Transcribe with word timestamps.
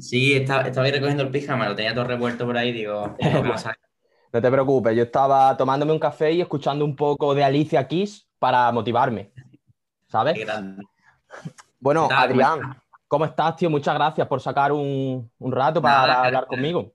Sí, 0.00 0.34
estaba, 0.34 0.62
estaba 0.62 0.86
ahí 0.86 0.92
recogiendo 0.92 1.22
el 1.22 1.30
pijama, 1.30 1.68
lo 1.68 1.74
tenía 1.74 1.94
todo 1.94 2.04
revuelto 2.04 2.46
por 2.46 2.56
ahí, 2.56 2.72
digo, 2.72 3.16
No 4.32 4.42
te 4.42 4.50
preocupes, 4.50 4.94
yo 4.94 5.04
estaba 5.04 5.56
tomándome 5.56 5.92
un 5.92 5.98
café 5.98 6.32
y 6.32 6.40
escuchando 6.40 6.84
un 6.84 6.94
poco 6.94 7.34
de 7.34 7.42
Alicia 7.42 7.88
Keys 7.88 8.28
para 8.38 8.70
motivarme, 8.72 9.32
¿sabes? 10.06 10.34
Bueno, 11.80 12.08
¿Qué 12.08 12.14
tal? 12.14 12.28
¿Cómo 12.28 12.44
Adrián, 12.50 12.82
¿cómo 13.06 13.24
estás, 13.24 13.56
tío? 13.56 13.70
Muchas 13.70 13.94
gracias 13.94 14.26
por 14.26 14.40
sacar 14.40 14.72
un, 14.72 15.30
un 15.38 15.52
rato 15.52 15.80
para 15.80 15.94
Nada, 15.94 16.14
hablar 16.18 16.30
gracias. 16.32 16.48
conmigo. 16.48 16.92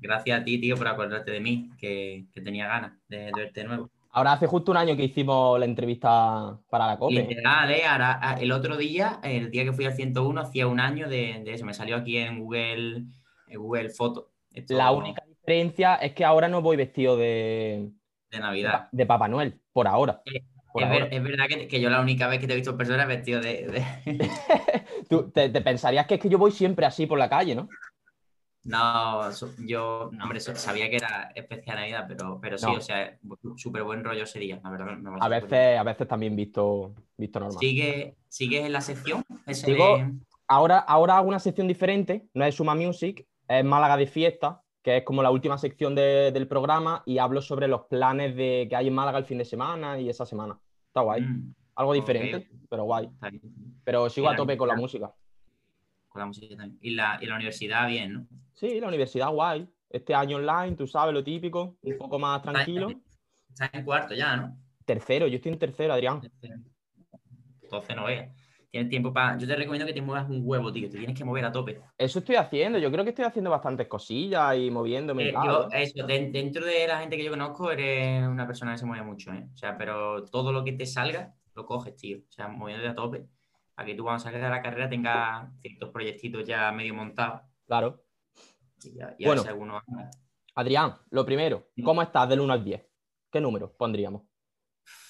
Gracias 0.00 0.40
a 0.40 0.44
ti, 0.44 0.58
tío, 0.58 0.76
por 0.76 0.88
acordarte 0.88 1.30
de 1.30 1.40
mí, 1.40 1.70
que, 1.78 2.24
que 2.32 2.40
tenía 2.40 2.66
ganas 2.66 2.92
de, 3.08 3.26
de 3.26 3.32
verte 3.36 3.60
de 3.60 3.66
nuevo. 3.66 3.90
Ahora 4.12 4.32
hace 4.32 4.46
justo 4.48 4.72
un 4.72 4.76
año 4.76 4.96
que 4.96 5.04
hicimos 5.04 5.58
la 5.58 5.64
entrevista 5.66 6.58
para 6.68 6.86
la 6.88 6.98
COPE. 6.98 7.14
Literal, 7.14 7.70
¿eh? 7.70 7.84
Ahora, 7.86 8.18
ah, 8.20 8.36
el 8.40 8.50
otro 8.50 8.76
día, 8.76 9.20
el 9.22 9.50
día 9.52 9.64
que 9.64 9.72
fui 9.72 9.84
al 9.86 9.92
101, 9.94 10.40
hacía 10.40 10.66
un 10.66 10.80
año 10.80 11.08
de, 11.08 11.42
de 11.44 11.52
eso. 11.54 11.64
Me 11.64 11.74
salió 11.74 11.96
aquí 11.96 12.16
en 12.16 12.40
Google, 12.40 13.04
en 13.46 13.58
Google 13.60 13.90
Foto. 13.90 14.30
Esto 14.52 14.74
La 14.76 14.90
única 14.90 15.22
diferencia 15.24 15.94
es 15.96 16.12
que 16.12 16.24
ahora 16.24 16.48
no 16.48 16.60
voy 16.60 16.76
vestido 16.76 17.16
de, 17.16 17.88
De 18.32 18.40
Navidad. 18.40 18.88
de 18.90 19.06
Papá 19.06 19.28
Noel, 19.28 19.60
por 19.72 19.86
ahora. 19.86 20.22
Eh, 20.24 20.42
Por 20.72 20.82
Es, 20.82 20.90
ver- 20.90 21.02
ahora. 21.02 21.14
es 21.16 21.22
verdad 21.22 21.44
que, 21.48 21.68
que 21.68 21.80
yo 21.80 21.88
la 21.88 22.00
única 22.00 22.26
vez 22.26 22.40
que 22.40 22.48
te 22.48 22.52
he 22.54 22.56
visto 22.56 22.72
en 22.72 22.78
persona 22.78 23.04
vestido 23.06 23.40
de, 23.40 23.84
de- 24.06 24.30
Tú 25.08 25.30
te, 25.30 25.48
te 25.50 25.60
pensarías 25.60 26.06
que 26.08 26.14
es 26.14 26.20
que 26.20 26.28
yo 26.28 26.38
voy 26.38 26.50
siempre 26.50 26.84
así 26.84 27.06
por 27.06 27.18
la 27.18 27.28
calle, 27.28 27.54
¿no? 27.54 27.68
No, 28.64 29.30
yo, 29.66 30.10
no, 30.12 30.24
hombre, 30.24 30.38
sabía 30.40 30.90
que 30.90 30.96
era 30.96 31.32
especial 31.34 31.76
Navidad, 31.76 32.04
pero, 32.06 32.38
pero 32.40 32.58
sí, 32.58 32.66
No. 32.66 32.74
o 32.74 32.80
sea, 32.80 33.18
súper 33.56 33.82
buen 33.84 34.04
rollo 34.04 34.24
ese 34.24 34.38
día, 34.38 34.60
la 34.62 34.70
verdad. 34.70 34.96
me- 34.98 35.18
A 35.20 35.28
veces, 35.28 35.78
a 35.78 35.82
veces 35.82 36.06
también 36.06 36.36
visto, 36.36 36.94
visto 37.16 37.40
normal. 37.40 37.58
¿Sigue, 37.58 38.16
¿Sigues 38.28 38.66
en 38.66 38.72
la 38.72 38.80
sección? 38.82 39.24
Sigo- 39.48 39.96
de- 39.98 40.12
Ahora, 40.46 40.78
ahora 40.80 41.16
hago 41.16 41.28
una 41.28 41.38
sección 41.38 41.68
diferente, 41.68 42.26
no 42.34 42.44
es 42.44 42.54
Suma 42.56 42.74
Music, 42.74 43.24
es 43.48 43.64
Málaga 43.64 43.96
de 43.96 44.06
fiesta, 44.06 44.60
que 44.82 44.98
es 44.98 45.04
como 45.04 45.22
la 45.22 45.30
última 45.30 45.56
sección 45.58 45.94
de- 45.94 46.32
del 46.32 46.48
programa 46.48 47.02
y 47.06 47.18
hablo 47.18 47.40
sobre 47.40 47.68
los 47.68 47.82
planes 47.86 48.34
de, 48.36 48.66
que 48.68 48.76
hay 48.76 48.88
en 48.88 48.94
Málaga 48.94 49.18
el 49.18 49.24
fin 49.24 49.38
de 49.38 49.44
semana 49.44 49.98
y 50.00 50.08
esa 50.10 50.26
semana. 50.26 50.58
Está 50.88 51.00
guay. 51.02 51.22
Mm, 51.22 51.54
Algo 51.76 51.92
diferente, 51.94 52.46
pero 52.68 52.84
guay. 52.84 53.08
Pero 53.84 54.10
sigo 54.10 54.28
a 54.28 54.36
tope 54.36 54.56
con 54.58 54.68
la 54.68 54.74
música. 54.76 55.14
Con 56.10 56.20
la 56.20 56.26
música 56.26 56.54
también. 56.56 56.76
Y 56.82 56.90
la, 56.90 57.18
y 57.22 57.26
la 57.26 57.36
universidad, 57.36 57.88
bien, 57.88 58.12
¿no? 58.12 58.26
Sí, 58.52 58.78
la 58.80 58.88
universidad 58.88 59.30
guay. 59.30 59.66
Este 59.88 60.14
año 60.14 60.36
online, 60.36 60.76
tú 60.76 60.86
sabes 60.86 61.14
lo 61.14 61.24
típico, 61.24 61.78
un 61.82 61.96
poco 61.96 62.18
más 62.18 62.42
tranquilo. 62.42 62.90
Estás 63.48 63.70
en 63.72 63.84
cuarto 63.84 64.14
ya, 64.14 64.36
¿no? 64.36 64.58
Tercero, 64.84 65.26
yo 65.28 65.36
estoy 65.36 65.52
en 65.52 65.58
tercero, 65.58 65.92
Adrián. 65.94 66.20
Entonces 67.62 67.96
no 67.96 68.04
veas. 68.04 68.34
Tienes 68.70 68.88
tiempo 68.88 69.12
para. 69.12 69.36
Yo 69.36 69.48
te 69.48 69.56
recomiendo 69.56 69.86
que 69.86 69.92
te 69.92 70.00
muevas 70.02 70.28
un 70.28 70.42
huevo, 70.44 70.72
tío. 70.72 70.88
Te 70.88 70.98
tienes 70.98 71.16
que 71.16 71.24
mover 71.24 71.44
a 71.44 71.50
tope. 71.50 71.80
Eso 71.98 72.20
estoy 72.20 72.36
haciendo, 72.36 72.78
yo 72.78 72.90
creo 72.92 73.02
que 73.02 73.10
estoy 73.10 73.24
haciendo 73.24 73.50
bastantes 73.50 73.88
cosillas 73.88 74.56
y 74.56 74.70
moviéndome. 74.70 75.28
Eh, 75.30 75.32
yo, 75.44 75.68
eso, 75.72 76.06
de- 76.06 76.30
dentro 76.30 76.64
de 76.64 76.86
la 76.86 77.00
gente 77.00 77.16
que 77.16 77.24
yo 77.24 77.30
conozco, 77.30 77.72
eres 77.72 78.26
una 78.28 78.46
persona 78.46 78.72
que 78.72 78.78
se 78.78 78.86
mueve 78.86 79.04
mucho, 79.04 79.32
¿eh? 79.32 79.48
O 79.52 79.56
sea, 79.56 79.76
pero 79.76 80.24
todo 80.24 80.52
lo 80.52 80.62
que 80.62 80.72
te 80.72 80.86
salga, 80.86 81.34
lo 81.56 81.66
coges, 81.66 81.96
tío. 81.96 82.18
O 82.18 82.32
sea, 82.32 82.46
moviéndote 82.46 82.88
a 82.90 82.94
tope. 82.94 83.26
Para 83.80 83.88
que 83.92 83.94
tú 83.94 84.02
cuando 84.02 84.18
salgas 84.22 84.42
de 84.42 84.48
la 84.50 84.60
carrera 84.60 84.90
tengas 84.90 85.48
ciertos 85.62 85.88
proyectitos 85.88 86.46
ya 86.46 86.70
medio 86.70 86.92
montados. 86.92 87.40
Claro. 87.66 88.04
Y 88.84 88.92
ya, 88.94 89.16
ya 89.18 89.26
Bueno. 89.54 89.80
Adrián, 90.54 90.96
lo 91.08 91.24
primero, 91.24 91.70
¿cómo 91.82 92.02
estás 92.02 92.28
del 92.28 92.40
1 92.40 92.52
al 92.52 92.62
10? 92.62 92.86
¿Qué 93.32 93.40
número 93.40 93.72
pondríamos? 93.74 94.24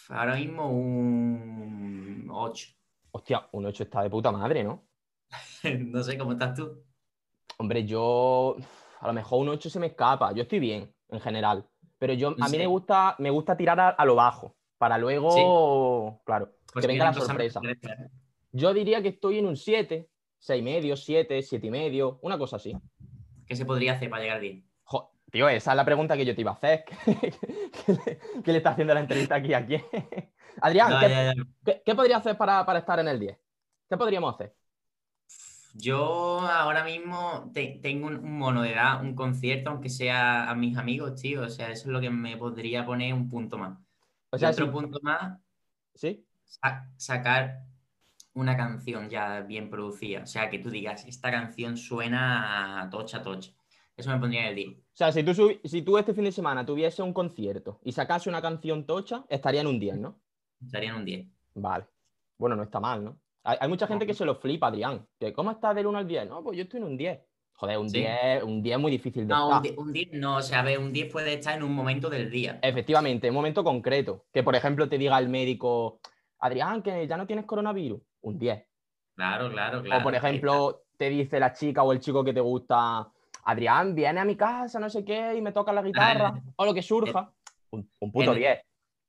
Ahora 0.09 0.37
mismo 0.37 0.71
un 0.71 2.29
8. 2.31 2.69
Hostia, 3.11 3.49
un 3.51 3.67
8 3.67 3.83
está 3.83 4.03
de 4.05 4.11
puta 4.11 4.31
madre, 4.31 4.63
¿no? 4.63 4.87
no 5.81 6.03
sé 6.05 6.17
cómo 6.17 6.31
estás 6.31 6.55
tú. 6.55 6.85
Hombre, 7.59 7.85
yo 7.85 8.55
a 9.01 9.09
lo 9.09 9.13
mejor 9.13 9.41
un 9.41 9.49
8 9.49 9.69
se 9.69 9.81
me 9.81 9.89
escapa. 9.89 10.31
Yo 10.33 10.43
estoy 10.43 10.61
bien 10.61 10.95
en 11.09 11.19
general, 11.21 11.69
pero 11.99 12.13
yo 12.13 12.29
a 12.29 12.45
mí 12.45 12.51
Sí. 12.51 12.59
me 12.59 12.67
gusta 12.69 13.17
me 13.19 13.31
gusta 13.31 13.57
tirar 13.57 13.81
a, 13.81 13.89
a 13.89 14.05
lo 14.05 14.15
bajo 14.15 14.55
para 14.79 14.97
luego, 14.97 16.23
claro, 16.25 16.53
Pues 16.73 16.85
que 16.87 16.93
venga 16.93 17.07
la 17.07 17.13
cosas 17.13 17.27
sorpresa. 17.27 17.61
¿eh? 17.65 18.09
Yo 18.53 18.75
diría 18.75 19.03
que 19.03 19.09
estoy 19.09 19.39
en 19.39 19.47
un 19.47 19.57
7, 19.57 20.11
6 20.39 20.61
y 20.61 20.65
medio, 20.65 20.97
7, 20.97 21.43
7 21.43 21.67
y 21.67 21.71
medio, 21.71 22.19
una 22.23 22.39
cosa 22.39 22.57
así. 22.57 22.75
¿Qué 23.47 23.57
se 23.57 23.65
podría 23.65 23.95
hacer 23.95 24.11
para 24.11 24.23
llegar 24.23 24.41
10? 24.41 24.65
Jo- 24.85 25.13
tío, 25.31 25.49
esa 25.49 25.71
es 25.73 25.77
la 25.77 25.85
pregunta 25.85 26.17
que 26.17 26.25
yo 26.27 26.35
te 26.35 26.41
iba 26.41 26.51
a 26.53 26.55
hacer. 26.55 26.85
¿Qué, 27.07 27.93
le, 27.93 28.19
qué 28.43 28.53
le 28.53 28.59
está 28.59 28.71
haciendo 28.71 28.95
la 28.95 29.01
entrevista 29.01 29.37
aquí 29.37 29.55
a 29.55 29.65
quién? 29.67 29.85
Adrián, 30.61 30.91
No, 30.91 31.01
¿qué, 31.01 31.09
ya, 31.09 31.35
ya. 31.35 31.43
qué- 31.65 31.83
qué 31.85 31.95
podría 31.95 32.17
hacer 32.19 32.37
para, 32.37 32.65
para 32.67 32.81
estar 32.81 32.99
en 32.99 33.09
el 33.09 33.21
10? 33.21 33.39
¿Qué 33.89 33.97
podríamos 33.97 34.35
hacer? 34.35 34.55
Yo 35.73 36.41
ahora 36.41 36.85
mismo 36.85 37.51
te- 37.55 37.79
tengo 37.83 38.09
un, 38.09 38.17
un 38.17 38.39
mono 38.39 38.63
de 38.63 38.75
dar 38.75 39.03
un 39.03 39.15
concierto, 39.15 39.71
aunque 39.71 39.89
sea 39.89 40.51
a 40.51 40.55
mis 40.55 40.77
amigos, 40.77 41.21
tío. 41.21 41.43
O 41.43 41.49
sea, 41.49 41.71
eso 41.71 41.83
es 41.89 41.93
lo 41.93 42.01
que 42.01 42.11
me 42.11 42.37
podría 42.37 42.85
poner 42.85 43.15
un 43.15 43.29
punto 43.29 43.57
más. 43.59 43.79
O 44.31 44.39
Y 44.39 44.41
sea, 44.41 44.51
otro 44.51 44.67
sí, 44.67 44.73
punto 44.73 44.99
más, 45.03 45.41
¿sí? 45.95 46.27
sa- 46.45 46.91
sacar 46.97 47.67
una 48.41 48.57
canción 48.57 49.09
ya 49.09 49.41
bien 49.41 49.71
producida. 49.71 50.23
O 50.23 50.27
sea, 50.27 50.51
que 50.51 50.59
tú 50.59 50.71
digas, 50.71 51.07
esta 51.07 51.31
canción 51.31 51.77
suena 51.77 52.83
a 52.83 52.91
tocha, 52.91 53.23
tocha. 53.23 53.53
Eso 53.97 54.11
me 54.11 54.19
pondría 54.19 54.43
en 54.43 54.47
el 54.49 54.55
10. 54.55 54.79
O 54.79 54.83
sea, 54.93 55.13
si 55.13 55.23
tú, 55.23 55.33
si 55.65 55.83
tú 55.83 55.99
este 55.99 56.15
fin 56.15 56.25
de 56.25 56.33
semana 56.33 56.65
tuviese 56.65 57.03
un 57.03 57.13
concierto 57.13 57.81
y 57.85 57.93
sacase 57.93 58.29
una 58.31 58.41
canción 58.41 58.87
tocha, 58.87 59.25
estaría 59.29 59.61
en 59.61 59.67
un 59.67 59.79
10, 59.79 59.99
¿no? 59.99 60.21
Estaría 60.61 60.91
en 60.91 60.97
un 60.97 61.05
10. 61.05 61.27
Vale. 61.55 61.87
Bueno, 62.39 62.57
no 62.57 62.63
está 62.63 62.81
mal, 62.81 63.05
¿no? 63.05 63.21
Hay, 63.45 63.59
hay 63.61 63.69
mucha 63.69 63.87
gente 63.87 64.07
que 64.07 64.15
se 64.15 64.25
lo 64.25 64.35
flipa, 64.37 64.69
Adrián. 64.69 65.07
Que, 65.19 65.33
¿Cómo 65.33 65.51
está 65.51 65.75
del 65.75 65.87
1 65.87 65.99
al 65.99 66.07
10? 66.07 66.29
No, 66.29 66.43
pues 66.43 66.57
yo 66.57 66.63
estoy 66.65 66.79
en 66.81 66.87
un 66.87 66.97
10. 66.97 67.21
Joder, 67.53 67.77
un 67.79 67.91
Sí. 67.91 67.99
10, 68.01 68.43
un 68.45 68.63
10 68.63 68.77
es 68.77 68.81
muy 68.81 68.91
difícil 68.91 69.27
de 69.27 69.35
No, 69.35 69.49
un 69.49 69.53
estar. 69.57 69.63
10, 69.63 69.77
un 69.77 69.93
10 69.93 70.09
no, 70.15 70.37
o 70.37 70.43
sea, 70.43 70.61
a 70.61 70.63
ver, 70.63 70.79
un 70.79 70.93
10 70.95 71.13
puede 71.13 71.35
estar 71.35 71.57
en 71.59 71.63
un 71.63 71.75
momento 71.75 72.09
del 72.09 72.31
día. 72.31 72.59
Efectivamente, 72.63 73.27
en 73.27 73.33
un 73.33 73.37
momento 73.37 73.63
concreto. 73.63 74.25
Que, 74.33 74.43
por 74.43 74.57
ejemplo, 74.57 74.89
te 74.89 74.97
diga 74.97 75.19
el 75.19 75.29
médico, 75.29 76.01
Adrián, 76.39 76.83
que 76.83 77.07
ya 77.07 77.19
no 77.19 77.27
tienes 77.27 77.45
coronavirus. 77.45 78.01
Un 78.23 78.39
10. 78.39 78.67
Claro, 79.15 79.51
claro, 79.51 79.83
claro. 79.83 80.01
o, 80.01 80.03
por 80.03 80.15
ejemplo, 80.15 80.83
te 80.97 81.09
dice 81.11 81.39
la 81.41 81.53
chica 81.53 81.83
o 81.83 81.93
el 81.93 82.01
chico 82.01 82.25
que 82.25 82.33
te 82.33 82.41
gusta, 82.41 83.09
Adrián, 83.45 83.95
viene 83.95 84.21
a 84.21 84.25
mi 84.25 84.37
casa, 84.37 84.79
no 84.79 84.89
sé 84.91 85.05
qué, 85.05 85.35
y 85.37 85.43
me 85.43 85.53
toca 85.53 85.73
la 85.73 85.83
guitarra, 85.83 86.35
o 86.57 86.65
lo 86.65 86.75
que 86.75 86.83
surja. 86.83 87.31
Un, 87.71 87.91
un 88.01 88.13
puto 88.13 88.33
en- 88.33 88.39
10. 88.39 88.61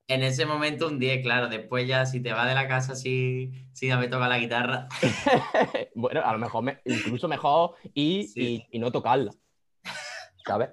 En 0.07 0.23
ese 0.23 0.45
momento 0.45 0.87
un 0.87 0.99
10, 0.99 1.21
claro. 1.23 1.47
Después 1.47 1.87
ya, 1.87 2.05
si 2.05 2.21
te 2.21 2.33
vas 2.33 2.45
de 2.47 2.53
la 2.55 2.67
casa, 2.67 2.95
si, 2.95 3.51
si 3.71 3.87
no 3.87 3.97
me 3.97 4.09
toca 4.09 4.27
la 4.27 4.39
guitarra. 4.39 4.89
bueno, 5.95 6.21
a 6.25 6.33
lo 6.33 6.39
mejor 6.39 6.63
me- 6.63 6.79
incluso 6.85 7.27
mejor 7.29 7.75
y, 7.93 8.23
Sí. 8.23 8.65
y- 8.71 8.77
y 8.77 8.79
no 8.79 8.91
tocarla. 8.91 9.31
¿Sabes? 10.45 10.69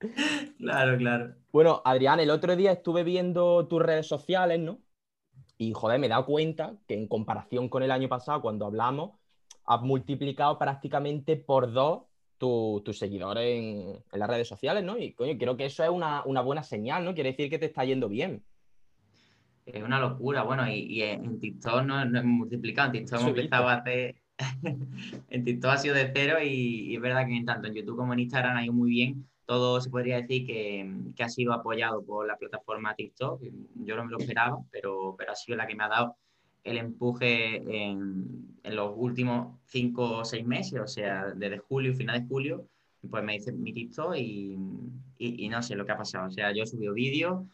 Claro, 0.58 0.96
claro. 0.98 1.34
Bueno, 1.52 1.80
Adrián, 1.84 2.18
el 2.18 2.30
otro 2.30 2.56
día 2.56 2.72
estuve 2.72 3.04
viendo 3.04 3.68
tus 3.68 3.80
redes 3.80 4.06
sociales, 4.08 4.58
¿no? 4.58 4.80
Y 5.62 5.72
joder, 5.74 6.00
me 6.00 6.06
he 6.06 6.10
dado 6.10 6.26
cuenta 6.26 6.74
que 6.88 6.94
en 6.94 7.06
comparación 7.06 7.68
con 7.68 7.84
el 7.84 7.92
año 7.92 8.08
pasado, 8.08 8.42
cuando 8.42 8.66
hablamos, 8.66 9.12
has 9.64 9.80
multiplicado 9.80 10.58
prácticamente 10.58 11.36
por 11.36 11.72
dos 11.72 12.02
tu- 12.36 12.82
tus 12.84 12.98
seguidores 12.98 13.44
en, 13.60 14.02
en 14.12 14.18
las 14.18 14.28
redes 14.28 14.48
sociales, 14.48 14.82
¿no? 14.82 14.98
Y 14.98 15.12
coño, 15.12 15.38
creo 15.38 15.56
que 15.56 15.66
eso 15.66 15.84
es 15.84 15.90
una, 15.90 16.24
una 16.24 16.40
buena 16.40 16.64
señal, 16.64 17.04
¿no? 17.04 17.14
Quiere 17.14 17.30
decir 17.30 17.48
que 17.48 17.60
te 17.60 17.66
está 17.66 17.84
yendo 17.84 18.08
bien. 18.08 18.42
Es 19.64 19.84
una 19.84 20.00
locura. 20.00 20.42
Bueno, 20.42 20.68
y, 20.68 20.80
y 20.80 21.02
en 21.02 21.38
TikTok 21.38 21.84
no, 21.84 22.04
no 22.04 22.18
hemos 22.18 22.38
multiplicado. 22.38 22.88
En 22.88 22.92
TikTok 23.04 23.20
hemos 23.20 23.30
empezado 23.30 23.68
a 23.68 23.74
hacer. 23.74 24.16
en 25.30 25.44
TikTok 25.44 25.70
ha 25.70 25.78
sido 25.78 25.94
de 25.94 26.10
cero 26.12 26.38
y, 26.42 26.90
y 26.90 26.96
es 26.96 27.00
verdad 27.00 27.24
que 27.28 27.40
tanto 27.46 27.68
en 27.68 27.74
YouTube 27.74 27.98
como 27.98 28.12
en 28.14 28.18
Instagram 28.18 28.56
ha 28.56 28.64
ido 28.64 28.72
muy 28.72 28.90
bien. 28.90 29.28
Todo 29.52 29.82
se 29.82 29.90
podría 29.90 30.16
decir 30.16 30.46
que, 30.46 30.90
que 31.14 31.22
ha 31.22 31.28
sido 31.28 31.52
apoyado 31.52 32.02
por 32.02 32.26
la 32.26 32.38
plataforma 32.38 32.94
TikTok. 32.94 33.42
Yo 33.84 33.96
no 33.96 34.06
me 34.06 34.10
lo 34.10 34.16
esperaba, 34.16 34.58
pero, 34.70 35.14
pero 35.18 35.32
ha 35.32 35.34
sido 35.34 35.58
la 35.58 35.66
que 35.66 35.74
me 35.74 35.84
ha 35.84 35.88
dado 35.88 36.16
el 36.64 36.78
empuje 36.78 37.56
en, 37.56 38.56
en 38.62 38.76
los 38.76 38.94
últimos 38.96 39.58
cinco 39.66 40.20
o 40.20 40.24
seis 40.24 40.46
meses, 40.46 40.80
o 40.80 40.86
sea, 40.86 41.34
desde 41.34 41.58
julio, 41.58 41.92
final 41.94 42.22
de 42.22 42.26
julio, 42.26 42.66
pues 43.10 43.22
me 43.22 43.36
hice 43.36 43.52
mi 43.52 43.74
TikTok 43.74 44.16
y, 44.16 44.56
y, 45.18 45.48
no 45.50 45.62
sé 45.62 45.76
lo 45.76 45.84
que 45.84 45.92
ha 45.92 45.98
pasado. 45.98 46.28
O 46.28 46.30
sea, 46.30 46.50
yo 46.54 46.62
he 46.62 46.66
subido 46.66 46.94
vídeos, 46.94 47.44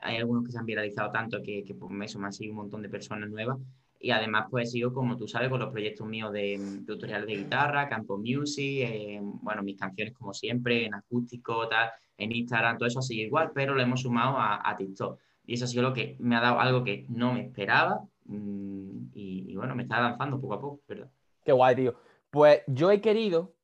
hay 0.00 0.18
algunos 0.18 0.44
que 0.44 0.52
se 0.52 0.58
han 0.58 0.66
viralizado 0.66 1.10
tanto 1.10 1.42
que, 1.42 1.64
que 1.64 1.74
por 1.74 1.90
eso 2.04 2.20
me 2.20 2.26
han 2.26 2.32
seguido 2.32 2.52
un 2.52 2.58
montón 2.58 2.82
de 2.82 2.88
personas 2.88 3.30
nuevas. 3.30 3.58
Y 4.00 4.10
además, 4.12 4.46
pues 4.50 4.68
he 4.68 4.72
sido, 4.72 4.92
como 4.92 5.16
tú 5.16 5.26
sabes, 5.26 5.48
con 5.48 5.58
los 5.60 5.70
proyectos 5.70 6.06
míos 6.06 6.32
de, 6.32 6.56
de 6.58 6.84
tutoriales 6.86 7.26
de 7.26 7.36
guitarra, 7.36 7.88
Campo 7.88 8.16
Music, 8.16 8.82
eh, 8.86 9.18
bueno, 9.22 9.62
mis 9.62 9.76
canciones 9.76 10.14
como 10.14 10.32
siempre, 10.32 10.86
en 10.86 10.94
acústico, 10.94 11.66
tal, 11.68 11.90
en 12.16 12.30
Instagram, 12.32 12.78
todo 12.78 12.86
eso 12.88 13.00
ha 13.00 13.02
sido 13.02 13.26
igual, 13.26 13.50
pero 13.52 13.74
lo 13.74 13.82
hemos 13.82 14.02
sumado 14.02 14.36
a, 14.38 14.68
a 14.68 14.76
TikTok. 14.76 15.18
Y 15.46 15.54
eso 15.54 15.64
ha 15.64 15.68
sido 15.68 15.82
lo 15.82 15.92
que 15.92 16.16
me 16.20 16.36
ha 16.36 16.40
dado 16.40 16.60
algo 16.60 16.84
que 16.84 17.06
no 17.08 17.32
me 17.32 17.40
esperaba. 17.46 18.02
mm, 18.26 19.08
y, 19.14 19.52
y 19.52 19.56
bueno, 19.56 19.74
me 19.74 19.82
está 19.82 19.96
avanzando 19.96 20.40
poco 20.40 20.54
a 20.54 20.60
poco, 20.60 20.80
¿verdad? 20.86 21.10
Qué 21.44 21.52
guay, 21.52 21.74
tío. 21.74 21.94
Pues 22.30 22.62
yo 22.66 22.90
he 22.90 23.00
querido, 23.00 23.54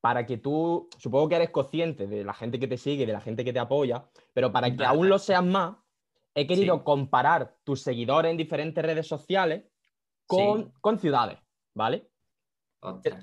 para 0.00 0.24
que 0.24 0.38
tú, 0.38 0.88
supongo 0.98 1.28
que 1.28 1.34
eres 1.36 1.50
consciente 1.50 2.06
de 2.06 2.24
la 2.24 2.32
gente 2.32 2.58
que 2.58 2.68
te 2.68 2.78
sigue, 2.78 3.04
de 3.04 3.12
la 3.12 3.20
gente 3.20 3.44
que 3.44 3.52
te 3.52 3.58
apoya, 3.58 4.04
pero 4.32 4.52
para 4.52 4.74
que 4.74 4.84
aún 4.84 5.08
lo 5.08 5.18
seas 5.18 5.44
más, 5.44 5.76
he 6.34 6.46
querido 6.46 6.76
Sí. 6.78 6.82
comparar 6.84 7.56
tus 7.64 7.82
seguidores 7.82 8.30
en 8.30 8.36
diferentes 8.36 8.82
redes 8.84 9.06
sociales 9.06 9.64
con, 10.36 10.72
con 10.80 10.98
ciudades, 10.98 11.38
¿vale? 11.74 12.08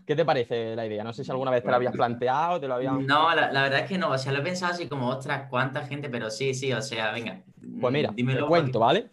¿Qué 0.05 0.15
te 0.15 0.23
parece 0.23 0.75
la 0.75 0.85
idea? 0.85 1.03
No 1.03 1.11
sé 1.11 1.23
si 1.25 1.31
alguna 1.31 1.51
vez 1.51 1.61
te 1.63 1.69
lo 1.69 1.75
habías 1.75 1.91
planteado, 1.91 2.61
te 2.61 2.67
lo 2.67 2.75
habías... 2.75 2.93
No, 2.93 3.35
la, 3.35 3.51
la 3.51 3.63
verdad 3.63 3.81
es 3.81 3.89
que 3.89 3.97
no. 3.97 4.09
O 4.11 4.17
sea, 4.17 4.31
lo 4.31 4.39
he 4.39 4.41
pensado 4.41 4.71
así 4.71 4.87
como, 4.87 5.09
ostras, 5.09 5.47
cuánta 5.49 5.85
gente, 5.85 6.09
pero 6.09 6.29
sí, 6.29 6.53
sí, 6.53 6.71
o 6.71 6.81
sea, 6.81 7.11
venga. 7.11 7.43
Pues 7.81 7.93
mira, 7.93 8.11
dímelo 8.13 8.43
te 8.43 8.47
cuento, 8.47 8.79
¿vale? 8.79 9.11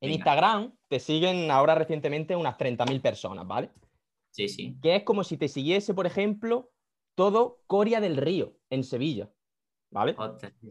En. 0.00 0.10
Instagram 0.12 0.72
te 0.88 0.98
siguen 0.98 1.50
ahora 1.50 1.74
recientemente 1.74 2.34
unas 2.34 2.56
30.000 2.56 3.02
personas, 3.02 3.46
¿vale? 3.46 3.70
Sí, 4.30 4.48
sí. 4.48 4.76
Que 4.82 4.96
es 4.96 5.02
como 5.02 5.22
si 5.22 5.36
te 5.36 5.48
siguiese, 5.48 5.92
por 5.92 6.06
ejemplo, 6.06 6.70
todo 7.14 7.60
Coria 7.66 8.00
del 8.00 8.16
Río, 8.16 8.54
en 8.70 8.84
Sevilla, 8.84 9.30
¿vale? 9.90 10.16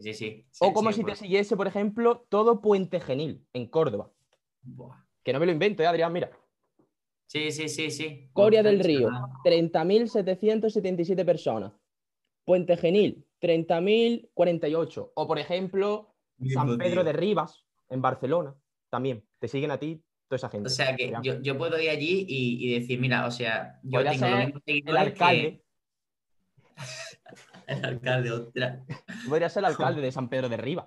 Sí, 0.00 0.12
sí. 0.12 0.46
O 0.60 0.72
como 0.72 0.90
sí, 0.90 0.96
si 0.96 1.02
pues. 1.02 1.18
te 1.18 1.24
siguiese, 1.24 1.56
por 1.56 1.68
ejemplo, 1.68 2.26
todo 2.28 2.60
Puente 2.60 3.00
Genil, 3.00 3.46
en 3.52 3.66
Córdoba. 3.68 4.10
Buah. 4.62 5.04
Que 5.22 5.32
no 5.32 5.38
me 5.40 5.46
lo 5.46 5.52
invento, 5.52 5.82
¿eh, 5.82 5.86
Adrián? 5.86 6.12
Mira. 6.12 6.30
Sí, 7.26 7.50
sí, 7.50 7.68
sí, 7.68 7.90
sí. 7.90 8.28
Coria 8.32 8.62
del 8.62 8.80
Río, 8.80 9.08
chaval. 9.10 9.30
30.777 9.44 11.24
personas. 11.24 11.72
Puente 12.44 12.76
Genil, 12.76 13.26
30.048. 13.40 15.12
O, 15.14 15.26
por 15.26 15.38
ejemplo, 15.38 16.14
San 16.38 16.66
Mismo, 16.66 16.78
Pedro 16.78 17.02
tío. 17.02 17.04
de 17.04 17.12
Rivas, 17.12 17.64
en 17.88 18.02
Barcelona, 18.02 18.54
también. 18.90 19.26
Te 19.38 19.48
siguen 19.48 19.70
a 19.70 19.78
ti 19.78 20.02
toda 20.28 20.36
esa 20.36 20.48
gente. 20.50 20.66
O 20.66 20.70
sea 20.70 20.94
que 20.96 21.12
yo, 21.22 21.40
yo 21.40 21.56
puedo 21.58 21.80
ir 21.80 21.90
allí 21.90 22.26
y, 22.28 22.66
y 22.68 22.78
decir, 22.80 23.00
mira, 23.00 23.26
o 23.26 23.30
sea, 23.30 23.80
yo 23.82 23.98
Podría 23.98 24.12
tengo 24.12 24.26
los 24.26 24.36
ser 24.36 24.46
mismos 24.46 24.62
El 24.66 24.96
alcalde, 24.96 25.42
que 25.42 25.64
el 27.72 27.84
alcalde, 27.84 28.30
ostras. 28.30 28.86
tú 29.22 29.28
podrías 29.30 29.52
ser 29.52 29.60
el 29.62 29.66
alcalde 29.66 30.00
de 30.02 30.12
San 30.12 30.28
Pedro 30.28 30.48
de 30.48 30.56
Rivas. 30.56 30.86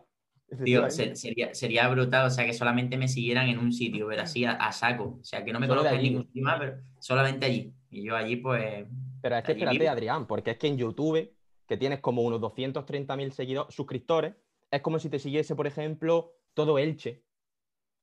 Tío, 0.63 0.89
se- 0.89 1.15
sería, 1.15 1.53
sería 1.53 1.88
brutal, 1.89 2.27
o 2.27 2.29
sea, 2.29 2.45
que 2.45 2.53
solamente 2.53 2.97
me 2.97 3.07
siguieran 3.07 3.47
en 3.49 3.59
un 3.59 3.71
sitio, 3.73 4.07
pero 4.07 4.21
así 4.21 4.45
a, 4.45 4.51
a 4.53 4.71
saco. 4.71 5.17
O 5.19 5.23
sea, 5.23 5.44
que 5.44 5.51
no 5.51 5.59
me 5.59 5.67
conozco 5.67 5.89
en 5.89 6.01
ningún 6.01 6.23
sitio 6.27 6.44
más, 6.44 6.57
pero 6.59 6.77
solamente 6.99 7.45
allí. 7.45 7.73
Y 7.89 8.03
yo 8.05 8.15
allí, 8.15 8.38
pues, 8.38 8.85
Pero 9.21 9.35
es 9.38 9.44
que 9.44 9.51
espérate, 9.53 9.77
vivo. 9.79 9.91
Adrián, 9.91 10.25
porque 10.27 10.51
es 10.51 10.57
que 10.57 10.67
en 10.67 10.77
YouTube, 10.77 11.33
que 11.67 11.77
tienes 11.77 11.99
como 11.99 12.21
unos 12.21 12.39
230.000 12.39 13.31
seguidores, 13.33 13.73
suscriptores, 13.75 14.35
es 14.71 14.81
como 14.81 14.99
si 14.99 15.09
te 15.09 15.19
siguiese, 15.19 15.55
por 15.55 15.67
ejemplo, 15.67 16.33
todo 16.53 16.77
Elche. 16.79 17.23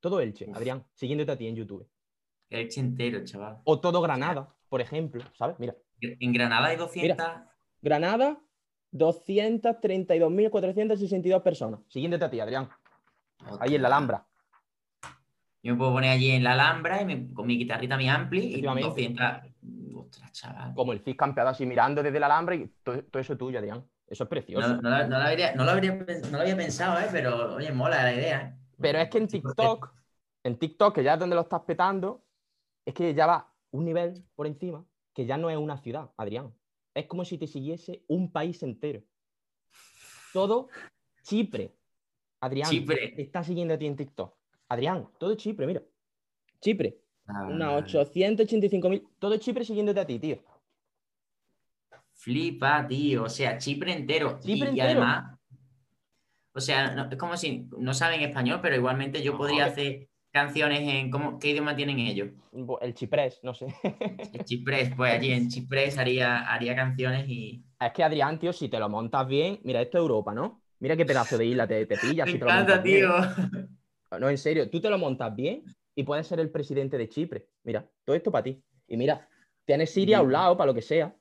Todo 0.01 0.21
Elche, 0.21 0.47
Uf. 0.51 0.57
Adrián, 0.57 0.85
siguiéndote 0.95 1.33
a 1.33 1.37
ti 1.39 1.47
en 1.47 1.57
YouTube. 1.57 1.89
el 2.51 2.61
Elche 2.61 2.81
entero, 2.81 3.25
chaval. 3.25 3.59
O 3.65 3.81
todo 3.81 4.03
Granada, 4.03 4.55
por 4.69 4.81
ejemplo, 4.83 5.23
¿sabes? 5.35 5.57
Mira, 5.59 5.75
En 6.01 6.33
Granada 6.33 6.67
hay 6.69 6.77
200. 6.77 7.27
Granada, 7.81 8.41
232.462 8.95 11.43
personas, 11.43 11.81
siguiéndote 11.89 12.25
a 12.25 12.31
ti, 12.31 12.41
Adrián, 12.41 12.69
ahí 13.61 13.75
en 13.75 13.83
la. 13.83 13.89
Alhambra. 13.89 14.27
Yo 15.63 15.73
me 15.73 15.79
puedo 15.79 15.93
poner 15.95 16.11
allí 16.11 16.31
en 16.31 16.45
la 16.45 16.53
Alhambra 16.53 17.01
y 17.01 17.07
me- 17.07 17.33
con 17.33 17.47
mi 17.47 17.57
guitarrita, 17.57 17.97
mi 17.97 18.09
ampli 18.09 18.41
y 18.41 18.49
Efectivamente. 18.51 18.89
200. 18.89 19.25
Ostras, 19.97 20.33
chaval. 20.33 20.75
Como 20.75 20.93
el 20.93 21.01
FIS 21.01 21.17
campeado 21.17 21.49
así 21.49 21.65
mirando 21.65 22.03
desde 22.03 22.21
la 22.21 22.27
Alhambra 22.27 22.55
y 22.55 22.71
todo, 22.83 23.03
todo 23.05 23.21
eso 23.21 23.33
es 23.33 23.39
tuyo, 23.39 23.59
Adrián. 23.59 23.83
Eso 24.07 24.25
es 24.25 24.29
precioso. 24.31 24.69
No, 24.77 24.83
no, 24.83 24.91
lo- 24.91 25.09
no 25.09 25.19
lo 25.19 25.25
habría, 25.25 25.55
no, 25.55 25.65
lo 25.65 25.71
habría, 25.71 25.99
pens- 25.99 26.29
no 26.31 26.37
lo 26.37 26.43
había 26.43 26.57
pensado, 26.57 27.01
¿eh? 27.01 27.07
pero 27.11 27.55
oye, 27.55 27.73
mola 27.73 28.03
la 28.03 28.13
idea. 28.13 28.43
¿eh? 28.43 28.55
Pero 28.79 28.99
es 28.99 29.09
que 29.09 29.19
en 29.19 29.29
TikTok, 29.29 29.95
en 30.43 30.59
TikTok, 30.59 30.95
que 30.97 31.03
ya 31.03 31.15
es 31.15 31.19
donde 31.19 31.35
lo 31.37 31.43
estás 31.43 31.63
petando, 31.63 32.23
es 32.85 32.93
que 32.93 33.15
ya 33.15 33.27
va 33.27 33.51
un 33.71 33.87
nivel 33.87 34.23
por 34.35 34.47
encima, 34.47 34.85
que 35.15 35.25
ya 35.25 35.39
no 35.39 35.49
es 35.49 35.57
una 35.57 35.79
ciudad, 35.79 36.11
Adrián. 36.19 36.53
Es 36.95 37.07
como 37.07 37.25
si 37.25 37.37
te 37.39 37.47
siguiese 37.47 38.03
un 38.09 38.31
país 38.31 38.63
entero. 38.63 39.03
Todo 40.33 40.69
Chipre. 41.23 41.75
Adrián, 42.41 42.71
Chipre. 42.71 43.09
te 43.17 43.23
está 43.23 43.43
siguiendo 43.43 43.75
a 43.75 43.79
ti 43.79 43.87
en 43.87 43.97
TikTok. 43.97 44.35
Adrián, 44.69 45.09
todo 45.19 45.35
Chipre, 45.35 45.67
mira. 45.67 45.83
Chipre, 46.61 47.01
Ah, 47.27 47.47
unas 47.51 47.85
885.000. 47.95 49.03
Todo 49.19 49.37
Chipre 49.39 49.65
siguiéndote 49.65 50.01
a 50.01 50.07
ti, 50.07 50.19
tío. 50.19 50.39
Flipa, 52.13 52.87
tío. 52.87 53.25
O 53.25 53.29
sea, 53.29 53.59
Chipre 53.59 53.93
entero. 53.93 54.39
Chipre 54.41 54.73
y, 54.73 54.81
además, 54.81 55.39
o 56.53 56.61
sea, 56.61 56.95
no- 56.95 57.11
es 57.11 57.17
como 57.17 57.37
si 57.37 57.67
no 57.79 57.93
saben 57.95 58.21
español, 58.21 58.61
pero 58.63 58.77
igualmente 58.77 59.23
yo 59.23 59.33
No, 59.33 59.39
podría 59.39 59.67
hacer 59.67 60.09
canciones 60.35 60.81
en. 60.83 61.11
¿cómo, 61.11 61.39
¿Qué 61.39 61.51
idioma 61.51 61.77
tienen 61.77 62.01
ellos? 62.01 62.29
El 62.81 62.93
chiprés, 62.93 63.39
no 63.43 63.55
sé. 63.55 63.67
En 63.83 64.45
Chiprés, 64.45 64.93
pues 64.95 65.15
allí 65.15 65.33
en 65.33 65.49
Chiprés 65.49 65.97
haría, 65.97 66.53
haría 66.53 66.75
canciones 66.75 67.27
y. 67.29 67.65
Es 67.81 67.93
que 67.93 68.03
Adrián, 68.03 68.39
tío, 68.39 68.53
si 68.53 68.69
te 68.69 68.79
lo 68.79 68.89
montas 68.89 69.27
bien, 69.27 69.61
mira, 69.63 69.81
esto 69.81 69.99
es 69.99 70.03
Europa, 70.03 70.35
¿no? 70.35 70.61
Mira 70.81 70.97
qué 70.97 71.07
pedazo 71.07 71.39
de 71.39 71.47
isla 71.47 71.67
te, 71.67 71.87
te 71.87 71.97
pillas. 71.97 72.27
Me 72.27 72.33
si 72.33 72.39
te 72.39 72.45
lo 72.45 72.51
montas 72.53 72.83
bien. 72.83 73.01
tío. 73.01 74.19
No, 74.19 74.29
en 74.29 74.39
serio, 74.39 74.69
tú 74.69 74.81
te 74.81 74.91
lo 74.91 74.99
montas 74.99 75.35
bien 75.35 75.65
y 75.95 76.03
puedes 76.03 76.27
ser 76.27 76.41
el 76.41 76.51
presidente 76.51 76.99
de 76.99 77.09
Chipre. 77.09 77.49
Mira, 77.63 77.89
todo 78.05 78.15
esto 78.15 78.31
para 78.31 78.45
ti. 78.45 78.63
Y 78.89 78.97
mira, 78.97 79.29
tienes 79.65 79.91
Siria 79.91 80.19
a 80.19 80.23
un 80.23 80.33
lado, 80.33 80.57
para 80.57 80.67
lo 80.67 80.75
que 80.75 80.83
sea. 80.83 81.15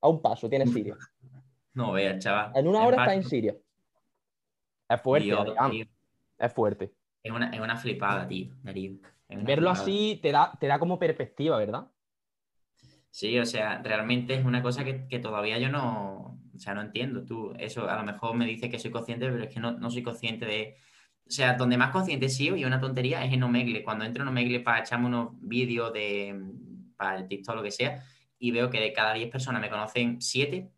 A 0.00 0.08
un 0.08 0.22
paso 0.22 0.48
tienes 0.48 0.72
Siria. 0.72 0.96
No 1.74 1.92
veas, 1.92 2.22
chaval. 2.22 2.52
En 2.54 2.68
una 2.68 2.80
hora 2.86 3.02
estás 3.02 3.14
en 3.14 3.24
Siria. 3.24 3.56
Es 4.88 5.00
fuerte, 5.00 5.26
Dios, 5.26 5.40
Adrián, 5.40 5.70
tío. 5.70 5.86
Es 6.38 6.52
fuerte. 6.52 6.92
Es 7.24 7.32
una, 7.32 7.50
es 7.50 7.60
una 7.60 7.76
flipada, 7.76 8.28
tío. 8.28 8.54
Darío. 8.62 8.92
Verlo 9.28 9.70
flipada. 9.70 9.72
así 9.72 10.20
te 10.22 10.30
da, 10.30 10.52
te 10.60 10.66
da 10.68 10.78
como 10.78 10.98
perspectiva, 10.98 11.56
¿verdad? 11.58 11.88
Sí, 13.10 13.38
o 13.38 13.46
sea, 13.46 13.80
realmente 13.82 14.34
es 14.34 14.44
una 14.44 14.62
cosa 14.62 14.84
que, 14.84 15.06
que 15.08 15.18
todavía 15.20 15.58
yo 15.58 15.68
no, 15.70 16.38
o 16.54 16.58
sea, 16.58 16.74
no 16.74 16.82
entiendo. 16.82 17.24
Tú, 17.24 17.54
eso 17.58 17.88
a 17.88 17.96
lo 17.96 18.02
mejor 18.04 18.36
me 18.36 18.44
dices 18.46 18.68
que 18.70 18.78
soy 18.78 18.90
consciente, 18.90 19.26
pero 19.30 19.44
es 19.44 19.52
que 19.54 19.60
no, 19.60 19.72
no 19.72 19.90
soy 19.90 20.02
consciente 20.02 20.46
de. 20.46 20.76
O 21.26 21.30
sea, 21.30 21.54
donde 21.54 21.78
más 21.78 21.90
consciente 21.90 22.28
sí, 22.28 22.48
y 22.54 22.64
una 22.64 22.80
tontería, 22.80 23.24
es 23.24 23.32
en 23.32 23.42
Omegle. 23.42 23.82
Cuando 23.82 24.04
entro 24.04 24.22
en 24.22 24.28
Omegle 24.28 24.60
para 24.60 24.80
echarme 24.80 25.06
unos 25.06 25.30
vídeos 25.40 25.92
de 25.92 26.38
para 26.96 27.16
el 27.18 27.28
TikTok 27.28 27.54
o 27.54 27.56
lo 27.56 27.62
que 27.62 27.70
sea, 27.70 28.04
y 28.38 28.50
veo 28.50 28.68
que 28.68 28.80
de 28.80 28.92
cada 28.92 29.14
10 29.14 29.30
personas 29.30 29.60
me 29.62 29.70
conocen 29.70 30.20
7, 30.20 30.70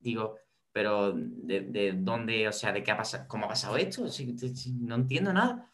digo, 0.00 0.36
pero 0.72 1.12
¿de, 1.14 1.60
de 1.62 1.92
dónde, 1.92 2.48
o 2.48 2.52
sea, 2.52 2.72
de 2.72 2.82
qué 2.82 2.90
ha 2.92 2.96
pasado, 2.96 3.26
cómo 3.28 3.44
ha 3.46 3.48
pasado 3.50 3.76
esto? 3.76 4.08
Si- 4.08 4.38
si- 4.38 4.56
si 4.56 4.72
no 4.72 4.94
entiendo 4.94 5.32
nada. 5.32 5.68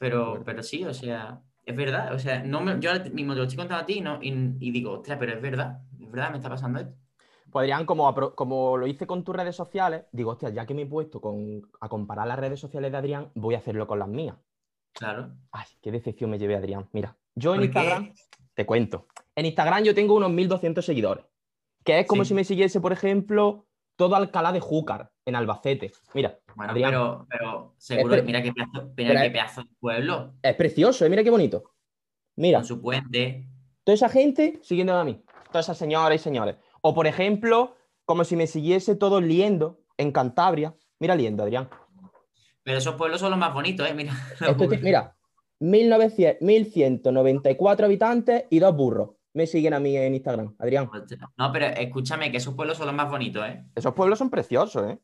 Pero, 0.00 0.42
pero 0.46 0.62
sí, 0.62 0.82
o 0.84 0.94
sea, 0.94 1.42
es 1.64 1.76
verdad. 1.76 2.14
O 2.14 2.18
sea, 2.18 2.42
no 2.42 2.62
me- 2.62 2.80
yo 2.80 2.90
mismo 3.12 3.34
te 3.34 3.38
lo 3.38 3.42
estoy 3.44 3.58
contando 3.58 3.82
a 3.82 3.86
ti 3.86 3.98
y 3.98 4.00
no, 4.00 4.18
y, 4.22 4.30
y 4.58 4.70
digo, 4.70 4.92
ostras, 4.92 5.18
pero 5.20 5.34
es 5.34 5.42
verdad, 5.42 5.82
es 6.00 6.10
verdad, 6.10 6.30
me 6.30 6.38
está 6.38 6.48
pasando 6.48 6.80
esto. 6.80 6.94
Podrían, 7.50 7.84
como, 7.84 8.12
como 8.34 8.76
lo 8.78 8.86
hice 8.86 9.06
con 9.06 9.24
tus 9.24 9.36
redes 9.36 9.56
sociales, 9.56 10.04
digo, 10.12 10.30
hostia, 10.30 10.48
ya 10.48 10.64
que 10.64 10.72
me 10.72 10.82
he 10.82 10.86
puesto 10.86 11.20
con, 11.20 11.62
a 11.80 11.88
comparar 11.90 12.26
las 12.26 12.38
redes 12.38 12.58
sociales 12.60 12.90
de 12.92 12.96
Adrián, 12.98 13.30
voy 13.34 13.54
a 13.54 13.58
hacerlo 13.58 13.86
con 13.86 13.98
las 13.98 14.08
mías. 14.08 14.36
Claro. 14.92 15.32
Ay, 15.52 15.66
qué 15.82 15.92
decepción 15.92 16.30
me 16.30 16.38
llevé, 16.38 16.56
Adrián. 16.56 16.88
Mira, 16.92 17.16
yo 17.34 17.54
en. 17.54 17.62
Instagram, 17.64 18.12
te 18.54 18.64
cuento. 18.66 19.06
En 19.36 19.46
Instagram 19.46 19.84
yo 19.84 19.94
tengo 19.94 20.14
unos 20.14 20.30
1200 20.30 20.84
seguidores. 20.84 21.24
Que 21.84 22.00
es 22.00 22.06
como 22.06 22.24
Sí. 22.24 22.28
si 22.28 22.34
me 22.34 22.44
siguiese, 22.44 22.80
por 22.80 22.92
ejemplo, 22.92 23.66
todo 24.00 24.16
Alcalá 24.16 24.50
de 24.50 24.60
Júcar, 24.60 25.10
en 25.26 25.36
Albacete. 25.36 25.92
Mira, 26.14 26.38
Bueno, 26.56 26.72
Adrián, 26.72 26.90
pero, 26.90 27.26
pero 27.28 27.74
seguro, 27.76 28.14
pre- 28.14 28.22
mira 28.22 28.40
qué 28.40 28.50
pedazo, 28.50 28.92
mira 28.96 29.10
pero 29.10 29.20
qué 29.20 29.30
pedazo 29.30 29.60
de 29.62 29.68
pueblo, 29.78 30.32
es 30.40 30.54
precioso, 30.54 31.04
¿eh? 31.04 31.10
mira 31.10 31.22
qué 31.22 31.28
bonito. 31.28 31.74
Mira, 32.36 32.60
con 32.60 32.66
su 32.66 32.80
puente. 32.80 33.46
toda 33.84 33.94
esa 33.94 34.08
gente 34.08 34.58
siguiendo 34.62 34.94
a 34.94 35.04
mí. 35.04 35.22
Todas 35.52 35.66
esas 35.66 35.76
señoras 35.76 36.18
y 36.18 36.18
señores. 36.18 36.56
O, 36.80 36.94
por 36.94 37.06
ejemplo, 37.06 37.76
como 38.06 38.24
si 38.24 38.36
me 38.36 38.46
siguiese 38.46 38.96
todo 38.96 39.20
Liendo, 39.20 39.82
en 39.98 40.12
Cantabria. 40.12 40.74
Mira 40.98 41.14
Liendo, 41.14 41.42
Adrián. 41.42 41.68
Pero 42.62 42.78
esos 42.78 42.94
pueblos 42.94 43.20
son 43.20 43.32
los 43.32 43.38
más 43.38 43.52
bonitos, 43.52 43.86
¿eh? 43.86 43.92
Mira. 43.92 44.14
Esto 44.40 44.66
mira, 44.80 45.14
1900 45.58 46.40
1194 46.40 47.84
habitantes 47.84 48.44
y 48.48 48.60
dos 48.60 48.74
burros. 48.74 49.10
Me 49.32 49.46
siguen 49.46 49.74
a 49.74 49.80
mí 49.80 49.96
en 49.96 50.14
Instagram, 50.14 50.54
Adrián. 50.58 50.90
No, 51.36 51.52
pero 51.52 51.66
escúchame, 51.66 52.30
que 52.30 52.38
esos 52.38 52.54
pueblos 52.54 52.76
son 52.76 52.86
los 52.86 52.96
más 52.96 53.08
bonitos, 53.08 53.46
¿eh? 53.46 53.64
Esos 53.74 53.94
pueblos 53.94 54.18
son 54.18 54.30
preciosos, 54.30 54.90
¿eh? 54.90 54.98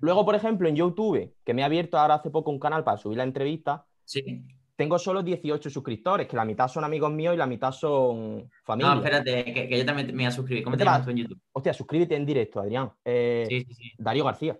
Luego, 0.00 0.24
por 0.24 0.34
ejemplo, 0.34 0.68
en 0.68 0.74
YouTube, 0.76 1.34
que 1.44 1.54
me 1.54 1.62
he 1.62 1.64
abierto 1.64 1.96
ahora 1.98 2.14
hace 2.14 2.30
poco 2.30 2.50
un 2.50 2.58
canal 2.58 2.82
para 2.84 2.96
subir 2.96 3.18
la 3.18 3.24
entrevista, 3.24 3.86
Sí. 4.04 4.44
tengo 4.74 4.98
solo 4.98 5.22
18 5.22 5.70
suscriptores, 5.70 6.26
que 6.26 6.36
la 6.36 6.44
mitad 6.44 6.66
son 6.68 6.82
amigos 6.84 7.12
míos 7.12 7.32
y 7.34 7.38
la 7.38 7.46
mitad 7.46 7.70
son 7.72 8.50
familia. 8.64 8.94
No, 8.94 9.00
espérate, 9.00 9.44
que, 9.52 9.68
que 9.68 9.78
yo 9.78 9.86
también 9.86 10.08
me 10.08 10.14
voy 10.14 10.24
a 10.26 10.30
suscribir. 10.32 10.64
¿Cómo 10.64 10.74
¿Qué 10.74 10.78
te 10.78 10.84
llamas 10.84 11.04
tú 11.04 11.10
en 11.10 11.16
YouTube? 11.18 11.40
Hostia, 11.52 11.72
suscríbete 11.72 12.16
en 12.16 12.26
directo, 12.26 12.60
Adrián. 12.60 12.92
Eh, 13.04 13.46
Sí, 13.48 13.64
sí, 13.64 13.74
sí. 13.74 13.92
Darío 13.98 14.24
García. 14.24 14.58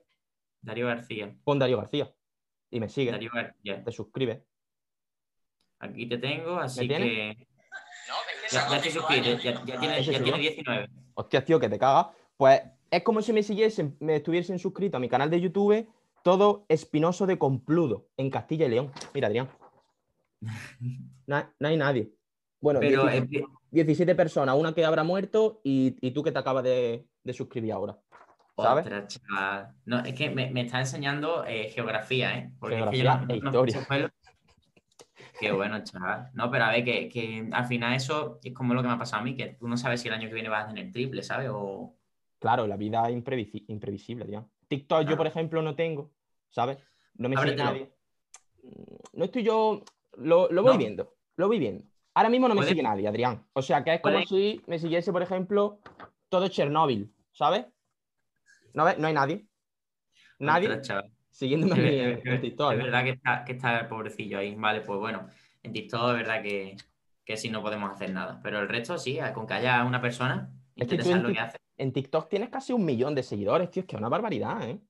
Darío 0.62 0.86
García. 0.86 1.36
Pon 1.44 1.58
Darío 1.58 1.76
García. 1.78 2.10
Y 2.70 2.80
me 2.80 2.88
sigue. 2.88 3.10
Darío 3.10 3.30
García. 3.34 3.82
Te 3.84 3.90
suscribes. 3.92 4.40
Aquí 5.80 6.06
te 6.08 6.18
tengo, 6.18 6.58
así 6.58 6.88
que. 6.88 7.36
Ya, 8.50 8.68
ya 8.68 9.38
ya, 9.38 9.64
ya 9.64 9.78
tiene, 9.80 9.98
Ese 9.98 10.12
ya 10.12 10.18
soy 10.18 10.24
tiene 10.24 10.38
yo. 10.44 10.50
19. 10.50 10.88
Hostia, 11.14 11.44
tío, 11.44 11.60
que 11.60 11.68
te 11.68 11.78
cagas. 11.78 12.06
Pues 12.36 12.60
es 12.90 13.02
como 13.02 13.22
si 13.22 13.32
me 13.32 13.42
siguiesen, 13.42 13.96
me 14.00 14.16
estuviesen 14.16 14.58
suscrito 14.58 14.96
a 14.96 15.00
mi 15.00 15.08
canal 15.08 15.30
de 15.30 15.40
YouTube, 15.40 15.88
todo 16.22 16.64
espinoso 16.68 17.26
de 17.26 17.38
Compludo, 17.38 18.08
en 18.16 18.30
Castilla 18.30 18.66
y 18.66 18.70
León. 18.70 18.92
Mira, 19.14 19.28
Adrián. 19.28 19.48
No 21.26 21.68
hay 21.68 21.76
nadie. 21.76 22.12
Bueno, 22.60 22.80
Pero 22.80 23.02
17, 23.04 23.18
es 23.24 23.30
que- 23.30 23.52
17 23.70 24.14
personas, 24.14 24.56
una 24.56 24.72
que 24.74 24.84
habrá 24.84 25.02
muerto 25.04 25.60
y, 25.64 25.96
y 26.00 26.12
tú 26.12 26.22
que 26.22 26.32
te 26.32 26.38
acabas 26.38 26.62
de, 26.64 27.04
de 27.24 27.32
suscribir 27.32 27.72
ahora. 27.72 27.98
¿Sabes? 28.56 28.84
Ostras, 28.86 29.08
chaval. 29.28 29.74
No, 29.84 29.98
es 30.00 30.14
que 30.14 30.30
me, 30.30 30.50
me 30.50 30.62
está 30.62 30.78
enseñando 30.80 31.44
eh, 31.44 31.68
geografía, 31.74 32.38
¿eh? 32.38 32.52
Porque 32.58 32.76
es 32.78 32.84
que 32.90 32.96
yo 32.98 33.02
Geografía 33.02 33.26
no- 33.26 33.34
e 33.34 33.36
historia. 33.36 33.86
Qué 35.38 35.52
bueno, 35.52 35.82
chaval. 35.84 36.30
No, 36.34 36.50
pero 36.50 36.64
a 36.64 36.70
ver, 36.70 36.84
que, 36.84 37.48
al 37.52 37.66
final 37.66 37.94
eso 37.94 38.40
es 38.42 38.52
como 38.52 38.74
lo 38.74 38.82
que 38.82 38.88
me 38.88 38.94
ha 38.94 38.98
pasado 38.98 39.22
a 39.22 39.24
mí, 39.24 39.36
que 39.36 39.56
tú 39.58 39.68
no 39.68 39.76
sabes 39.76 40.00
si 40.00 40.08
el 40.08 40.14
año 40.14 40.28
que 40.28 40.34
viene 40.34 40.48
vas 40.48 40.64
a 40.64 40.68
tener 40.68 40.92
triple, 40.92 41.22
¿sabes? 41.22 41.50
O... 41.52 41.94
Claro, 42.38 42.66
la 42.66 42.76
vida 42.76 43.08
es 43.08 43.14
imprevisible, 43.14 44.24
tío. 44.24 44.48
TikTok 44.68 45.06
yo, 45.08 45.16
por 45.16 45.26
ejemplo, 45.26 45.62
no 45.62 45.74
tengo, 45.74 46.10
¿sabes? 46.48 46.78
No 47.14 47.28
me 47.28 47.36
sigue 47.36 47.56
nadie. 47.56 47.92
No 49.12 49.24
estoy 49.24 49.42
yo... 49.42 49.82
Lo, 50.18 50.48
voy 50.48 50.78
viendo, 50.78 51.14
lo 51.36 51.46
voy 51.46 51.58
viendo. 51.58 51.84
Ahora 52.14 52.30
mismo 52.30 52.48
no 52.48 52.54
me 52.54 52.64
sigue 52.64 52.82
nadie, 52.82 53.06
Adrián. 53.06 53.46
O 53.52 53.60
sea, 53.60 53.84
que 53.84 53.94
es 53.94 54.00
como 54.00 54.22
si 54.22 54.62
me 54.66 54.78
siguiese, 54.78 55.12
por 55.12 55.22
ejemplo, 55.22 55.80
todo 56.30 56.48
Chernóbil, 56.48 57.12
¿sabes? 57.32 57.66
No, 58.72 58.84
no 58.96 59.06
hay 59.06 59.12
nadie. 59.12 59.46
Nadie 60.38 60.80
siguiéndome 61.36 62.20
en 62.24 62.40
TikTok. 62.40 62.72
Es 62.72 62.78
verdad 62.78 63.04
que 63.04 63.10
está, 63.10 63.44
que 63.44 63.52
está 63.52 63.80
el 63.80 63.86
pobrecillo 63.86 64.38
ahí. 64.38 64.54
Vale, 64.54 64.80
pues 64.80 64.98
bueno, 64.98 65.26
en 65.62 65.72
TikTok 65.72 66.10
es 66.10 66.16
verdad 66.16 66.42
que, 66.42 66.76
que 67.24 67.36
sí 67.36 67.50
no 67.50 67.62
podemos 67.62 67.90
hacer 67.90 68.10
nada. 68.10 68.40
Pero 68.42 68.60
el 68.60 68.68
resto 68.68 68.96
sí, 68.96 69.18
con 69.34 69.46
que 69.46 69.54
haya 69.54 69.84
una 69.84 70.00
persona 70.00 70.50
interesar 70.74 71.20
lo 71.20 71.32
que 71.32 71.38
hace. 71.38 71.58
En 71.76 71.92
TikTok 71.92 72.30
tienes 72.30 72.48
casi 72.48 72.72
un 72.72 72.86
millón 72.86 73.14
de 73.14 73.22
seguidores, 73.22 73.70
tío, 73.70 73.82
es 73.82 73.86
que 73.86 73.96
es 73.96 74.00
una 74.00 74.08
barbaridad, 74.08 74.66
¿eh? 74.66 74.80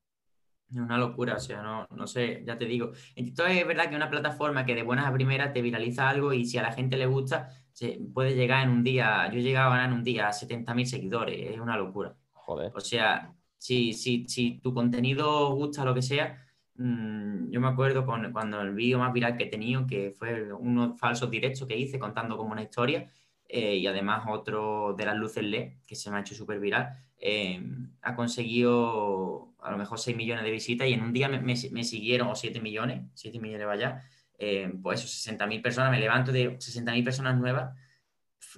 Es 0.68 0.76
una 0.76 0.98
locura, 0.98 1.34
o 1.34 1.40
sea, 1.40 1.62
no, 1.62 1.86
no 1.90 2.06
sé, 2.06 2.42
ya 2.44 2.58
te 2.58 2.64
digo. 2.64 2.92
En 3.14 3.24
TikTok 3.24 3.48
es 3.48 3.66
verdad 3.66 3.84
que 3.84 3.90
es 3.90 3.96
una 3.96 4.10
plataforma 4.10 4.64
que 4.64 4.74
de 4.74 4.82
buenas 4.82 5.06
a 5.06 5.12
primeras 5.12 5.52
te 5.52 5.62
viraliza 5.62 6.08
algo 6.08 6.32
y 6.32 6.44
si 6.44 6.58
a 6.58 6.62
la 6.62 6.72
gente 6.72 6.96
le 6.96 7.06
gusta, 7.06 7.48
se 7.72 8.00
puede 8.12 8.34
llegar 8.34 8.64
en 8.64 8.70
un 8.70 8.84
día, 8.84 9.28
yo 9.32 9.38
he 9.38 9.42
llegado 9.42 9.68
a 9.68 9.76
ganar 9.76 9.90
en 9.90 9.94
un 9.94 10.04
día 10.04 10.28
a 10.28 10.32
70.000 10.32 10.84
seguidores, 10.84 11.54
es 11.54 11.58
una 11.58 11.76
locura. 11.76 12.16
Joder. 12.32 12.72
O 12.74 12.80
sea, 12.80 13.32
si, 13.58 13.92
si, 13.92 14.26
si 14.28 14.60
tu 14.60 14.72
contenido 14.74 15.54
gusta, 15.54 15.84
lo 15.84 15.94
que 15.94 16.02
sea, 16.02 16.42
mm, 16.76 17.50
yo 17.50 17.60
me 17.60 17.68
acuerdo 17.68 18.04
con, 18.06 18.32
cuando 18.32 18.60
el 18.60 18.74
vídeo 18.74 18.98
más 18.98 19.12
viral 19.12 19.36
que 19.36 19.44
he 19.44 19.48
tenido, 19.48 19.86
que 19.86 20.12
fue 20.12 20.52
unos 20.52 20.98
falsos 20.98 21.30
directos 21.30 21.66
que 21.66 21.76
hice 21.76 21.98
contando 21.98 22.36
como 22.36 22.52
una 22.52 22.62
historia, 22.62 23.08
eh, 23.48 23.76
y 23.76 23.86
además 23.86 24.24
otro 24.28 24.94
de 24.96 25.04
las 25.04 25.16
luces 25.16 25.44
LED, 25.44 25.72
que 25.86 25.94
se 25.94 26.10
me 26.10 26.16
ha 26.16 26.20
hecho 26.20 26.34
súper 26.34 26.58
viral, 26.60 26.90
eh, 27.18 27.62
ha 28.02 28.14
conseguido 28.16 29.54
a 29.60 29.70
lo 29.70 29.78
mejor 29.78 29.98
6 29.98 30.16
millones 30.16 30.44
de 30.44 30.50
visitas 30.50 30.88
y 30.88 30.92
en 30.92 31.02
un 31.02 31.12
día 31.12 31.28
me, 31.28 31.40
me, 31.40 31.84
siguieron, 31.84 32.28
o 32.28 32.34
7 32.34 32.60
millones, 32.60 33.02
7 33.14 33.38
millones 33.40 33.66
vaya, 33.66 34.02
eh, 34.38 34.72
pues 34.82 35.04
eso, 35.04 35.32
60.000 35.32 35.62
personas, 35.62 35.90
me 35.90 36.00
levanto 36.00 36.32
de 36.32 36.58
60.000 36.58 37.04
personas 37.04 37.36
nuevas 37.38 37.74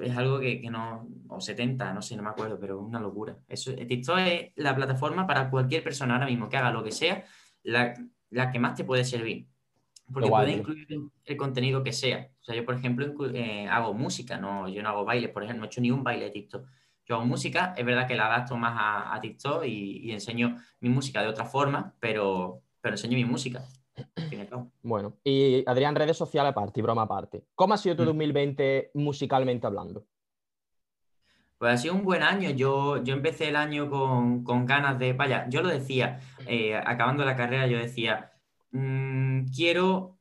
es 0.01 0.17
algo 0.17 0.41
que, 0.41 0.61
no, 0.71 1.09
o 1.29 1.41
70, 1.41 1.93
no 1.93 2.03
sé, 2.03 2.17
no 2.17 2.23
me 2.23 2.31
acuerdo, 2.31 2.59
pero 2.61 2.81
es 2.81 2.87
una 2.87 3.01
locura. 3.01 3.37
Eso, 3.49 3.75
TikTok 3.75 4.19
es 4.19 4.53
la 4.57 4.75
plataforma 4.75 5.27
para 5.27 5.51
cualquier 5.51 5.83
persona 5.83 6.15
ahora 6.15 6.27
mismo 6.27 6.49
que 6.49 6.57
haga 6.57 6.71
lo 6.71 6.83
que 6.83 6.93
sea, 6.93 7.25
la, 7.63 7.95
que 8.53 8.59
más 8.59 8.75
te 8.75 8.85
puede 8.85 9.05
servir. 9.05 9.47
Porque 10.13 10.31
puede 10.31 10.53
incluir 10.53 10.87
el 11.25 11.37
contenido 11.37 11.83
que 11.83 11.93
sea. 11.93 12.31
O 12.41 12.45
sea, 12.45 12.55
yo, 12.55 12.65
por 12.65 12.75
ejemplo, 12.75 13.07
eh, 13.35 13.67
hago 13.69 13.93
música, 13.93 14.39
no, 14.39 14.69
yo 14.69 14.83
no 14.83 14.89
hago 14.89 15.05
baile, 15.05 15.29
por 15.29 15.43
ejemplo, 15.43 15.61
no 15.61 15.67
he 15.67 15.69
hecho 15.69 15.81
ni 15.81 15.91
un 15.91 16.03
baile 16.03 16.27
de 16.27 16.31
TikTok. 16.31 16.67
Yo 17.05 17.17
hago 17.17 17.27
música, 17.27 17.75
es 17.77 17.85
verdad 17.85 18.07
que 18.07 18.15
la 18.15 18.27
adapto 18.27 18.57
más 18.57 18.75
a, 18.79 19.19
TikTok 19.21 19.65
y, 19.65 20.11
enseño 20.13 20.57
mi 20.81 20.89
música 20.89 21.23
de 21.23 21.29
otra 21.29 21.45
forma, 21.45 21.95
pero, 22.01 22.63
pero 22.81 22.95
enseño 22.95 23.17
mi 23.17 23.25
música. 23.25 23.65
Bueno, 24.83 25.19
y 25.25 25.65
Adrián, 25.67 25.95
redes 25.95 26.17
sociales 26.17 26.51
aparte 26.51 26.81
y 26.81 26.83
broma 26.83 27.03
aparte. 27.03 27.45
¿Cómo 27.55 27.75
ha 27.75 27.79
sido 27.79 27.97
tu 27.97 28.05
2020 28.05 28.93
mm. 28.95 29.03
musicalmente 29.03 29.67
hablando? 29.67 30.07
Pues 31.59 31.75
ha 31.75 31.77
sido 31.77 31.95
un 31.95 32.05
buen 32.05 32.23
año. 32.23 32.51
Yo, 32.51 33.03
yo 33.03 33.15
empecé 33.15 33.49
el 33.49 33.57
año 33.57 33.91
con, 33.91 34.67
ganas 34.67 34.99
de, 34.99 35.13
vaya, 35.13 35.47
yo 35.49 35.61
lo 35.61 35.69
decía, 35.69 36.21
eh, 36.47 36.77
acabando 36.77 37.25
la 37.25 37.37
carrera, 37.37 37.67
yo 37.67 37.79
decía, 37.79 38.33
mm, 38.71 39.47
quiero 39.55 40.19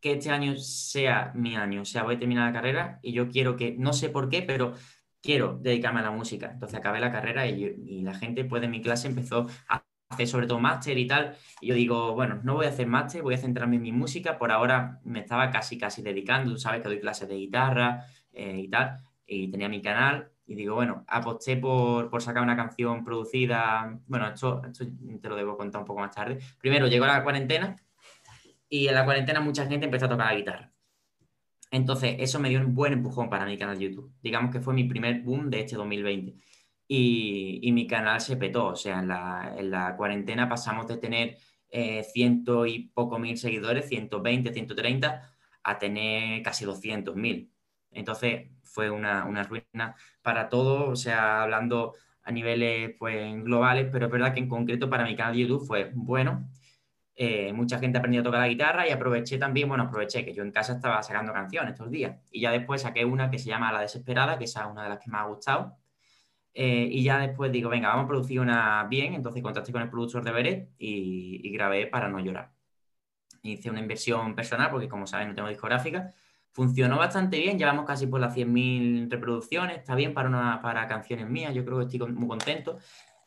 que 0.00 0.12
este 0.12 0.30
año 0.30 0.56
sea 0.56 1.32
mi 1.34 1.56
año, 1.56 1.82
o 1.82 1.84
sea, 1.84 2.02
voy 2.02 2.16
a 2.16 2.18
terminar 2.18 2.46
la 2.46 2.58
carrera 2.58 2.98
y 3.02 3.12
yo 3.12 3.28
quiero 3.28 3.56
que, 3.56 3.76
no 3.78 3.92
sé 3.92 4.08
por 4.08 4.28
qué, 4.30 4.42
pero 4.42 4.74
quiero 5.22 5.58
dedicarme 5.60 6.00
a 6.00 6.04
la 6.04 6.10
música. 6.10 6.50
Entonces 6.52 6.78
acabé 6.78 7.00
la 7.00 7.12
carrera 7.12 7.46
y, 7.46 7.64
y 7.64 8.02
la 8.02 8.14
gente 8.14 8.44
pues 8.44 8.62
de 8.62 8.68
mi 8.68 8.80
clase 8.80 9.08
empezó 9.08 9.46
a 9.68 9.84
hacer 10.10 10.26
sobre 10.26 10.46
todo 10.46 10.58
máster 10.58 10.98
y 10.98 11.06
tal. 11.06 11.36
Y 11.60 11.68
yo 11.68 11.74
digo, 11.74 12.14
bueno, 12.14 12.40
no 12.42 12.54
voy 12.54 12.66
a 12.66 12.70
hacer 12.70 12.86
máster, 12.86 13.22
voy 13.22 13.34
a 13.34 13.38
centrarme 13.38 13.76
en 13.76 13.82
mi 13.82 13.92
música. 13.92 14.36
Por 14.36 14.52
ahora 14.52 15.00
me 15.04 15.20
estaba 15.20 15.50
casi, 15.50 15.78
casi 15.78 16.02
dedicando. 16.02 16.52
Tú 16.52 16.58
sabes 16.58 16.82
que 16.82 16.88
doy 16.88 17.00
clases 17.00 17.28
de 17.28 17.36
guitarra 17.36 18.04
eh, 18.32 18.60
y 18.64 18.68
tal. 18.68 18.98
Y 19.26 19.48
tenía 19.50 19.68
mi 19.68 19.80
canal. 19.80 20.30
Y 20.46 20.56
digo, 20.56 20.74
bueno, 20.74 21.04
aposté 21.06 21.56
por, 21.56 22.10
por, 22.10 22.20
sacar 22.20 22.42
una 22.42 22.56
canción 22.56 23.04
producida. 23.04 23.98
Bueno, 24.06 24.28
esto, 24.28 24.62
esto 24.64 24.84
te 25.22 25.28
lo 25.28 25.36
debo 25.36 25.56
contar 25.56 25.80
un 25.80 25.86
poco 25.86 26.00
más 26.00 26.14
tarde. 26.14 26.38
Primero 26.58 26.88
llegó 26.88 27.06
la 27.06 27.22
cuarentena 27.22 27.76
y 28.68 28.88
en 28.88 28.94
la 28.94 29.04
cuarentena 29.04 29.40
mucha 29.40 29.66
gente 29.66 29.86
empezó 29.86 30.06
a 30.06 30.08
tocar 30.08 30.26
la 30.26 30.36
guitarra. 30.36 30.72
Entonces, 31.70 32.16
eso 32.18 32.40
me 32.40 32.48
dio 32.48 32.58
un 32.58 32.74
buen 32.74 32.92
empujón 32.92 33.30
para 33.30 33.46
mi 33.46 33.56
canal 33.56 33.78
de 33.78 33.84
YouTube. 33.84 34.12
Digamos 34.20 34.50
que 34.50 34.60
fue 34.60 34.74
mi 34.74 34.84
primer 34.84 35.22
boom 35.22 35.50
de 35.50 35.60
este 35.60 35.76
2020 35.76 36.34
y, 36.92 37.70
mi 37.72 37.86
canal 37.86 38.20
se 38.20 38.36
petó. 38.36 38.66
O 38.68 38.76
sea, 38.76 38.98
en 39.00 39.70
la, 39.70 39.94
cuarentena 39.96 40.48
pasamos 40.48 40.88
de 40.88 40.96
tener 40.96 41.38
eh, 41.70 42.02
ciento 42.04 42.66
y 42.66 42.88
poco 42.88 43.18
mil 43.18 43.38
seguidores, 43.38 43.88
120, 43.88 44.52
130, 44.52 45.22
a 45.62 45.78
tener 45.78 46.42
casi 46.42 46.64
200 46.64 47.14
mil. 47.16 47.52
Entonces 47.92 48.50
fue 48.64 48.90
una, 48.90 49.24
ruina 49.44 49.94
para 50.22 50.48
todos, 50.48 50.88
o 50.88 50.96
sea, 50.96 51.42
hablando 51.42 51.94
a 52.24 52.32
niveles 52.32 52.96
pues, 52.98 53.42
globales, 53.44 53.88
pero 53.92 54.06
es 54.06 54.12
verdad 54.12 54.34
que 54.34 54.40
en 54.40 54.48
concreto 54.48 54.90
para 54.90 55.04
mi 55.04 55.16
canal 55.16 55.34
de 55.34 55.40
YouTube 55.42 55.66
fue 55.66 55.92
bueno. 55.94 56.50
Eh, 57.14 57.52
mucha 57.52 57.78
gente 57.78 57.98
aprendió 57.98 58.22
a 58.22 58.24
tocar 58.24 58.40
la 58.40 58.48
guitarra 58.48 58.88
y 58.88 58.90
aproveché 58.90 59.38
también, 59.38 59.68
bueno, 59.68 59.84
aproveché 59.84 60.24
que 60.24 60.32
yo 60.34 60.42
en 60.42 60.52
casa 60.52 60.74
estaba 60.74 61.02
sacando 61.02 61.32
canciones 61.32 61.72
estos 61.74 61.90
días 61.90 62.16
y 62.32 62.40
ya 62.40 62.50
después 62.50 62.82
saqué 62.82 63.04
una 63.04 63.30
que 63.30 63.38
se 63.38 63.48
llama 63.50 63.72
La 63.72 63.80
Desesperada, 63.82 64.38
que 64.38 64.44
esa 64.44 64.62
es 64.62 64.66
una 64.72 64.84
de 64.84 64.88
las 64.88 64.98
que 64.98 65.10
me 65.10 65.18
ha 65.18 65.24
gustado 65.24 65.79
eh, 66.54 66.88
y 66.90 67.02
ya 67.04 67.18
después 67.18 67.52
digo, 67.52 67.70
venga, 67.70 67.88
vamos 67.88 68.04
a 68.04 68.08
producir 68.08 68.40
una 68.40 68.84
bien. 68.84 69.14
Entonces 69.14 69.42
contacté 69.42 69.72
con 69.72 69.82
el 69.82 69.90
productor 69.90 70.24
de 70.24 70.32
Beret 70.32 70.70
y, 70.78 71.50
grabé 71.52 71.86
para 71.86 72.08
no 72.08 72.20
llorar. 72.20 72.52
Hice 73.42 73.70
una 73.70 73.80
inversión 73.80 74.34
personal 74.34 74.70
porque, 74.70 74.88
como 74.88 75.06
saben, 75.06 75.28
no 75.28 75.34
tengo 75.34 75.48
discográfica. 75.48 76.12
Funcionó 76.52 76.98
bastante 76.98 77.38
bien, 77.38 77.58
llevamos 77.58 77.86
casi 77.86 78.06
por 78.06 78.20
las 78.20 78.36
100.000 78.36 79.10
reproducciones. 79.10 79.78
Está 79.78 79.94
bien 79.94 80.14
para, 80.14 80.28
una, 80.28 80.60
para 80.60 80.86
canciones 80.88 81.28
mías, 81.28 81.54
yo 81.54 81.64
creo 81.64 81.78
que 81.78 81.84
estoy 81.84 82.12
muy 82.12 82.28
contento. 82.28 82.78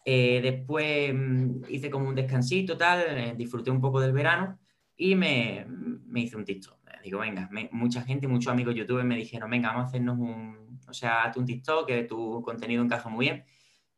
Eh, 0.06 0.42
después 0.42 1.14
mm, 1.14 1.64
hice 1.70 1.90
como 1.90 2.10
un 2.10 2.16
descansito, 2.16 2.78
tal, 2.78 3.02
eh, 3.18 3.34
disfruté 3.38 3.72
un 3.72 3.80
poco 3.80 4.02
del 4.02 4.12
verano 4.12 4.60
y 4.98 5.16
me, 5.16 5.66
me 5.68 6.22
hice 6.22 6.36
un 6.36 6.46
TikTok. 6.46 6.78
Digo, 7.04 7.20
venga, 7.20 7.50
mucha 7.72 8.02
gente, 8.02 8.28
muchos 8.28 8.52
amigos 8.52 8.76
youtubers 8.76 9.06
me 9.06 9.18
dijeron, 9.18 9.50
venga, 9.50 9.70
vamos 9.70 9.86
a 9.86 9.88
hacernos 9.88 10.18
un, 10.18 10.73
o 10.88 10.94
sea, 10.94 11.24
hazte 11.24 11.40
un 11.40 11.46
TikTok, 11.46 11.88
que 11.88 12.04
tu 12.04 12.42
contenido 12.42 12.84
encaja 12.84 13.10
muy 13.10 13.26
bien. 13.26 13.46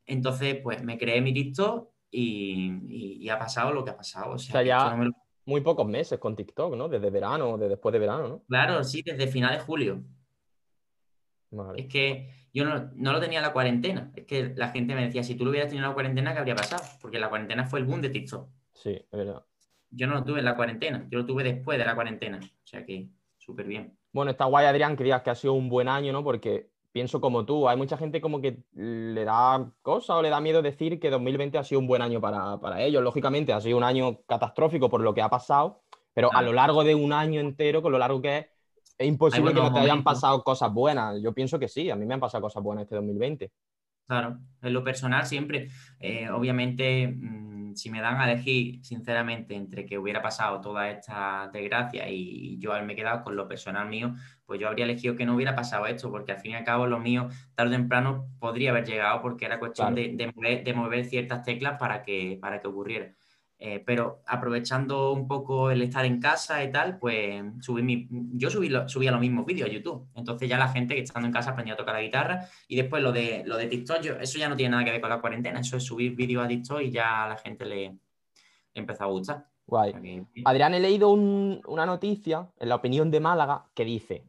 Entonces, 0.06 0.60
pues 0.62 0.84
me 0.84 0.98
creé 0.98 1.22
mi 1.22 1.34
TikTok 1.34 1.90
y, 2.12 3.28
ha 3.30 3.40
pasado 3.40 3.74
lo 3.74 3.84
que 3.84 3.92
ha 3.92 3.98
pasado. 3.98 4.34
O 4.34 4.38
sea, 4.38 4.62
ya 4.62 4.98
muy 5.46 5.62
pocos 5.62 5.88
meses 5.88 6.20
con 6.20 6.36
TikTok, 6.36 6.76
¿no? 6.76 6.88
Desde 6.88 7.10
verano, 7.10 7.58
de 7.58 7.70
después 7.70 7.94
de 7.94 8.00
verano, 8.00 8.28
¿no? 8.28 8.44
Claro, 8.48 8.84
sí, 8.84 9.02
desde 9.04 9.28
finales 9.28 9.60
de 9.60 9.66
julio. 9.66 10.04
Es 11.76 11.88
que 11.88 12.30
yo 12.54 12.66
no, 12.66 12.92
no, 12.96 13.14
lo 13.14 13.20
tenía 13.20 13.40
en 13.40 13.46
la 13.46 13.54
cuarentena. 13.54 14.12
Es 14.16 14.26
que 14.26 14.54
la 14.56 14.70
gente 14.70 14.96
me 14.96 15.06
decía, 15.06 15.24
si 15.24 15.36
tú 15.36 15.46
lo 15.46 15.52
hubieras 15.52 15.70
tenido 15.70 15.86
en 15.86 15.90
la 15.90 15.94
cuarentena, 15.94 16.34
¿qué 16.34 16.40
habría 16.40 16.56
pasado? 16.56 16.84
Porque 17.02 17.20
la 17.20 17.30
cuarentena 17.30 17.66
fue 17.66 17.80
el 17.80 17.86
boom 17.86 18.02
de 18.02 18.10
TikTok. 18.10 18.50
Sí, 18.74 18.92
es 18.92 19.12
verdad 19.12 19.44
yo 19.96 20.08
no 20.08 20.16
lo 20.16 20.24
tuve 20.24 20.40
en 20.40 20.46
la 20.46 20.56
cuarentena, 20.56 21.08
yo 21.10 21.20
lo 21.20 21.26
tuve 21.26 21.44
después 21.44 21.78
de 21.78 21.86
la 21.86 21.96
cuarentena. 21.96 22.40
O 22.40 22.68
sea 22.68 22.86
que 22.86 23.08
súper 23.38 23.66
bien. 23.66 23.98
Bueno, 24.12 24.32
está 24.32 24.46
guay, 24.46 24.66
Adrián, 24.66 24.96
que 24.96 25.04
digas 25.04 25.22
que 25.22 25.30
ha 25.30 25.36
sido 25.36 25.54
un 25.54 25.70
buen 25.70 25.88
año, 25.88 26.12
¿no? 26.12 26.24
Porque 26.24 26.70
pienso 26.96 27.20
como 27.20 27.46
tú, 27.46 27.68
hay 27.68 27.76
mucha 27.76 27.98
gente 27.98 28.22
como 28.22 28.40
que 28.40 28.64
le 28.74 29.26
da 29.26 29.70
cosa 29.82 30.16
o 30.16 30.22
le 30.22 30.30
da 30.30 30.40
miedo 30.40 30.62
decir 30.62 30.98
que 30.98 31.10
2020 31.10 31.58
ha 31.58 31.64
sido 31.66 31.82
un 31.82 31.88
buen 31.88 32.02
año 32.02 32.22
para, 32.22 32.82
ellos. 32.82 33.04
Lógicamente, 33.04 33.52
ha 33.52 33.60
sido 33.60 33.76
un 33.76 33.84
año 33.84 34.22
catastrófico 34.26 34.90
por 34.90 35.02
lo 35.02 35.14
que 35.14 35.22
ha 35.22 35.28
pasado, 35.28 35.82
pero 36.14 36.34
a 36.34 36.42
lo 36.42 36.54
largo 36.54 36.86
de 36.86 36.96
un 36.96 37.12
año 37.12 37.42
entero, 37.42 37.82
con 37.82 37.92
lo 37.92 37.98
largo 37.98 38.22
que 38.22 38.38
es, 38.38 38.46
es 38.98 39.08
imposible 39.10 39.54
que 39.54 39.60
no 39.60 39.74
te 39.74 39.80
hayan 39.80 40.06
pasado 40.06 40.42
cosas 40.42 40.72
buenas. 40.72 41.22
Yo 41.22 41.34
pienso 41.34 41.60
que 41.60 41.68
sí, 41.68 41.90
a 41.90 41.98
mí 41.98 42.06
me 42.06 42.14
han 42.14 42.22
pasado 42.22 42.44
cosas 42.44 42.64
buenas 42.64 42.84
este 42.84 42.96
2020. 42.96 43.52
Claro, 44.08 44.40
en 44.62 44.74
lo 44.74 44.82
personal 44.82 45.26
siempre, 45.26 45.68
eh, 46.00 46.30
obviamente, 46.30 47.10
mm, 47.10 47.55
si 47.76 47.90
me 47.90 48.02
dan 48.02 48.20
a 48.20 48.32
elegir, 48.32 48.84
sinceramente, 48.84 49.56
entre 49.56 49.86
que 49.86 49.98
hubiera 49.98 50.22
pasado 50.22 50.62
toda 50.62 50.90
esta 50.90 51.50
desgracia 51.52 52.10
y, 52.10 52.58
yo 52.60 52.72
haberme 52.74 52.96
quedado 52.96 53.24
con 53.24 53.36
lo 53.36 53.48
personal 53.48 53.88
mío, 53.88 54.16
pues 54.46 54.60
yo 54.60 54.68
habría 54.68 54.86
elegido 54.86 55.16
que 55.16 55.26
no 55.26 55.36
hubiera 55.36 55.56
pasado 55.56 55.86
esto, 55.88 56.10
porque 56.10 56.32
al 56.32 56.40
fin 56.40 56.52
y 56.52 56.56
al 56.56 56.64
cabo 56.64 56.88
lo 56.88 57.00
mío, 57.00 57.30
tarde 57.56 57.76
o 57.76 57.78
temprano, 57.78 58.28
podría 58.40 58.72
haber 58.72 58.86
llegado 58.86 59.22
porque 59.22 59.46
era 59.46 59.60
cuestión 59.60 59.94
de, 59.96 60.16
de, 60.16 60.74
mover, 60.74 61.06
ciertas 61.06 61.44
teclas 61.44 61.78
para 61.80 62.04
que, 62.04 62.38
para 62.42 62.60
que 62.60 62.68
ocurriera. 62.68 63.14
Eh, 63.58 63.82
pero 63.86 64.22
aprovechando 64.28 65.14
un 65.14 65.28
poco 65.28 65.72
el 65.72 65.82
estar 65.82 66.06
en 66.06 66.20
casa 66.20 66.62
y 66.64 66.72
tal, 66.72 67.00
pues 67.00 67.42
subí 67.62 67.82
mi, 67.82 68.08
yo 68.34 68.50
subí 68.50 68.70
subía 68.88 69.12
los 69.12 69.22
mismos 69.22 69.46
vídeos 69.46 69.70
a 69.70 69.72
YouTube. 69.72 70.08
Entonces 70.14 70.50
ya 70.50 70.58
la 70.58 70.68
gente 70.68 70.94
que 70.94 71.02
estando 71.02 71.28
en 71.28 71.34
casa 71.34 71.52
aprendió 71.52 71.74
a 71.74 71.78
tocar 71.78 71.96
la 71.96 72.02
guitarra. 72.02 72.50
Y 72.68 72.76
después 72.76 73.02
lo 73.02 73.12
de, 73.12 73.44
lo 73.46 73.58
de 73.58 73.68
TikTok, 73.68 74.06
eso 74.22 74.38
ya 74.38 74.50
no 74.50 74.56
tiene 74.56 74.72
nada 74.72 74.84
que 74.84 74.92
ver 74.92 75.02
con 75.02 75.10
la 75.10 75.22
cuarentena. 75.22 75.62
Eso 75.62 75.78
es 75.78 75.84
subir 75.84 76.16
vídeos 76.16 76.44
a 76.44 76.48
TikTok 76.48 76.82
y 76.82 76.92
ya 76.92 77.24
a 77.24 77.30
la 77.30 77.38
gente 77.38 77.66
le, 77.66 77.98
empezó 78.74 79.06
a 79.06 79.08
gustar. 79.08 79.48
Guay. 79.68 80.26
Adrián, 80.46 80.76
he 80.76 80.80
leído 80.80 81.10
una 81.10 81.86
noticia 81.86 82.48
en 82.60 82.70
la 82.70 82.76
opinión 82.76 83.10
de 83.10 83.20
Málaga 83.20 83.66
que 83.74 83.84
dice: 83.84 84.26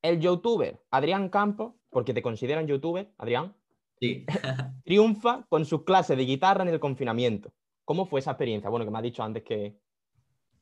el 0.00 0.20
youtuber 0.20 0.80
Adrián 0.90 1.28
Campos, 1.28 1.74
porque 1.90 2.14
te 2.14 2.22
consideran 2.22 2.66
youtuber, 2.66 3.10
Adrián, 3.18 3.54
sí. 4.00 4.24
triunfa 4.84 5.44
con 5.48 5.66
sus 5.66 5.84
clases 5.84 6.16
de 6.16 6.24
guitarra 6.24 6.62
en 6.62 6.70
el 6.70 6.80
confinamiento. 6.80 7.52
¿Cómo 7.88 8.04
fue 8.04 8.20
esa 8.20 8.32
experiencia? 8.32 8.68
Bueno, 8.68 8.84
que 8.84 8.90
me 8.90 8.98
has 8.98 9.02
dicho 9.02 9.22
antes 9.22 9.42
que. 9.42 9.80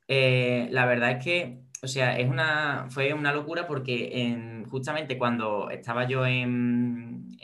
Eh, 0.06 0.68
la 0.70 0.86
verdad 0.86 1.10
es 1.10 1.24
que, 1.24 1.64
o 1.82 1.88
sea, 1.88 2.16
es 2.16 2.30
una, 2.30 2.86
fue 2.88 3.12
una 3.14 3.32
locura 3.32 3.66
porque 3.66 4.64
justamente 4.70 5.18
cuando 5.18 5.68
estaba 5.68 6.06
yo 6.06 6.24
en, 6.24 7.36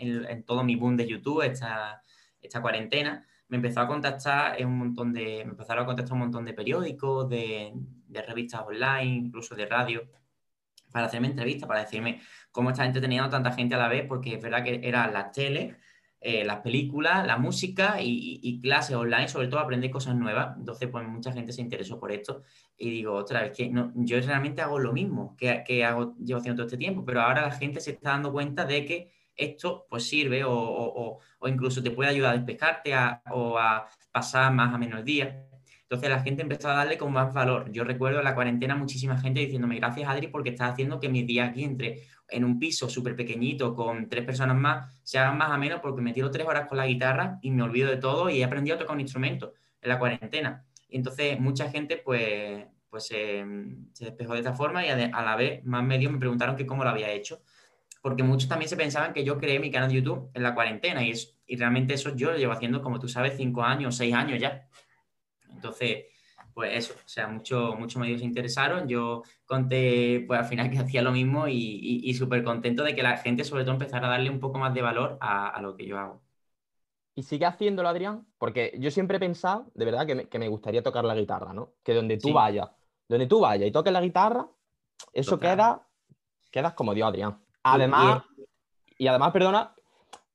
todo 0.47 0.63
mi 0.63 0.77
boom 0.77 0.97
de 0.97 1.09
YouTube, 1.09 1.43
esta, 1.43 2.01
esta 2.41 2.63
cuarentena, 2.63 3.27
me 3.49 3.57
empezó 3.57 3.81
a 3.81 3.89
contactar 3.89 4.65
un 4.65 4.79
montón 4.79 5.13
de, 5.13 5.43
me 5.45 5.51
empezaron 5.51 5.83
a 5.83 5.87
contactar 5.87 6.13
un 6.13 6.21
montón 6.21 6.45
de 6.45 6.55
periódicos, 6.55 7.29
de, 7.29 7.73
de 7.75 8.23
revistas 8.23 8.61
online, 8.65 9.27
incluso 9.27 9.57
de 9.57 9.67
radio, 9.67 10.09
para 10.93 11.07
hacerme 11.07 11.27
entrevistas, 11.27 11.67
para 11.67 11.81
decirme 11.81 12.21
cómo 12.53 12.71
está 12.71 12.87
entreteniendo 12.87 13.29
tanta 13.29 13.51
gente 13.51 13.75
a 13.75 13.79
la 13.79 13.89
vez, 13.89 14.07
porque 14.07 14.37
es 14.37 14.41
verdad 14.41 14.63
que 14.63 14.81
era 14.85 15.11
la 15.11 15.33
tele, 15.33 15.77
eh, 16.25 16.45
las 16.45 16.61
películas, 16.61 17.27
la 17.27 17.37
música 17.37 17.97
y, 18.01 18.61
clases 18.63 18.95
online, 18.95 19.27
sobre 19.27 19.49
todo 19.49 19.59
aprender 19.59 19.91
cosas 19.91 20.15
nuevas. 20.15 20.57
Entonces, 20.57 20.89
pues 20.89 21.07
mucha 21.09 21.33
gente 21.33 21.53
se 21.53 21.61
interesó 21.61 21.99
por 21.99 22.13
esto 22.13 22.43
y 22.79 22.91
digo, 22.91 23.15
otra 23.15 23.43
vez, 23.43 23.57
que 23.57 23.73
yo 23.95 24.21
realmente 24.21 24.63
hago 24.63 24.79
lo 24.79 24.93
mismo 24.93 25.37
que, 25.37 25.85
hago, 25.85 26.15
llevo 26.19 26.39
haciendo 26.39 26.59
todo 26.59 26.67
este 26.67 26.79
tiempo, 26.79 27.05
pero 27.05 27.23
ahora 27.23 27.43
la 27.43 27.51
gente 27.51 27.81
se 27.81 27.91
está 27.93 28.11
dando 28.11 28.31
cuenta 28.31 28.65
de 28.65 28.85
que 28.85 29.11
esto 29.35 29.87
pues 29.89 30.05
sirve 30.07 30.45
o 30.45 31.19
incluso 31.47 31.83
te 31.83 31.91
puede 31.91 32.11
ayudar 32.11 32.35
a 32.35 32.37
despejarte 32.37 32.95
o 33.31 33.59
a 33.59 33.89
pasar 34.13 34.53
más 34.53 34.73
a 34.73 34.79
menos 34.79 35.05
días. 35.05 35.35
Entonces 35.93 36.09
la 36.09 36.23
gente 36.23 36.41
empezó 36.41 36.71
a 36.71 36.75
darle 36.75 36.97
con 36.97 37.13
más 37.13 37.35
valor. 37.35 37.71
Yo 37.71 37.85
recuerdo 37.85 38.21
en 38.21 38.25
la 38.25 38.35
cuarentena 38.35 38.75
muchísima 38.75 39.19
gente 39.19 39.41
diciéndome 39.41 39.77
gracias 39.77 40.09
Adri 40.09 40.29
porque 40.29 40.49
estás 40.49 40.73
haciendo 40.73 40.99
que 40.99 41.11
mis 41.11 41.27
días 41.27 41.51
aquí 41.51 41.65
entre 41.65 42.05
en 42.33 42.45
un 42.45 42.59
piso 42.59 42.89
súper 42.89 43.15
pequeñito 43.15 43.75
con 43.75 44.09
tres 44.09 44.25
personas 44.25 44.57
más 44.57 44.95
se 45.03 45.19
hagan 45.19 45.39
más 45.39 45.51
a 45.51 45.59
menos 45.59 45.81
porque 45.81 46.03
me 46.03 46.13
tiro 46.13 46.31
tres 46.31 46.47
horas 46.47 46.69
con 46.69 46.79
la 46.79 46.87
guitarra 46.87 47.39
y 47.43 47.51
me 47.51 47.63
olvido 47.63 47.91
de 47.91 47.97
todo 47.97 48.31
y 48.31 48.41
he 48.41 48.45
aprendido 48.45 48.77
a 48.77 48.79
tocar 48.79 48.95
un 48.95 49.01
instrumento 49.01 49.55
en 49.81 49.89
la 49.89 49.99
cuarentena. 49.99 50.65
Y 50.89 50.97
entonces 50.97 51.39
mucha 51.39 51.71
gente 51.71 51.97
pues, 51.97 52.65
pues 52.89 53.07
se 53.07 53.45
despejó 54.01 54.35
de 54.35 54.41
esta 54.41 54.55
forma 54.55 54.85
y 54.85 54.89
a, 54.89 54.97
la 54.97 55.37
vez 55.37 55.65
más 55.65 55.85
medios 55.85 56.13
me 56.13 56.19
preguntaron 56.19 56.57
que 56.57 56.67
cómo 56.67 56.85
lo 56.85 56.91
había 56.91 57.11
hecho. 57.11 57.43
Porque 58.01 58.23
muchos 58.23 58.49
también 58.49 58.69
se 58.69 58.77
pensaban 58.77 59.13
que 59.13 59.25
yo 59.25 59.39
creé 59.39 59.61
mi 59.61 59.71
canal 59.71 59.89
de 59.89 59.97
YouTube 59.97 60.31
en 60.35 60.43
la 60.43 60.55
cuarentena 60.55 61.05
y, 61.05 61.11
es, 61.13 61.37
y 61.47 61.57
realmente 61.57 61.95
eso 61.95 62.15
yo 62.17 62.33
lo 62.33 62.37
llevo 62.37 62.53
haciendo, 62.53 62.83
como 62.83 62.99
tú 62.99 63.09
sabes, 63.09 63.35
cinco 63.37 63.63
años, 63.63 63.97
seis 63.97 64.13
años 64.13 64.41
ya. 64.41 64.67
Entonces, 65.51 66.07
pues 66.55 66.77
eso, 66.77 66.95
o 66.95 67.09
sea, 67.09 67.29
muchos 67.29 67.79
muchos 67.79 68.01
medios 68.01 68.21
se 68.21 68.27
interesaron. 68.27 68.89
Yo 68.89 69.23
conté, 69.45 70.25
pues 70.27 70.41
al 70.41 70.47
final 70.47 70.71
que 70.71 70.79
hacía 70.79 71.03
lo 71.03 71.13
mismo 71.13 71.49
y, 71.49 72.13
súper 72.15 72.45
contento 72.45 72.83
de 72.83 72.95
que 72.95 73.03
la 73.03 73.17
gente, 73.17 73.45
sobre 73.45 73.65
todo, 73.65 73.75
empezara 73.75 74.07
a 74.07 74.11
darle 74.11 74.31
un 74.31 74.41
poco 74.41 74.59
más 74.59 74.75
de 74.75 74.83
valor 74.83 75.19
a, 75.21 75.61
lo 75.63 75.77
que 75.77 75.87
yo 75.87 75.99
hago. 75.99 76.23
¿Y 77.15 77.23
sigue 77.23 77.45
haciéndolo, 77.45 77.89
Adrián? 77.89 78.27
Porque 78.39 78.75
yo 78.79 78.91
siempre 78.91 79.17
he 79.17 79.21
pensado, 79.21 79.71
de 79.75 79.85
verdad, 79.85 80.07
que 80.07 80.39
me, 80.39 80.49
gustaría 80.49 80.83
tocar 80.83 81.05
la 81.05 81.15
guitarra, 81.15 81.53
¿no? 81.53 81.75
Que 81.83 81.95
donde 81.95 82.17
tú 82.17 82.33
vayas, 82.33 82.69
donde 83.09 83.27
tú 83.27 83.41
vayas 83.41 83.69
y 83.69 83.73
toques 83.73 83.93
la 83.93 84.01
guitarra, 84.01 84.47
eso 85.13 85.39
queda, 85.39 85.87
quedas 86.51 86.75
como 86.75 86.95
Dios, 86.95 87.09
Adrián. 87.09 87.39
Además, 87.63 88.23
y 88.99 89.07
además, 89.07 89.33
perdona, 89.33 89.75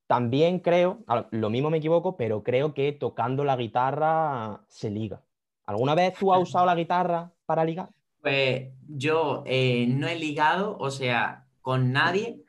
también 0.08 0.60
creo, 0.60 1.00
lo 1.32 1.50
mismo 1.50 1.70
me 1.70 1.78
equivoco, 1.78 2.16
pero 2.16 2.42
creo 2.42 2.74
que 2.74 2.94
tocando 2.94 3.44
la 3.44 3.58
guitarra 3.58 4.62
se 4.68 4.90
liga. 4.90 5.22
¿Alguna 5.68 5.96
vez 5.96 6.14
tú 6.14 6.34
has 6.34 6.42
usado 6.42 6.66
la 6.66 6.76
guitarra 6.76 7.30
para 7.46 7.64
ligar? 7.66 7.90
Pues 8.22 8.70
yo 8.88 9.44
eh, 9.46 9.86
no 9.88 10.08
he 10.08 10.16
ligado, 10.16 10.78
o 10.80 10.90
sea, 10.90 11.46
con 11.62 11.92
nadie 11.92 12.42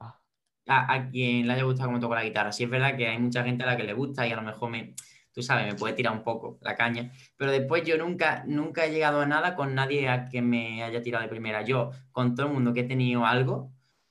ah. 0.00 0.18
a, 0.66 1.08
quien 1.08 1.46
le 1.46 1.52
haya 1.52 1.62
gustado 1.62 1.88
cómo 1.88 2.00
toco 2.00 2.16
la 2.16 2.24
guitarra. 2.24 2.50
Sí 2.50 2.64
es 2.64 2.70
verdad 2.70 2.96
que 2.96 3.06
hay 3.06 3.18
mucha 3.18 3.44
gente 3.44 3.62
a 3.62 3.66
la 3.66 3.76
que 3.76 3.84
le 3.84 3.92
gusta 3.92 4.26
y 4.26 4.32
a 4.32 4.36
lo 4.36 4.42
mejor 4.42 4.70
me, 4.70 4.94
tú 5.32 5.40
sabes, 5.40 5.66
me 5.66 5.78
puede 5.78 5.94
tirar 5.94 6.12
un 6.12 6.24
poco 6.24 6.58
la 6.62 6.74
caña, 6.74 7.12
pero 7.36 7.52
después 7.52 7.84
yo 7.84 7.96
nunca, 7.96 8.42
nunca 8.46 8.84
he 8.84 8.90
llegado 8.90 9.20
a 9.20 9.26
nada 9.26 9.54
con 9.54 9.76
nadie 9.76 10.08
a 10.08 10.24
que 10.24 10.42
me 10.42 10.82
haya 10.82 11.00
tirado 11.00 11.22
de 11.22 11.28
primera. 11.28 11.62
Yo, 11.62 11.92
con 12.10 12.34
todo 12.34 12.48
el 12.48 12.52
mundo 12.52 12.74
que 12.74 12.80
he 12.80 12.84
tenido 12.84 13.24
algo, 13.24 13.70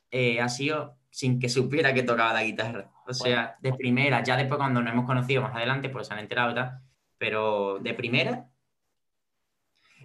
eh, 0.10 0.40
ha 0.40 0.48
sido 0.48 0.98
sin 1.10 1.38
que 1.38 1.50
supiera 1.50 1.94
que 1.94 2.04
tocaba 2.04 2.32
la 2.32 2.44
guitarra. 2.44 2.90
O 3.06 3.14
sea, 3.14 3.58
de 3.60 3.74
primera, 3.74 4.24
ya 4.24 4.38
después 4.38 4.58
cuando 4.58 4.82
nos 4.82 4.94
hemos 4.94 5.06
conocido 5.06 5.42
más 5.42 5.54
adelante, 5.54 5.90
pues 5.90 6.08
se 6.08 6.14
han 6.14 6.20
enterado 6.20 6.56
pero 7.18 7.80
de 7.80 7.94
primera 7.94 8.50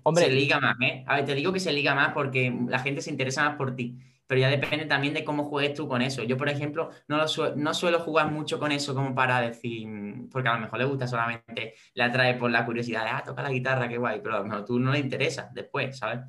Hombre, 0.09 0.25
se 0.25 0.31
liga 0.31 0.61
más, 0.61 0.77
¿eh? 0.81 1.05
A 1.07 1.17
ver, 1.17 1.25
te 1.25 1.35
digo 1.35 1.53
que 1.53 1.61
se 1.61 1.73
liga 1.73 1.95
más 1.95 2.13
porque 2.13 2.55
la 2.67 2.79
gente 2.79 3.03
se 3.03 3.11
interesa 3.11 3.45
más 3.45 3.57
por 3.57 3.77
ti, 3.77 3.99
pero 4.27 4.41
ya 4.41 4.49
depende 4.49 4.87
también 4.87 5.15
de 5.15 5.25
cómo 5.25 5.45
juegues 5.45 5.75
tú 5.75 5.89
con 5.89 6.03
eso. 6.03 6.23
Yo, 6.23 6.37
por 6.37 6.49
ejemplo, 6.49 6.91
no, 7.09 7.19
no 7.57 7.75
suelo 7.75 8.01
jugar 8.01 8.31
mucho 8.31 8.59
con 8.59 8.73
eso 8.73 8.95
como 8.95 9.15
para 9.15 9.41
decir, 9.41 9.87
porque 10.31 10.49
a 10.49 10.55
lo 10.55 10.61
mejor 10.61 10.79
le 10.79 10.85
gusta 10.85 11.07
solamente, 11.07 11.75
le 11.95 12.03
atrae 12.03 12.35
por 12.35 12.51
la 12.51 12.65
curiosidad 12.65 13.05
de, 13.05 13.11
ah, 13.11 13.23
toca 13.25 13.43
la 13.43 13.51
guitarra, 13.51 13.89
qué 13.89 13.99
guay, 13.99 14.21
pero 14.23 14.37
a 14.37 14.39
lo 14.39 14.45
mejor 14.45 14.65
tú 14.65 14.79
no 14.79 14.93
le 14.93 14.99
interesa 14.99 15.51
después, 15.55 15.99
¿sabes? 15.99 16.21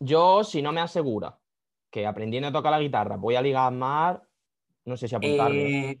Yo, 0.00 0.44
si 0.44 0.62
no 0.62 0.72
me 0.72 0.80
asegura 0.80 1.38
que 1.90 2.06
aprendiendo 2.06 2.48
a 2.48 2.52
tocar 2.52 2.70
la 2.70 2.80
guitarra 2.80 3.16
voy 3.16 3.34
a 3.34 3.42
ligar 3.42 3.72
más, 3.72 4.18
no 4.84 4.96
sé 4.96 5.08
si 5.08 5.14
apuntarme. 5.14 5.90
Eh, 5.90 6.00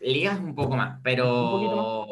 ligas 0.00 0.38
un 0.38 0.54
poco 0.54 0.76
más, 0.76 1.00
pero... 1.02 2.06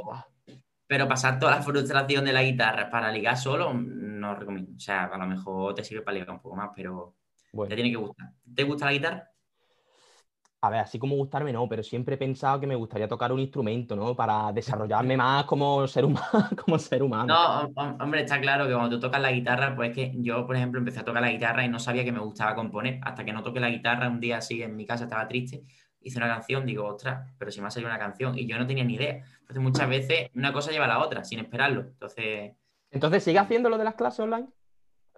Pero 0.93 1.09
pasar 1.09 1.39
toda 1.39 1.53
la 1.53 1.63
frustración 1.63 2.23
de 2.23 2.35
la 2.35 2.43
guitarra 2.43 2.91
para 2.91 3.11
ligar 3.11 3.35
solo, 3.35 3.73
no 3.73 4.35
recomiendo. 4.35 4.73
O 4.77 4.79
sea, 4.79 5.05
a 5.05 5.17
lo 5.17 5.27
mejor 5.27 5.75
te 5.75 5.83
sirve 5.83 6.03
para 6.03 6.17
ligar 6.17 6.33
un 6.33 6.43
poco 6.43 6.55
más, 6.55 6.69
pero 6.77 7.15
te 7.67 7.75
tiene 7.75 7.91
que 7.91 7.97
gustar. 7.97 8.29
¿Te 8.55 8.63
gusta 8.63 8.85
la 8.85 8.93
guitarra? 8.93 9.31
A 10.61 10.69
ver, 10.69 10.81
así 10.81 10.99
como 10.99 11.17
gustarme 11.17 11.51
no, 11.51 11.67
pero 11.67 11.83
siempre 11.83 12.17
he 12.17 12.19
pensado 12.19 12.61
que 12.61 12.67
me 12.67 12.75
gustaría 12.75 13.09
tocar 13.09 13.33
un 13.33 13.41
instrumento, 13.41 13.97
¿no? 13.97 14.15
Para 14.15 14.53
desarrollarme 14.53 15.17
más 15.17 15.45
como 15.47 15.87
ser 15.87 16.05
humano. 16.05 16.29
como 16.63 16.79
ser 16.79 17.03
humano. 17.03 17.73
No, 17.75 17.95
hombre, 17.99 18.21
está 18.21 18.39
claro 18.39 18.67
que 18.67 18.75
cuando 18.75 18.91
tú 18.91 19.01
tocas 19.01 19.23
la 19.23 19.33
guitarra, 19.33 19.75
pues 19.75 19.89
es 19.89 19.97
que 19.97 20.13
yo, 20.19 20.47
por 20.47 20.57
ejemplo, 20.57 20.79
empecé 20.79 21.01
a 21.01 21.07
tocar 21.07 21.23
la 21.23 21.31
guitarra 21.31 21.65
y 21.65 21.71
no 21.71 21.79
sabía 21.79 22.05
que 22.05 22.13
me 22.13 22.21
gustaba 22.21 22.55
componer. 22.55 23.01
Hasta 23.03 23.25
que 23.25 23.33
no 23.33 23.43
toqué 23.43 23.61
la 23.61 23.71
guitarra, 23.71 24.11
un 24.11 24.21
día 24.21 24.37
así 24.37 24.63
en 24.63 24.77
mi 24.77 24.85
casa 24.85 25.05
estaba 25.05 25.27
triste 25.27 25.63
hice 26.05 26.19
una 26.19 26.29
canción, 26.29 26.67
digo, 26.67 26.87
ostras, 26.87 27.31
pero 27.39 27.51
si 27.51 27.61
me 27.61 27.69
ha 27.69 27.71
salido 27.71 27.91
una 27.91 27.99
canción 27.99 28.39
y 28.39 28.47
yo 28.47 28.59
no 28.59 28.67
tenía 28.67 28.85
ni 28.85 28.95
idea. 28.95 29.23
Entonces 29.41 29.63
muchas 29.63 29.89
veces 29.89 30.31
una 30.35 30.53
cosa 30.53 30.71
lleva 30.71 30.87
a 30.87 30.89
la 30.89 30.99
otra, 31.01 31.25
sin 31.25 31.39
esperarlo. 31.39 31.83
Entonces... 31.83 32.53
Entonces, 32.91 33.25
¿sigue 33.25 33.39
haciendo 33.39 33.71
lo 33.71 33.79
de 33.79 33.85
las 33.85 33.95
clases 33.95 34.21
online? 34.21 34.49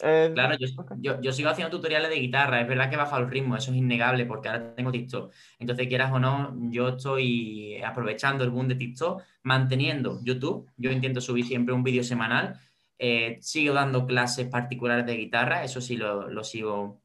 Eh, 0.00 0.30
claro, 0.34 0.56
yo, 0.98 1.32
sigo 1.32 1.50
haciendo 1.50 1.76
tutoriales 1.76 2.10
de 2.10 2.16
guitarra. 2.16 2.60
Es 2.60 2.68
verdad 2.68 2.88
que 2.88 2.94
he 2.94 2.98
bajado 2.98 3.22
el 3.22 3.30
ritmo, 3.30 3.56
eso 3.56 3.70
es 3.70 3.76
innegable 3.76 4.26
porque 4.26 4.48
ahora 4.48 4.74
tengo 4.74 4.90
TikTok. 4.90 5.32
Entonces, 5.58 5.88
quieras 5.88 6.12
o 6.12 6.18
no, 6.18 6.56
yo 6.70 6.88
estoy 6.90 7.80
aprovechando 7.82 8.44
el 8.44 8.50
boom 8.50 8.68
de 8.68 8.74
TikTok, 8.74 9.22
manteniendo 9.42 10.20
YouTube. 10.22 10.68
Yo 10.76 10.90
intento 10.90 11.20
subir 11.20 11.46
siempre 11.46 11.74
un 11.74 11.84
vídeo 11.84 12.02
semanal. 12.02 12.58
Eh, 12.98 13.38
sigo 13.40 13.74
dando 13.74 14.06
clases 14.06 14.48
particulares 14.48 15.06
de 15.06 15.16
guitarra, 15.16 15.64
eso 15.64 15.80
sí 15.80 15.96
lo, 15.96 16.28
lo 16.28 16.44
sigo 16.44 17.00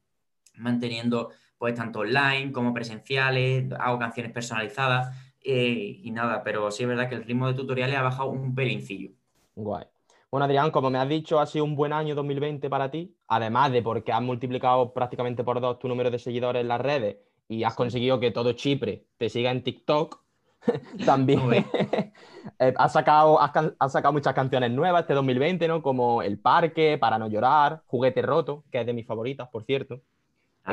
manteniendo 0.54 1.30
pues 1.60 1.74
tanto 1.74 1.98
online 1.98 2.52
como 2.52 2.72
presenciales, 2.72 3.70
hago 3.78 3.98
canciones 3.98 4.32
personalizadas 4.32 5.14
eh, 5.42 6.00
y 6.02 6.10
nada, 6.10 6.42
pero 6.42 6.70
sí 6.70 6.84
es 6.84 6.88
verdad 6.88 7.06
que 7.06 7.16
el 7.16 7.24
ritmo 7.24 7.48
de 7.48 7.52
tutoriales 7.52 7.96
ha 7.98 8.00
bajado 8.00 8.30
un 8.30 8.54
pelincillo. 8.54 9.10
Guay. 9.56 9.84
Bueno, 10.30 10.46
Adrián, 10.46 10.70
como 10.70 10.88
me 10.88 10.96
has 10.96 11.08
dicho, 11.08 11.38
ha 11.38 11.44
sido 11.44 11.66
un 11.66 11.76
buen 11.76 11.92
año 11.92 12.14
2020 12.14 12.70
para 12.70 12.90
ti, 12.90 13.14
además 13.28 13.72
de 13.72 13.82
porque 13.82 14.10
has 14.10 14.22
multiplicado 14.22 14.94
prácticamente 14.94 15.44
por 15.44 15.60
dos 15.60 15.78
tu 15.78 15.86
número 15.86 16.10
de 16.10 16.18
seguidores 16.18 16.62
en 16.62 16.68
las 16.68 16.80
redes 16.80 17.18
y 17.46 17.62
has 17.64 17.74
conseguido 17.74 18.18
que 18.20 18.30
todo 18.30 18.52
Chipre 18.52 19.04
te 19.18 19.28
siga 19.28 19.50
en 19.50 19.62
TikTok. 19.62 20.18
También 21.04 21.40
eh, 22.58 22.74
has, 22.74 22.92
sacado, 22.94 23.38
has, 23.38 23.92
sacado 23.92 24.14
muchas 24.14 24.32
canciones 24.32 24.70
nuevas 24.70 25.02
este 25.02 25.12
2020, 25.12 25.68
¿no? 25.68 25.82
Como 25.82 26.22
El 26.22 26.38
Parque, 26.38 26.96
Para 26.96 27.18
No 27.18 27.28
Llorar, 27.28 27.82
Juguete 27.84 28.22
Roto, 28.22 28.64
que 28.72 28.80
es 28.80 28.86
de 28.86 28.94
mis 28.94 29.06
favoritas, 29.06 29.46
por 29.50 29.64
cierto. 29.64 30.00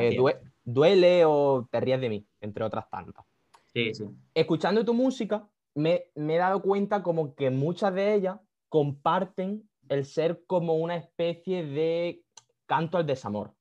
Eh, 0.00 0.16
duele 0.64 1.24
o 1.24 1.66
te 1.70 1.80
ríes 1.80 2.00
de 2.00 2.08
mí, 2.08 2.26
entre 2.40 2.64
otras 2.64 2.88
tantas. 2.90 3.24
Sí, 3.72 3.94
sí. 3.94 4.04
Escuchando 4.34 4.84
tu 4.84 4.94
música, 4.94 5.48
me, 5.74 6.10
he 6.14 6.36
dado 6.36 6.60
cuenta 6.60 7.02
como 7.02 7.34
que 7.34 7.50
muchas 7.50 7.94
de 7.94 8.14
ellas 8.14 8.38
comparten 8.68 9.68
el 9.88 10.04
ser 10.04 10.44
como 10.46 10.74
una 10.76 10.96
especie 10.96 11.64
de 11.64 12.22
canto 12.66 12.98
al 12.98 13.06
desamor. 13.06 13.54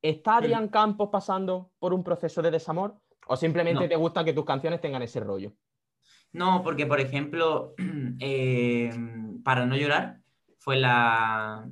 ¿Está 0.00 0.36
Adrián 0.36 0.68
Campos 0.68 1.08
pasando 1.10 1.70
por 1.78 1.92
un 1.92 2.04
proceso 2.04 2.42
de 2.42 2.50
desamor? 2.50 2.96
¿O 3.26 3.36
simplemente 3.36 3.88
te 3.88 3.96
gusta 3.96 4.24
que 4.24 4.32
tus 4.32 4.44
canciones 4.44 4.80
tengan 4.80 5.02
ese 5.02 5.20
rollo? 5.20 5.52
No, 6.32 6.62
porque 6.62 6.86
por 6.86 7.00
ejemplo, 7.00 7.74
eh, 8.20 8.92
para 9.42 9.66
no 9.66 9.76
llorar, 9.76 10.20
fue 10.58 10.76
la. 10.76 11.68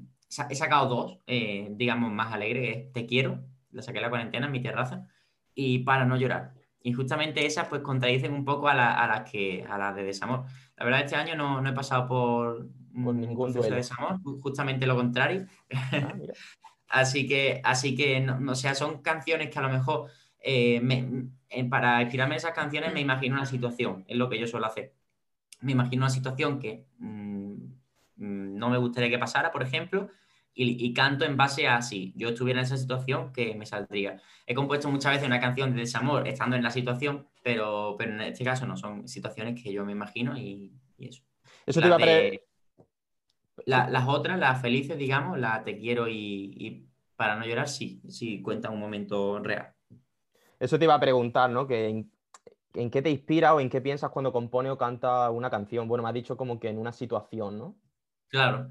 He 0.49 0.55
sacado 0.55 0.89
dos, 0.89 1.19
eh, 1.27 1.69
digamos, 1.73 2.11
más 2.11 2.33
alegres. 2.33 2.91
Te 2.93 3.05
quiero, 3.05 3.45
la 3.73 3.83
saqué 3.83 4.01
la 4.01 4.11
cuarentena 4.11 4.47
en 4.47 4.53
mi 4.53 4.63
terraza, 4.63 5.07
y 5.55 5.81
para 5.81 6.05
no 6.05 6.17
llorar. 6.17 6.55
y 6.85 6.93
justamente 6.93 7.47
esas 7.47 7.69
pues 7.69 7.81
contradicen 7.83 8.33
un 8.33 8.45
poco 8.45 8.69
a, 8.69 8.75
las 8.75 9.31
que 9.31 9.65
a 9.69 9.79
las 9.79 9.95
de 9.95 10.03
desamor. 10.03 10.45
La 10.77 10.85
verdad, 10.85 11.03
este 11.03 11.17
año 11.17 11.37
no, 11.37 11.67
he 11.69 11.73
pasado 11.73 12.09
por, 12.09 12.67
ningún 12.93 13.53
duelo. 13.53 13.71
de 13.71 13.77
desamor, 13.77 14.19
justamente 14.41 14.87
lo 14.87 14.97
contrario. 14.97 15.47
Ah, 15.93 16.15
así 16.89 17.27
que, 17.27 17.61
así 17.65 17.95
que 17.95 18.21
no, 18.21 18.55
sea, 18.55 18.75
son 18.75 19.01
canciones 19.01 19.51
que 19.51 19.59
a 19.59 19.63
lo 19.63 19.69
mejor 19.69 20.11
eh, 20.41 20.83
para 21.71 22.03
inspirarme 22.03 22.35
en 22.35 22.39
esas 22.39 22.53
canciones 22.53 22.93
me 22.93 23.01
imagino 23.01 23.37
una 23.37 23.47
situación, 23.47 24.05
es 24.09 24.17
lo 24.17 24.29
que 24.29 24.39
yo 24.39 24.47
suelo 24.47 24.67
hacer. 24.67 24.93
Me 25.61 25.73
imagino 25.73 26.03
una 26.03 26.11
situación 26.11 26.59
que 26.59 26.87
mm, 26.99 27.53
mm, 28.17 28.57
no 28.57 28.71
me 28.71 28.79
gustaría 28.79 29.11
que 29.11 29.19
pasara, 29.19 29.53
por 29.53 29.63
ejemplo, 29.63 30.09
y, 30.55 30.93
canto 30.93 31.25
en 31.25 31.37
base 31.37 31.67
a 31.67 31.81
si 31.81 32.12
yo 32.15 32.31
estuviera 32.31 32.61
en 32.61 32.67
esa 32.67 32.77
situación, 32.77 33.33
que 33.33 33.55
me 33.55 33.65
saldría. 33.65 34.21
He 34.47 34.55
compuesto 34.55 34.91
muchas 34.91 35.12
veces 35.12 35.27
una 35.27 35.41
canción 35.41 35.73
de 35.73 35.81
desamor 35.81 36.29
estando 36.29 36.57
en 36.57 36.62
la 36.62 36.71
situación, 36.71 37.27
pero, 37.43 37.95
pero 37.99 38.12
en 38.12 38.21
este 38.21 38.45
caso 38.45 38.67
no, 38.67 38.77
son 38.77 39.09
situaciones 39.09 39.62
que 39.62 39.73
yo 39.73 39.85
me 39.85 39.93
imagino 39.93 40.37
y, 40.37 40.73
eso. 40.99 41.23
Eso 41.67 41.81
te 41.81 41.87
iba 41.87 41.97
a 41.97 43.88
Las 43.88 44.09
otras, 44.09 44.38
las 44.38 44.61
felices, 44.61 44.99
digamos, 44.99 45.38
las 45.38 45.65
te 45.65 45.79
quiero 45.79 46.07
y, 46.09 46.87
para 47.17 47.37
no 47.37 47.47
llorar, 47.47 47.69
sí, 47.69 48.03
sí 48.09 48.43
cuentan 48.43 48.73
un 48.73 48.81
momento 48.81 49.38
real. 49.38 49.73
Eso 50.61 50.79
te 50.79 50.85
iba 50.85 50.95
a 50.95 51.01
preguntar, 51.01 51.51
¿no? 51.51 51.67
Que 51.67 51.88
en, 51.88 52.12
en, 52.75 52.91
qué 52.91 53.01
te 53.01 53.11
inspira 53.11 53.55
o 53.55 53.61
en 53.61 53.71
qué 53.71 53.81
piensas 53.81 54.11
cuando 54.11 54.33
compone 54.33 54.71
o 54.71 54.79
canta 54.79 55.31
una 55.31 55.51
canción. 55.51 55.88
Bueno, 55.88 56.03
me 56.03 56.11
has 56.11 56.15
dicho 56.15 56.37
como 56.37 56.61
que 56.61 56.69
en 56.69 56.79
una 56.79 56.93
situación, 56.93 57.59
¿no? 57.59 57.77
Claro 58.29 58.71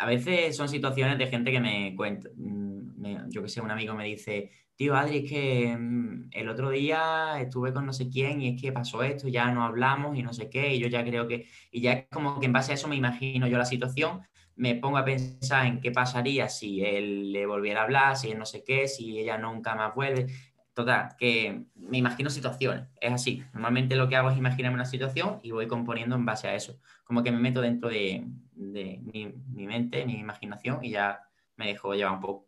a 0.00 0.06
veces 0.06 0.56
son 0.56 0.66
situaciones 0.66 1.18
de 1.18 1.26
gente 1.26 1.52
que 1.52 1.60
me 1.60 1.94
cuenta, 1.94 2.30
mm, 2.34 3.28
yo 3.28 3.42
que 3.42 3.50
sé, 3.50 3.60
un 3.60 3.70
amigo 3.70 3.94
me 3.94 4.06
dice, 4.06 4.50
tío 4.74 4.96
Adri, 4.96 5.18
es 5.18 5.30
que 5.30 5.76
mm, 5.76 6.30
el 6.32 6.48
otro 6.48 6.70
día 6.70 7.38
estuve 7.38 7.74
con 7.74 7.84
no 7.84 7.92
sé 7.92 8.08
quién 8.08 8.40
y 8.40 8.48
es 8.48 8.60
que 8.62 8.72
pasó 8.72 9.02
esto, 9.02 9.28
ya 9.28 9.52
no 9.52 9.62
hablamos 9.62 10.16
y 10.16 10.22
no 10.22 10.32
sé 10.32 10.48
qué, 10.48 10.74
y 10.74 10.78
yo 10.80 10.88
ya 10.88 11.04
creo 11.04 11.28
que, 11.28 11.46
y 11.70 11.82
ya 11.82 11.92
es 11.92 12.06
como 12.10 12.40
que 12.40 12.46
en 12.46 12.52
base 12.54 12.72
a 12.72 12.76
eso 12.76 12.88
me 12.88 12.96
imagino 12.96 13.46
yo 13.46 13.58
la 13.58 13.66
situación, 13.66 14.22
me 14.56 14.74
pongo 14.74 14.96
a 14.96 15.04
pensar 15.04 15.66
en 15.66 15.80
qué 15.82 15.90
pasaría 15.90 16.48
si 16.48 16.82
él 16.82 17.30
le 17.32 17.44
volviera 17.44 17.80
a 17.80 17.84
hablar, 17.84 18.16
si 18.16 18.30
él 18.30 18.38
no 18.38 18.46
sé 18.46 18.64
qué, 18.64 18.88
si 18.88 19.18
ella 19.18 19.36
nunca 19.36 19.74
más 19.74 19.94
vuelve. 19.94 20.26
Total, 20.74 21.16
que 21.18 21.64
me 21.74 21.98
imagino 21.98 22.30
situaciones, 22.30 22.86
es 23.00 23.12
así. 23.12 23.42
Normalmente 23.52 23.96
lo 23.96 24.08
que 24.08 24.16
hago 24.16 24.30
es 24.30 24.38
imaginarme 24.38 24.76
una 24.76 24.84
situación 24.84 25.40
y 25.42 25.50
voy 25.50 25.66
componiendo 25.66 26.14
en 26.14 26.24
base 26.24 26.46
a 26.46 26.54
eso. 26.54 26.78
Como 27.04 27.22
que 27.22 27.32
me 27.32 27.38
meto 27.38 27.60
dentro 27.60 27.88
de, 27.88 28.24
mi, 28.54 29.66
mente, 29.66 30.06
mi 30.06 30.18
imaginación 30.18 30.84
y 30.84 30.90
ya 30.90 31.28
me 31.56 31.66
dejo 31.66 31.92
llevar 31.94 32.14
un 32.14 32.20
poco. 32.20 32.46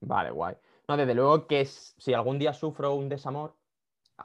Vale, 0.00 0.30
guay. 0.30 0.54
No, 0.88 0.96
desde 0.96 1.14
luego 1.14 1.46
que 1.46 1.66
si 1.66 2.14
algún 2.14 2.38
día 2.38 2.54
sufro 2.54 2.94
un 2.94 3.10
desamor, 3.10 3.54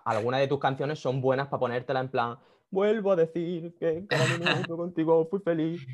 algunas 0.06 0.40
de 0.40 0.48
tus 0.48 0.60
canciones 0.60 1.00
son 1.00 1.20
buenas 1.20 1.48
para 1.48 1.60
ponértela 1.60 2.00
en 2.00 2.10
plan, 2.10 2.38
vuelvo 2.72 3.12
a 3.12 3.18
decir 3.18 3.76
que 3.78 4.06
cada 4.08 4.26
minuto 4.38 4.78
contigo 4.78 5.28
fui 5.30 5.42
feliz. 5.42 5.86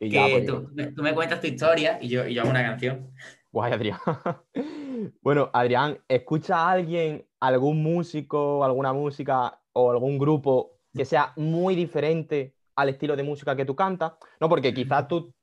Y 0.00 0.10
ya, 0.10 0.26
pues, 0.28 0.46
tú, 0.46 0.68
me 1.02 1.14
cuentas 1.14 1.40
tu 1.40 1.46
historia 1.46 1.98
y 2.02 2.08
yo, 2.08 2.26
y 2.26 2.34
yo 2.34 2.42
hago 2.42 2.50
una 2.50 2.64
canción. 2.64 3.12
Guay, 3.52 3.72
Adrián. 3.72 3.98
bueno, 5.20 5.50
Adrián, 5.52 5.98
¿escucha 6.08 6.56
a 6.56 6.70
alguien, 6.72 7.26
algún 7.40 7.82
músico, 7.82 8.64
alguna 8.64 8.92
música 8.92 9.60
o 9.72 9.90
algún 9.90 10.18
grupo 10.18 10.78
que 10.94 11.04
sea 11.04 11.32
muy 11.36 11.74
diferente 11.74 12.54
al 12.76 12.90
estilo 12.90 13.16
de 13.16 13.22
música 13.22 13.56
que 13.56 13.64
tú 13.64 13.74
cantas? 13.74 14.12
No, 14.40 14.48
porque 14.48 14.74
quizás 14.74 15.08
tú, 15.08 15.34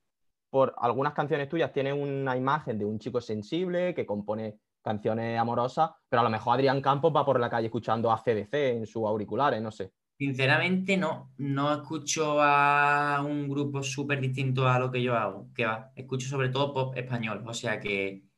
por 0.49 0.73
algunas 0.77 1.13
canciones 1.13 1.49
tuyas, 1.49 1.71
tienes 1.71 1.93
una 1.93 2.35
imagen 2.35 2.77
de 2.77 2.85
un 2.85 2.99
chico 2.99 3.21
sensible 3.21 3.93
que 3.93 4.05
compone 4.05 4.59
canciones 4.81 5.37
amorosas, 5.37 5.91
pero 6.07 6.21
a 6.21 6.23
lo 6.23 6.29
mejor 6.29 6.55
Adrián 6.55 6.81
Campos 6.81 7.13
va 7.15 7.25
por 7.25 7.39
la 7.39 7.49
calle 7.49 7.67
escuchando 7.67 8.11
a 8.11 8.17
CDC 8.17 8.53
en 8.53 8.85
sus 8.85 9.03
auriculares, 9.05 9.61
no 9.61 9.71
sé. 9.71 9.91
Sinceramente 10.17 10.97
no, 10.97 11.31
no 11.37 11.73
escucho 11.73 12.41
a 12.41 13.23
un 13.25 13.47
grupo 13.47 13.81
súper 13.81 14.19
distinto 14.19 14.67
a 14.67 14.77
lo 14.77 14.91
que 14.91 15.01
yo 15.01 15.15
hago, 15.15 15.47
que 15.55 15.65
escucho 15.95 16.27
sobre 16.27 16.49
todo 16.49 16.73
pop 16.73 16.97
español, 16.97 17.43
o 17.47 17.53
sea 17.53 17.79
que 17.79 18.28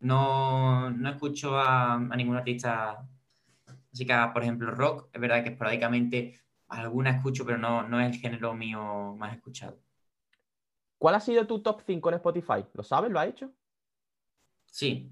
no, 0.00 0.90
escucho 1.08 1.58
a, 1.58 1.98
ningún 1.98 2.36
artista, 2.36 3.06
así 3.92 4.06
que 4.06 4.14
por 4.32 4.42
ejemplo 4.42 4.70
rock, 4.70 5.08
es 5.12 5.20
verdad 5.20 5.42
que 5.42 5.50
esporádicamente 5.50 6.40
alguna 6.68 7.10
escucho, 7.10 7.44
pero 7.44 7.58
no, 7.58 7.86
no 7.88 8.00
es 8.00 8.14
el 8.14 8.20
género 8.20 8.54
mío 8.54 9.14
más 9.16 9.34
escuchado. 9.34 9.78
¿Cuál 10.98 11.14
ha 11.14 11.20
sido 11.20 11.46
tu 11.46 11.60
top 11.60 11.82
5 11.86 12.08
en 12.08 12.14
Spotify? 12.16 12.64
¿Lo 12.72 12.82
sabes? 12.82 13.10
¿Lo 13.10 13.20
ha 13.20 13.26
hecho? 13.26 13.52
Sí, 14.66 15.10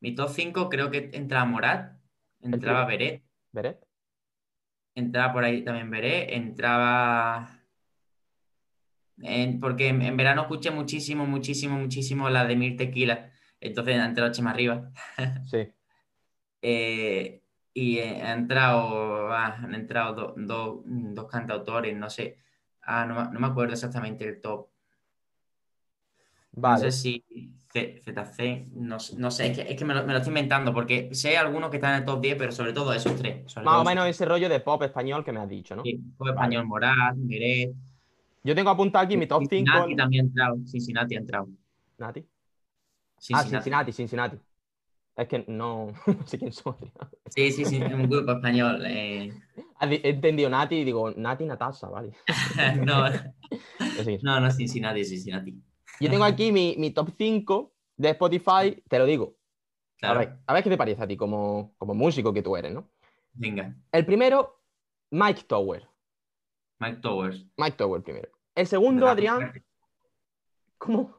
mi 0.00 0.14
top 0.14 0.30
5 0.30 0.68
creo 0.68 0.90
que 0.90 1.10
entraba 1.12 1.44
Morat, 1.44 1.98
entraba 2.40 2.84
Beret. 2.86 3.22
¿Beret? 3.52 3.88
entraba 4.98 5.32
por 5.32 5.44
ahí 5.44 5.62
también 5.62 5.90
veré, 5.90 6.34
entraba... 6.36 7.54
En, 9.20 9.58
porque 9.58 9.88
en, 9.88 10.16
verano 10.16 10.42
escuché 10.42 10.70
muchísimo, 10.70 11.26
muchísimo, 11.26 11.76
muchísimo 11.76 12.30
la 12.30 12.44
de 12.44 12.54
Mir 12.54 12.76
Tequila, 12.76 13.32
entonces 13.60 13.96
ha 13.98 14.04
entrado 14.04 14.32
Chema 14.32 14.50
arriba. 14.50 14.90
Sí. 15.46 15.68
Eh, 16.60 17.40
y 17.72 18.00
ha 18.00 18.32
entrado, 18.32 19.30
ah, 19.30 19.56
han 19.62 19.72
entrado 19.72 20.34
dos 20.36 21.26
cantautores, 21.30 21.96
no 21.96 22.10
sé, 22.10 22.38
ah, 22.82 23.06
no, 23.06 23.30
no, 23.30 23.38
me 23.38 23.46
acuerdo 23.46 23.74
exactamente 23.74 24.26
el 24.26 24.40
top. 24.40 24.66
No 26.56 26.78
sé 26.78 26.90
si 26.90 27.24
ZC, 27.72 28.66
no, 28.74 28.96
no 29.18 29.30
sé, 29.30 29.46
es 29.46 29.76
que, 29.76 29.84
me, 29.84 29.94
lo, 29.94 30.00
estoy 30.00 30.30
inventando, 30.30 30.74
porque 30.74 31.14
sé 31.14 31.36
algunos 31.36 31.70
que 31.70 31.76
están 31.76 31.92
en 31.94 32.00
el 32.00 32.04
top 32.04 32.20
10, 32.20 32.36
pero 32.36 32.50
sobre 32.50 32.72
todo 32.72 32.92
esos 32.92 33.14
tres. 33.14 33.44
Más 33.62 33.80
o 33.80 33.84
menos 33.84 34.08
ese 34.08 34.24
rollo 34.24 34.48
de 34.48 34.58
pop 34.58 34.82
español 34.82 35.24
que 35.24 35.30
me 35.30 35.40
has 35.40 35.48
dicho, 35.48 35.76
¿no? 35.76 35.84
Sí, 35.84 36.00
pop 36.16 36.28
español, 36.28 36.66
Morat, 36.66 37.14
Meret. 37.16 37.72
Yo 38.42 38.54
tengo 38.54 38.70
apuntado 38.70 39.04
aquí 39.04 39.16
mi 39.16 39.26
top 39.26 39.44
5. 39.48 39.50
Cincinnati 39.50 39.96
también 39.96 40.24
ha 40.24 40.28
entrado, 40.28 40.56
Cincinnati 40.66 41.14
ha 41.14 41.18
entrado. 41.18 41.48
¿Nati? 41.98 42.24
Ah, 43.32 43.42
Cincinnati, 43.42 43.92
Cincinnati. 43.92 44.38
Es 45.18 45.26
que 45.26 45.44
no, 45.48 45.88
sé 46.26 46.38
quién 46.38 46.52
son. 46.52 46.76
Sí, 47.26 47.50
sí, 47.50 47.64
sí, 47.64 47.82
un 47.82 48.08
grupo 48.08 48.32
español. 48.32 48.84
Eh. 48.86 49.32
He 49.80 50.10
entendido 50.10 50.48
Nati 50.48 50.76
y 50.76 50.84
digo, 50.84 51.10
Nati 51.10 51.44
Natasa, 51.44 51.88
vale. 51.88 52.12
no, 52.84 53.10
no, 54.22 54.40
no, 54.40 54.50
Cincinnati, 54.52 55.04
Cincinnati. 55.04 55.60
Yo 56.00 56.08
tengo 56.08 56.22
aquí 56.22 56.52
mi, 56.52 56.90
top 56.92 57.10
5 57.18 57.72
de 57.96 58.10
Spotify, 58.10 58.82
te 58.88 58.98
lo 58.98 59.06
digo. 59.06 59.36
A, 60.02 60.14
ver, 60.14 60.62
qué 60.62 60.70
te 60.70 60.76
parece 60.76 61.02
a 61.02 61.08
ti 61.08 61.16
como, 61.16 61.74
músico 61.80 62.32
que 62.32 62.42
tú 62.42 62.56
eres, 62.56 62.72
¿no? 62.72 62.88
Venga. 63.32 63.74
El 63.90 64.06
primero, 64.06 64.62
Mike 65.10 65.42
Tower. 65.48 65.88
Mike 66.78 67.00
Towers. 67.00 67.44
Mike 67.56 67.76
Tower 67.76 68.02
primero. 68.02 68.28
El 68.54 68.68
segundo, 68.68 69.08
Adrián. 69.08 69.52
¿Cómo? 70.78 71.18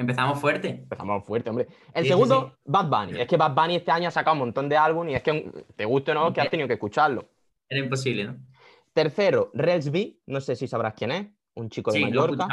Empezamos 0.00 0.40
fuerte. 0.40 0.68
Empezamos 0.68 1.26
fuerte, 1.26 1.50
hombre. 1.50 1.68
El 1.92 2.06
segundo, 2.06 2.56
Bad 2.64 2.88
Bunny. 2.88 3.20
Es 3.20 3.28
que 3.28 3.36
Bad 3.36 3.54
Bunny 3.54 3.76
este 3.76 3.90
año 3.90 4.08
ha 4.08 4.10
sacado 4.10 4.32
un 4.32 4.38
montón 4.38 4.66
de 4.66 4.74
álbumes 4.74 5.12
y 5.12 5.16
es 5.16 5.22
que, 5.22 5.52
te 5.76 5.84
guste 5.84 6.12
o 6.12 6.14
no, 6.14 6.32
que 6.32 6.40
has 6.40 6.48
tenido 6.48 6.66
que 6.66 6.74
escucharlo. 6.74 7.28
Era 7.68 7.84
imposible, 7.84 8.24
¿no? 8.24 8.38
Tercero, 8.94 9.50
Rels 9.52 9.90
B. 9.90 10.18
No 10.24 10.40
sé 10.40 10.56
si 10.56 10.66
sabrás 10.66 10.94
quién 10.94 11.10
es. 11.12 11.28
Un 11.54 11.68
chico 11.68 11.92
de 11.92 12.00
Mallorca. 12.00 12.48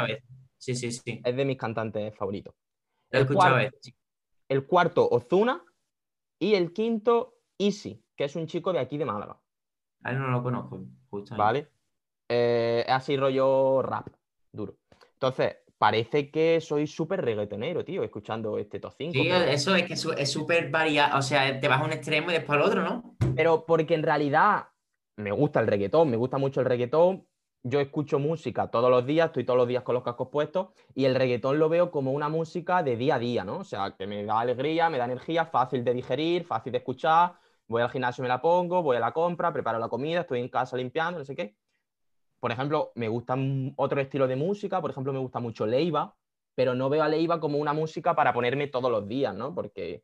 Sí, 0.58 0.74
sí, 0.74 0.92
sí. 0.92 1.22
Es 1.24 1.36
de 1.36 1.44
mis 1.46 1.56
cantantes 1.56 2.14
favoritos. 2.14 2.54
el, 3.10 3.26
cuarto, 3.26 3.76
el 4.50 4.66
cuarto, 4.66 5.08
Ozuna. 5.08 5.64
Y 6.38 6.52
el 6.52 6.74
quinto, 6.74 7.38
Easy, 7.56 8.04
que 8.14 8.24
es 8.24 8.36
un 8.36 8.46
chico 8.46 8.74
de 8.74 8.80
aquí 8.80 8.98
de 8.98 9.06
Málaga. 9.06 9.40
A 10.02 10.10
él 10.10 10.18
no 10.18 10.28
lo 10.28 10.42
conozco, 10.42 10.84
Vale. 11.34 11.70
Eh, 12.28 12.84
es 12.86 12.92
así 12.92 13.16
rollo 13.16 13.80
rap, 13.80 14.08
duro. 14.52 14.76
Entonces, 15.14 15.56
parece 15.78 16.30
que 16.30 16.60
soy 16.60 16.86
súper 16.86 17.24
reggaetonero, 17.24 17.84
tío, 17.84 18.02
escuchando 18.02 18.58
este 18.58 18.80
top 18.80 18.92
5. 18.96 19.12
Sí, 19.12 19.28
eso 19.28 19.76
es 19.76 19.84
que 19.84 19.94
es 19.94 20.30
súper 20.30 20.70
variado. 20.70 21.18
O 21.18 21.22
sea, 21.22 21.58
te 21.58 21.68
vas 21.68 21.80
a 21.80 21.84
un 21.84 21.92
extremo 21.92 22.30
y 22.30 22.34
después 22.34 22.58
al 22.58 22.64
otro, 22.64 22.82
¿no? 22.82 23.16
Pero 23.36 23.64
porque 23.64 23.94
en 23.94 24.02
realidad 24.02 24.66
me 25.16 25.32
gusta 25.32 25.60
el 25.60 25.66
reggaetón, 25.66 26.10
me 26.10 26.16
gusta 26.16 26.38
mucho 26.38 26.60
el 26.60 26.66
reggaetón, 26.66 27.26
yo 27.62 27.80
escucho 27.80 28.18
música 28.18 28.68
todos 28.68 28.90
los 28.90 29.04
días, 29.04 29.26
estoy 29.26 29.44
todos 29.44 29.58
los 29.58 29.68
días 29.68 29.82
con 29.82 29.94
los 29.94 30.04
cascos 30.04 30.28
puestos 30.28 30.68
y 30.94 31.04
el 31.04 31.14
reggaetón 31.14 31.58
lo 31.58 31.68
veo 31.68 31.90
como 31.90 32.12
una 32.12 32.28
música 32.28 32.82
de 32.82 32.96
día 32.96 33.16
a 33.16 33.18
día, 33.18 33.44
¿no? 33.44 33.58
O 33.58 33.64
sea, 33.64 33.94
que 33.96 34.06
me 34.06 34.24
da 34.24 34.40
alegría, 34.40 34.88
me 34.90 34.98
da 34.98 35.04
energía, 35.04 35.46
fácil 35.46 35.84
de 35.84 35.92
digerir, 35.92 36.44
fácil 36.44 36.72
de 36.72 36.78
escuchar, 36.78 37.34
voy 37.66 37.82
al 37.82 37.90
gimnasio, 37.90 38.22
me 38.22 38.28
la 38.28 38.40
pongo, 38.40 38.82
voy 38.82 38.96
a 38.96 39.00
la 39.00 39.12
compra, 39.12 39.52
preparo 39.52 39.78
la 39.78 39.88
comida, 39.88 40.20
estoy 40.20 40.40
en 40.40 40.48
casa 40.48 40.76
limpiando, 40.76 41.18
no 41.18 41.24
sé 41.24 41.34
qué. 41.34 41.56
Por 42.40 42.52
ejemplo, 42.52 42.92
me 42.94 43.08
gusta 43.08 43.36
otro 43.76 44.00
estilo 44.00 44.28
de 44.28 44.36
música, 44.36 44.80
por 44.80 44.90
ejemplo, 44.90 45.12
me 45.12 45.18
gusta 45.18 45.40
mucho 45.40 45.66
Leiva, 45.66 46.14
pero 46.54 46.74
no 46.74 46.88
veo 46.88 47.02
a 47.02 47.08
Leiva 47.08 47.40
como 47.40 47.58
una 47.58 47.72
música 47.72 48.14
para 48.14 48.32
ponerme 48.32 48.68
todos 48.68 48.90
los 48.90 49.06
días, 49.08 49.34
¿no? 49.34 49.54
Porque... 49.54 50.02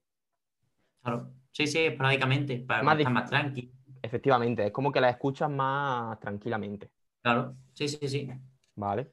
Claro, 1.02 1.30
sí, 1.50 1.66
sí, 1.66 1.90
prácticamente, 1.90 2.58
para 2.58 2.82
más 2.82 2.98
estar 2.98 3.12
más 3.12 3.30
tranqui. 3.30 3.72
Efectivamente, 4.02 4.66
es 4.66 4.72
como 4.72 4.90
que 4.90 5.00
la 5.00 5.10
escuchas 5.10 5.50
más 5.50 6.18
tranquilamente. 6.20 6.90
Claro, 7.22 7.56
sí, 7.72 7.88
sí, 7.88 8.08
sí. 8.08 8.30
Vale. 8.74 9.12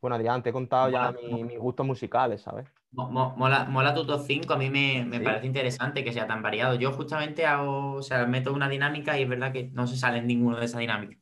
Bueno, 0.00 0.16
Adrián, 0.16 0.42
te 0.42 0.50
he 0.50 0.52
contado 0.52 0.90
ya 0.90 1.12
mis 1.12 1.58
gustos 1.58 1.86
musicales, 1.86 2.42
¿sabes? 2.42 2.66
Mola, 2.92 3.64
mola 3.64 3.94
tu 3.94 4.06
top 4.06 4.20
5, 4.24 4.52
a 4.52 4.56
mí 4.56 4.70
me, 4.70 5.04
me 5.04 5.18
parece 5.18 5.46
interesante 5.46 6.04
que 6.04 6.12
sea 6.12 6.26
tan 6.26 6.42
variado. 6.42 6.76
Yo 6.76 6.92
justamente 6.92 7.46
hago, 7.46 7.94
o 7.94 8.02
sea, 8.02 8.26
meto 8.26 8.52
una 8.52 8.68
dinámica 8.68 9.18
y 9.18 9.22
es 9.22 9.28
verdad 9.28 9.52
que 9.52 9.70
no 9.72 9.86
se 9.86 9.96
sale 9.96 10.18
en 10.18 10.26
ninguno 10.26 10.58
de 10.58 10.66
esa 10.66 10.78
dinámica. 10.78 11.18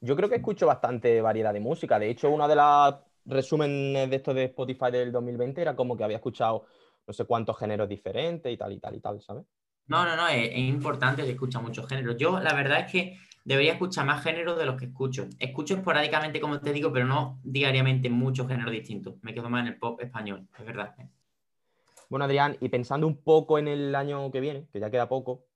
Yo 0.00 0.14
creo 0.16 0.28
que 0.28 0.36
escucho 0.36 0.66
bastante 0.66 1.20
variedad 1.20 1.52
de 1.52 1.60
música. 1.60 1.98
De 1.98 2.08
hecho, 2.10 2.30
uno 2.30 2.46
de 2.46 2.56
los 2.56 2.94
resúmenes 3.24 4.08
de 4.08 4.16
esto 4.16 4.32
de 4.32 4.44
Spotify 4.44 4.90
del 4.90 5.12
2020 5.12 5.60
era 5.60 5.76
como 5.76 5.96
que 5.96 6.04
había 6.04 6.16
escuchado 6.16 6.66
no 7.06 7.12
sé 7.12 7.24
cuántos 7.24 7.58
géneros 7.58 7.88
diferentes 7.88 8.52
y 8.52 8.56
tal 8.56 8.72
y 8.72 8.78
tal 8.78 8.94
y 8.94 9.00
tal, 9.00 9.20
¿sabes? 9.20 9.44
No, 9.86 10.04
no, 10.04 10.14
no, 10.16 10.28
es, 10.28 10.50
es 10.50 10.58
importante 10.58 11.24
que 11.24 11.30
escucha 11.30 11.58
muchos 11.60 11.88
géneros. 11.88 12.16
Yo, 12.18 12.38
la 12.38 12.52
verdad 12.52 12.80
es 12.80 12.92
que 12.92 13.18
debería 13.44 13.72
escuchar 13.72 14.04
más 14.04 14.22
géneros 14.22 14.58
de 14.58 14.66
los 14.66 14.76
que 14.76 14.84
escucho. 14.84 15.26
Escucho 15.38 15.74
esporádicamente, 15.74 16.38
como 16.38 16.60
te 16.60 16.72
digo, 16.72 16.92
pero 16.92 17.06
no 17.06 17.40
diariamente 17.42 18.10
muchos 18.10 18.46
géneros 18.46 18.72
distintos. 18.72 19.14
Me 19.22 19.32
quedo 19.32 19.48
más 19.48 19.62
en 19.62 19.68
el 19.68 19.78
pop 19.78 19.98
español, 20.02 20.46
es 20.58 20.66
verdad. 20.66 20.94
Bueno, 22.10 22.26
Adrián, 22.26 22.58
y 22.60 22.68
pensando 22.68 23.06
un 23.06 23.22
poco 23.22 23.58
en 23.58 23.68
el 23.68 23.94
año 23.94 24.30
que 24.30 24.40
viene, 24.40 24.66
que 24.70 24.80
ya 24.80 24.90
queda 24.90 25.08
poco, 25.08 25.46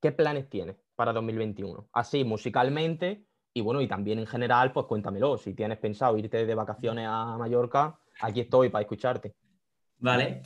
¿qué 0.00 0.10
planes 0.10 0.48
tienes 0.50 0.76
para 0.96 1.12
2021? 1.12 1.88
Así, 1.92 2.24
musicalmente, 2.24 3.24
y 3.56 3.62
bueno, 3.62 3.80
y 3.80 3.88
también 3.88 4.18
en 4.18 4.26
general, 4.26 4.70
pues 4.70 4.84
cuéntamelo. 4.84 5.38
Si 5.38 5.54
tienes 5.54 5.78
pensado 5.78 6.18
irte 6.18 6.44
de 6.44 6.54
vacaciones 6.54 7.06
a 7.08 7.38
Mallorca, 7.38 7.98
aquí 8.20 8.40
estoy 8.40 8.68
para 8.68 8.82
escucharte. 8.82 9.32
Vale, 9.96 10.42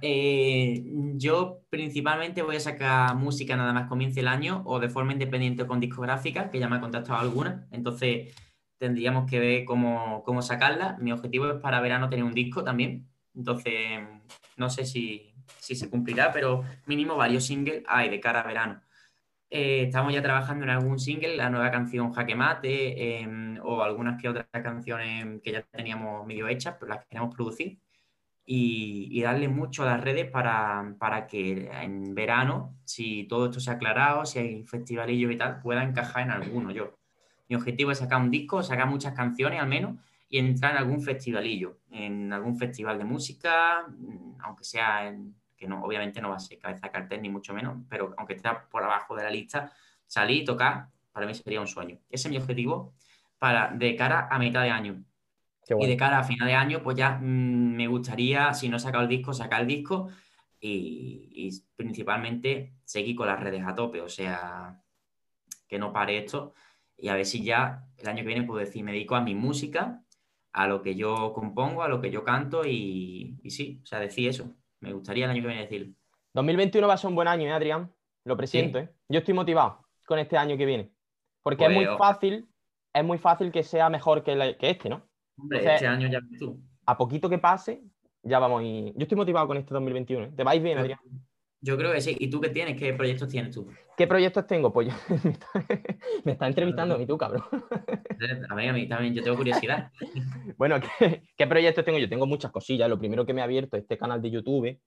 eh, 0.00 0.84
yo 1.16 1.62
principalmente 1.68 2.42
voy 2.42 2.54
a 2.54 2.60
sacar 2.60 3.16
música 3.16 3.56
nada 3.56 3.72
más 3.72 3.88
comience 3.88 4.20
el 4.20 4.28
año 4.28 4.62
o 4.64 4.78
de 4.78 4.88
forma 4.88 5.12
independiente 5.12 5.66
con 5.66 5.80
discográfica, 5.80 6.48
que 6.48 6.60
ya 6.60 6.68
me 6.68 6.76
ha 6.76 6.80
contactado 6.80 7.18
alguna. 7.18 7.66
Entonces 7.72 8.32
tendríamos 8.78 9.28
que 9.28 9.40
ver 9.40 9.64
cómo, 9.64 10.22
cómo 10.24 10.40
sacarla. 10.40 10.96
Mi 11.00 11.10
objetivo 11.10 11.48
es 11.48 11.60
para 11.60 11.80
verano 11.80 12.08
tener 12.08 12.24
un 12.24 12.32
disco 12.32 12.62
también. 12.62 13.08
Entonces 13.34 13.74
no 14.56 14.70
sé 14.70 14.86
si, 14.86 15.34
si 15.58 15.74
se 15.74 15.90
cumplirá, 15.90 16.32
pero 16.32 16.62
mínimo 16.86 17.16
varios 17.16 17.44
singles 17.44 17.82
hay 17.88 18.08
de 18.08 18.20
cara 18.20 18.42
a 18.42 18.46
verano. 18.46 18.80
Eh, 19.48 19.84
estamos 19.84 20.12
ya 20.12 20.22
trabajando 20.22 20.64
en 20.64 20.70
algún 20.70 20.98
single, 20.98 21.36
la 21.36 21.50
nueva 21.50 21.70
canción 21.70 22.12
Jaque 22.12 22.34
Mate 22.34 23.20
em, 23.20 23.58
o 23.62 23.82
algunas 23.82 24.20
que 24.20 24.28
otras 24.28 24.46
canciones 24.50 25.40
que 25.42 25.52
ya 25.52 25.62
teníamos 25.62 26.26
medio 26.26 26.48
hechas, 26.48 26.76
pero 26.78 26.92
las 26.94 27.06
queremos 27.06 27.34
producir 27.34 27.78
y, 28.46 29.22
darle 29.22 29.48
mucho 29.48 29.82
a 29.82 29.86
las 29.86 30.00
redes 30.00 30.30
para, 30.30 30.94
para, 30.98 31.26
que 31.26 31.68
en 31.82 32.14
verano, 32.14 32.76
si 32.84 33.24
todo 33.24 33.46
esto 33.46 33.60
se 33.60 33.70
ha 33.70 33.74
aclarado, 33.74 34.24
si 34.24 34.38
hay 34.38 34.64
festivalillos 34.64 35.32
y 35.32 35.36
tal, 35.36 35.60
pueda 35.60 35.82
encajar 35.82 36.22
en 36.22 36.30
alguno. 36.30 36.70
Yo, 36.70 36.94
mi 37.48 37.56
objetivo 37.56 37.90
es 37.90 37.98
sacar 37.98 38.20
un 38.20 38.30
disco, 38.30 38.62
sacar 38.62 38.86
muchas 38.88 39.14
canciones 39.14 39.60
al 39.60 39.68
menos 39.68 39.96
y 40.28 40.38
entrar 40.38 40.72
en 40.72 40.78
algún 40.78 41.02
festivalillo, 41.02 41.78
en 41.90 42.32
algún 42.32 42.56
festival 42.56 42.98
de 42.98 43.04
música, 43.04 43.86
aunque 44.40 44.64
sea 44.64 45.08
en, 45.08 45.34
que 45.56 45.66
no, 45.66 45.82
obviamente 45.82 46.20
no 46.20 46.30
va 46.30 46.36
a 46.36 46.40
ser 46.40 46.58
cabeza 46.58 46.90
cartel 46.90 47.22
ni 47.22 47.28
mucho 47.28 47.54
menos, 47.54 47.78
pero 47.88 48.14
aunque 48.16 48.34
esté 48.34 48.48
por 48.70 48.82
abajo 48.82 49.16
de 49.16 49.24
la 49.24 49.30
lista, 49.30 49.72
salir 50.06 50.42
y 50.42 50.44
tocar, 50.44 50.88
para 51.12 51.26
mí 51.26 51.34
sería 51.34 51.60
un 51.60 51.66
sueño. 51.66 51.98
Ese 52.10 52.28
es 52.28 52.30
mi 52.30 52.36
objetivo 52.36 52.94
para 53.38 53.68
de 53.68 53.96
cara 53.96 54.28
a 54.30 54.38
mitad 54.38 54.62
de 54.62 54.70
año. 54.70 55.02
Y 55.68 55.86
de 55.86 55.96
cara 55.96 56.20
a 56.20 56.24
final 56.24 56.46
de 56.46 56.54
año, 56.54 56.82
pues 56.82 56.96
ya 56.96 57.18
mm, 57.20 57.76
me 57.76 57.88
gustaría, 57.88 58.54
si 58.54 58.68
no 58.68 58.76
he 58.76 58.80
sacado 58.80 59.02
el 59.02 59.08
disco, 59.08 59.32
sacar 59.32 59.62
el 59.62 59.66
disco 59.66 60.08
y, 60.60 61.50
principalmente 61.74 62.74
seguir 62.84 63.16
con 63.16 63.26
las 63.26 63.40
redes 63.40 63.64
a 63.66 63.74
tope, 63.74 64.00
o 64.00 64.08
sea, 64.08 64.80
que 65.66 65.78
no 65.78 65.92
pare 65.92 66.18
esto 66.18 66.54
y 66.96 67.08
a 67.08 67.14
ver 67.14 67.26
si 67.26 67.42
ya 67.42 67.84
el 67.98 68.08
año 68.08 68.22
que 68.22 68.28
viene 68.28 68.46
puedo 68.46 68.60
decir, 68.60 68.82
me 68.84 68.92
dedico 68.92 69.16
a 69.16 69.20
mi 69.20 69.34
música, 69.34 70.02
a 70.52 70.66
lo 70.66 70.82
que 70.82 70.94
yo 70.94 71.32
compongo, 71.34 71.82
a 71.82 71.88
lo 71.88 72.00
que 72.00 72.10
yo 72.10 72.24
canto 72.24 72.64
y, 72.64 73.38
sí, 73.48 73.80
o 73.82 73.86
sea, 73.86 74.00
decir 74.00 74.28
eso. 74.28 74.54
Me 74.80 74.92
gustaría 74.92 75.24
el 75.24 75.30
año 75.30 75.42
que 75.42 75.48
viene 75.48 75.62
decir. 75.62 75.94
2021 76.34 76.86
va 76.86 76.94
a 76.94 76.96
ser 76.96 77.08
un 77.08 77.16
buen 77.16 77.28
año, 77.28 77.46
¿eh, 77.48 77.52
Adrián? 77.52 77.92
Lo 78.24 78.36
presiento, 78.36 78.78
¿eh? 78.78 78.92
Yo 79.08 79.20
estoy 79.20 79.34
motivado 79.34 79.86
con 80.04 80.18
este 80.18 80.36
año 80.36 80.56
que 80.56 80.66
viene. 80.66 80.92
Porque 81.42 81.64
es 81.64 81.72
muy 81.72 81.86
pues, 81.86 81.98
fácil, 81.98 82.48
es 82.92 83.04
muy 83.04 83.18
fácil 83.18 83.52
que 83.52 83.62
sea 83.62 83.88
mejor 83.88 84.22
que, 84.22 84.56
que 84.58 84.70
este, 84.70 84.88
¿no? 84.88 85.08
Hombre, 85.38 85.58
este 85.58 85.86
año 85.86 86.08
ya 86.08 86.20
tú. 86.38 86.60
A 86.84 86.96
poquito 86.96 87.28
que 87.28 87.38
pase, 87.38 87.82
ya 88.22 88.38
vamos. 88.38 88.62
Y... 88.64 88.92
Yo 88.96 89.02
estoy 89.02 89.16
motivado 89.16 89.46
con 89.46 89.56
este 89.56 89.72
2021. 89.72 90.24
¿eh? 90.26 90.32
¿Te 90.36 90.44
vais 90.44 90.62
bien, 90.62 90.78
Adrián? 90.78 90.98
Yo 91.66 91.76
creo 91.76 91.92
que 91.92 92.00
sí. 92.00 92.16
¿Y 92.20 92.30
tú 92.30 92.40
qué 92.40 92.50
tienes? 92.50 92.78
¿Qué 92.78 92.92
proyectos 92.94 93.28
tienes 93.28 93.52
tú? 93.52 93.66
¿Qué 93.96 94.06
proyectos 94.06 94.46
tengo? 94.46 94.72
Pues 94.72 94.86
yo... 94.86 94.94
me 96.24 96.32
está 96.32 96.46
entrevistando 96.46 96.94
a 96.94 96.98
mí 96.98 97.06
tú, 97.06 97.18
cabrón. 97.18 97.42
a 98.48 98.54
mí, 98.54 98.68
a 98.68 98.72
mí 98.72 98.88
también, 98.88 99.12
yo 99.12 99.22
tengo 99.24 99.36
curiosidad. 99.36 99.90
bueno, 100.56 100.76
¿qué, 101.36 101.46
proyectos 101.48 101.84
tengo? 101.84 101.98
Yo 101.98 102.08
tengo 102.08 102.24
muchas 102.24 102.52
cosillas. 102.52 102.88
Lo 102.88 103.00
primero 103.00 103.26
que 103.26 103.34
me 103.34 103.40
ha 103.40 103.44
abierto 103.44 103.76
este 103.76 103.98
canal 103.98 104.22
de 104.22 104.30
YouTube 104.30 104.80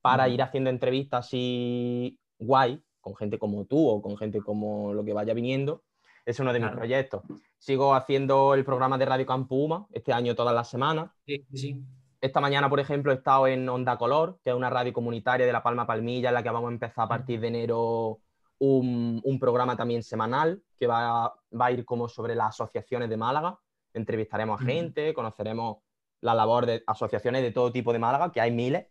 para 0.00 0.28
ir 0.28 0.42
haciendo 0.42 0.68
entrevistas 0.68 1.26
así 1.26 2.18
guay, 2.40 2.82
con 3.00 3.14
gente 3.14 3.38
como 3.38 3.64
tú 3.66 3.88
o 3.88 4.02
con 4.02 4.16
gente 4.16 4.40
como 4.40 4.92
lo 4.94 5.04
que 5.04 5.12
vaya 5.12 5.32
viniendo 5.32 5.84
es 6.24 6.40
uno 6.40 6.52
de 6.52 6.58
mis 6.58 6.70
proyectos. 6.70 7.22
Sigo 7.56 7.94
haciendo 7.94 8.54
el 8.54 8.64
programa 8.64 8.98
de 8.98 9.04
Radio 9.04 9.26
Campuma 9.26 9.86
este 9.92 10.12
año 10.12 10.34
todas 10.34 10.56
las 10.56 10.68
semanas. 10.68 11.12
Sí, 11.24 11.46
sí. 11.54 11.80
Esta 12.20 12.40
mañana, 12.40 12.68
por 12.68 12.80
ejemplo, 12.80 13.12
he 13.12 13.16
estado 13.16 13.46
en 13.46 13.68
Onda 13.68 13.98
Color, 13.98 14.38
que 14.42 14.50
es 14.50 14.56
una 14.56 14.70
radio 14.70 14.92
comunitaria 14.92 15.46
de 15.46 15.52
La 15.52 15.62
Palma 15.62 15.86
Palmilla, 15.86 16.30
en 16.30 16.34
la 16.34 16.42
que 16.42 16.50
vamos 16.50 16.70
a 16.70 16.72
empezar 16.72 17.04
a 17.04 17.08
partir 17.08 17.40
de 17.40 17.48
enero 17.48 18.20
un, 18.58 19.38
programa 19.38 19.76
también 19.76 20.02
semanal 20.02 20.62
que 20.78 20.86
va, 20.86 21.34
va, 21.58 21.66
a 21.66 21.72
ir 21.72 21.84
como 21.84 22.08
sobre 22.08 22.34
las 22.34 22.48
asociaciones 22.48 23.08
de 23.10 23.16
Málaga. 23.16 23.58
Entrevistaremos 23.92 24.60
a 24.60 24.64
gente, 24.64 25.14
conoceremos 25.14 25.78
la 26.20 26.34
labor 26.34 26.66
de 26.66 26.82
asociaciones 26.86 27.42
de 27.42 27.52
todo 27.52 27.70
tipo 27.70 27.92
de 27.92 27.98
Málaga, 27.98 28.32
que 28.32 28.40
hay 28.40 28.50
miles. 28.50 28.86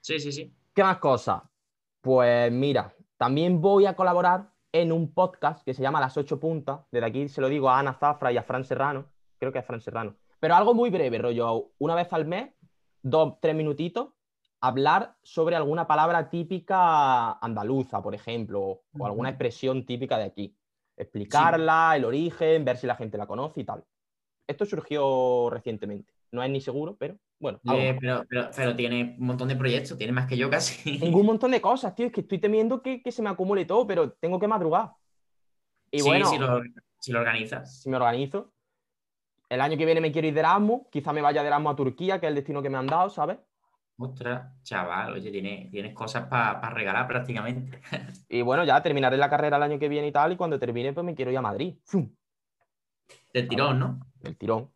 Sí, 0.00 0.18
sí, 0.18 0.32
sí. 0.32 0.54
¿Qué 0.74 0.82
más 0.82 0.98
cosas? 0.98 1.42
Pues 2.00 2.50
mira, 2.50 2.94
también 3.16 3.60
voy 3.60 3.86
a 3.86 3.94
colaborar 3.94 4.50
en 4.72 4.90
un 4.90 5.12
podcast 5.14 5.64
que 5.64 5.72
se 5.72 5.82
llama 5.82 6.00
Las 6.00 6.16
Ocho 6.16 6.40
Puntas. 6.40 6.80
Desde 6.90 7.06
aquí 7.06 7.28
se 7.28 7.40
lo 7.40 7.48
digo 7.48 7.70
a 7.70 7.78
Ana 7.78 7.94
Zafra 7.94 8.32
y 8.32 8.36
a 8.36 8.42
Fran 8.42 8.64
Serrano. 8.64 9.06
Creo 9.38 9.52
que 9.52 9.60
es 9.60 9.66
Fran 9.66 9.80
Serrano. 9.80 10.16
Pero 10.44 10.56
algo 10.56 10.74
muy 10.74 10.90
breve, 10.90 11.16
rollo, 11.16 11.70
una 11.78 11.94
vez 11.94 12.12
al 12.12 12.26
mes, 12.26 12.52
dos, 13.00 13.40
tres 13.40 13.54
minutitos, 13.54 14.08
hablar 14.60 15.16
sobre 15.22 15.56
alguna 15.56 15.86
palabra 15.86 16.28
típica 16.28 17.38
andaluza, 17.38 18.02
por 18.02 18.14
ejemplo, 18.14 18.82
o 18.92 19.06
alguna 19.06 19.30
expresión 19.30 19.86
típica 19.86 20.18
de 20.18 20.24
aquí. 20.24 20.54
Explicarla, 20.98 21.94
el 21.96 22.04
origen, 22.04 22.62
ver 22.62 22.76
si 22.76 22.86
la 22.86 22.94
gente 22.94 23.16
la 23.16 23.26
conoce 23.26 23.62
y 23.62 23.64
tal. 23.64 23.84
Esto 24.46 24.66
surgió 24.66 25.48
recientemente. 25.48 26.12
No 26.30 26.42
es 26.42 26.50
ni 26.50 26.60
seguro, 26.60 26.94
pero 26.98 27.16
bueno. 27.40 27.58
Eh, 27.72 27.98
pero, 28.28 28.76
tiene 28.76 29.16
un 29.18 29.26
montón 29.26 29.48
de 29.48 29.56
proyectos, 29.56 29.96
tiene 29.96 30.12
más 30.12 30.26
que 30.26 30.36
yo 30.36 30.50
casi. 30.50 30.98
Tengo 30.98 31.20
un 31.20 31.26
montón 31.32 31.52
de 31.52 31.62
cosas, 31.62 31.94
tío. 31.94 32.04
Es 32.04 32.12
que 32.12 32.20
estoy 32.20 32.38
temiendo 32.38 32.82
que, 32.82 33.00
se 33.10 33.22
me 33.22 33.30
acumule 33.30 33.64
todo, 33.64 33.86
pero 33.86 34.12
tengo 34.12 34.38
que 34.38 34.46
madrugar. 34.46 34.90
Y 35.90 36.02
bueno, 36.02 36.26
si 36.26 36.36
lo, 36.36 36.60
si 36.98 37.12
lo 37.12 37.20
organizas. 37.20 37.80
Si 37.80 37.88
me 37.88 37.96
organizo. 37.96 38.53
El 39.48 39.60
año 39.60 39.76
que 39.76 39.84
viene 39.84 40.00
me 40.00 40.10
quiero 40.12 40.28
ir 40.28 40.34
de 40.34 40.40
Erasmus. 40.40 40.82
Quizá 40.90 41.12
me 41.12 41.20
vaya 41.20 41.42
de 41.42 41.48
Erasmus 41.48 41.72
a 41.72 41.76
Turquía, 41.76 42.20
que 42.20 42.26
es 42.26 42.30
el 42.30 42.36
destino 42.36 42.62
que 42.62 42.70
me 42.70 42.78
han 42.78 42.86
dado, 42.86 43.10
¿sabes? 43.10 43.38
Ostras, 43.96 44.60
chaval, 44.64 45.12
oye, 45.12 45.30
tienes, 45.30 45.70
tienes 45.70 45.94
cosas 45.94 46.26
para 46.26 46.68
regalar 46.70 47.06
prácticamente. 47.06 47.80
y 48.28 48.42
bueno, 48.42 48.64
ya 48.64 48.82
terminaré 48.82 49.16
la 49.16 49.30
carrera 49.30 49.56
el 49.56 49.62
año 49.62 49.78
que 49.78 49.88
viene 49.88 50.08
y 50.08 50.12
tal, 50.12 50.32
y 50.32 50.36
cuando 50.36 50.58
termine, 50.58 50.92
pues 50.92 51.06
me 51.06 51.14
quiero 51.14 51.30
ir 51.30 51.38
a 51.38 51.42
Madrid. 51.42 51.76
Del 53.32 53.48
tirón, 53.48 53.78
¿no? 53.78 54.00
Del 54.20 54.36
tirón. 54.36 54.70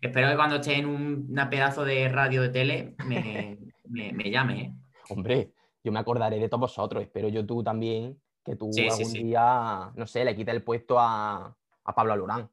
Espero 0.00 0.28
que 0.28 0.36
cuando 0.36 0.56
esté 0.56 0.78
en 0.78 0.86
un 0.86 1.26
una 1.30 1.48
pedazo 1.48 1.84
de 1.84 2.08
radio 2.08 2.42
de 2.42 2.48
tele 2.48 2.94
me, 3.06 3.58
me, 3.88 4.30
llame. 4.30 4.60
¿eh? 4.60 4.72
Hombre, 5.10 5.52
yo 5.82 5.92
me 5.92 5.98
acordaré 5.98 6.38
de 6.38 6.48
todos 6.48 6.62
vosotros. 6.62 7.02
Espero 7.02 7.28
yo 7.28 7.44
tú 7.44 7.62
también 7.62 8.20
que 8.44 8.56
tú 8.56 8.70
algún 8.76 9.12
día, 9.12 9.92
no 9.94 10.06
sé, 10.06 10.24
le 10.24 10.34
quites 10.34 10.54
el 10.54 10.62
puesto 10.62 10.98
a, 10.98 11.56
a 11.84 11.94
Pablo 11.94 12.12
Alorán. 12.12 12.48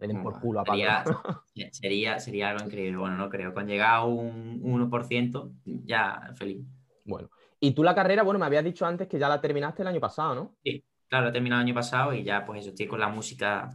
Le 0.00 0.06
den 0.08 0.22
por 0.22 0.40
culo 0.40 0.60
a 0.60 0.64
Pablo. 0.64 0.82
Sería, 1.72 2.18
sería, 2.18 2.50
algo 2.50 2.64
increíble. 2.64 2.96
Bueno, 2.96 3.16
no 3.16 3.28
creo. 3.28 3.52
Con 3.52 3.66
llegar 3.66 3.96
a 3.96 4.04
un 4.04 4.62
1%, 4.62 5.52
ya 5.64 6.32
feliz. 6.34 6.64
Bueno. 7.04 7.28
Y 7.60 7.72
tú 7.72 7.82
la 7.82 7.94
carrera, 7.94 8.22
bueno, 8.22 8.40
me 8.40 8.46
habías 8.46 8.64
dicho 8.64 8.86
antes 8.86 9.06
que 9.06 9.18
ya 9.18 9.28
la 9.28 9.40
terminaste 9.40 9.82
el 9.82 9.88
año 9.88 10.00
pasado, 10.00 10.34
¿no? 10.34 10.56
Sí, 10.64 10.82
claro, 11.08 11.28
he 11.28 11.32
terminado 11.32 11.60
el 11.60 11.66
año 11.66 11.74
pasado 11.74 12.14
y 12.14 12.24
ya, 12.24 12.46
pues 12.46 12.60
eso, 12.60 12.70
estoy 12.70 12.86
con 12.86 12.98
la 12.98 13.08
música 13.08 13.68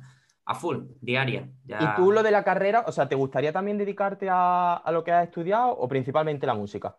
a 0.45 0.55
full, 0.55 0.85
diaria. 1.01 1.47
¿Y 1.67 1.95
tú 1.95 2.11
lo 2.11 2.23
de 2.23 2.31
la 2.31 2.43
carrera, 2.43 2.85
o 2.87 2.91
sea, 2.91 3.07
te 3.07 3.15
gustaría 3.15 3.51
también 3.51 3.77
dedicarte 3.77 4.27
a, 4.29 4.81
lo 4.91 5.03
que 5.03 5.11
has 5.11 5.25
estudiado 5.25 5.69
o 5.69 5.87
principalmente 5.87 6.47
la 6.47 6.55
música? 6.55 6.97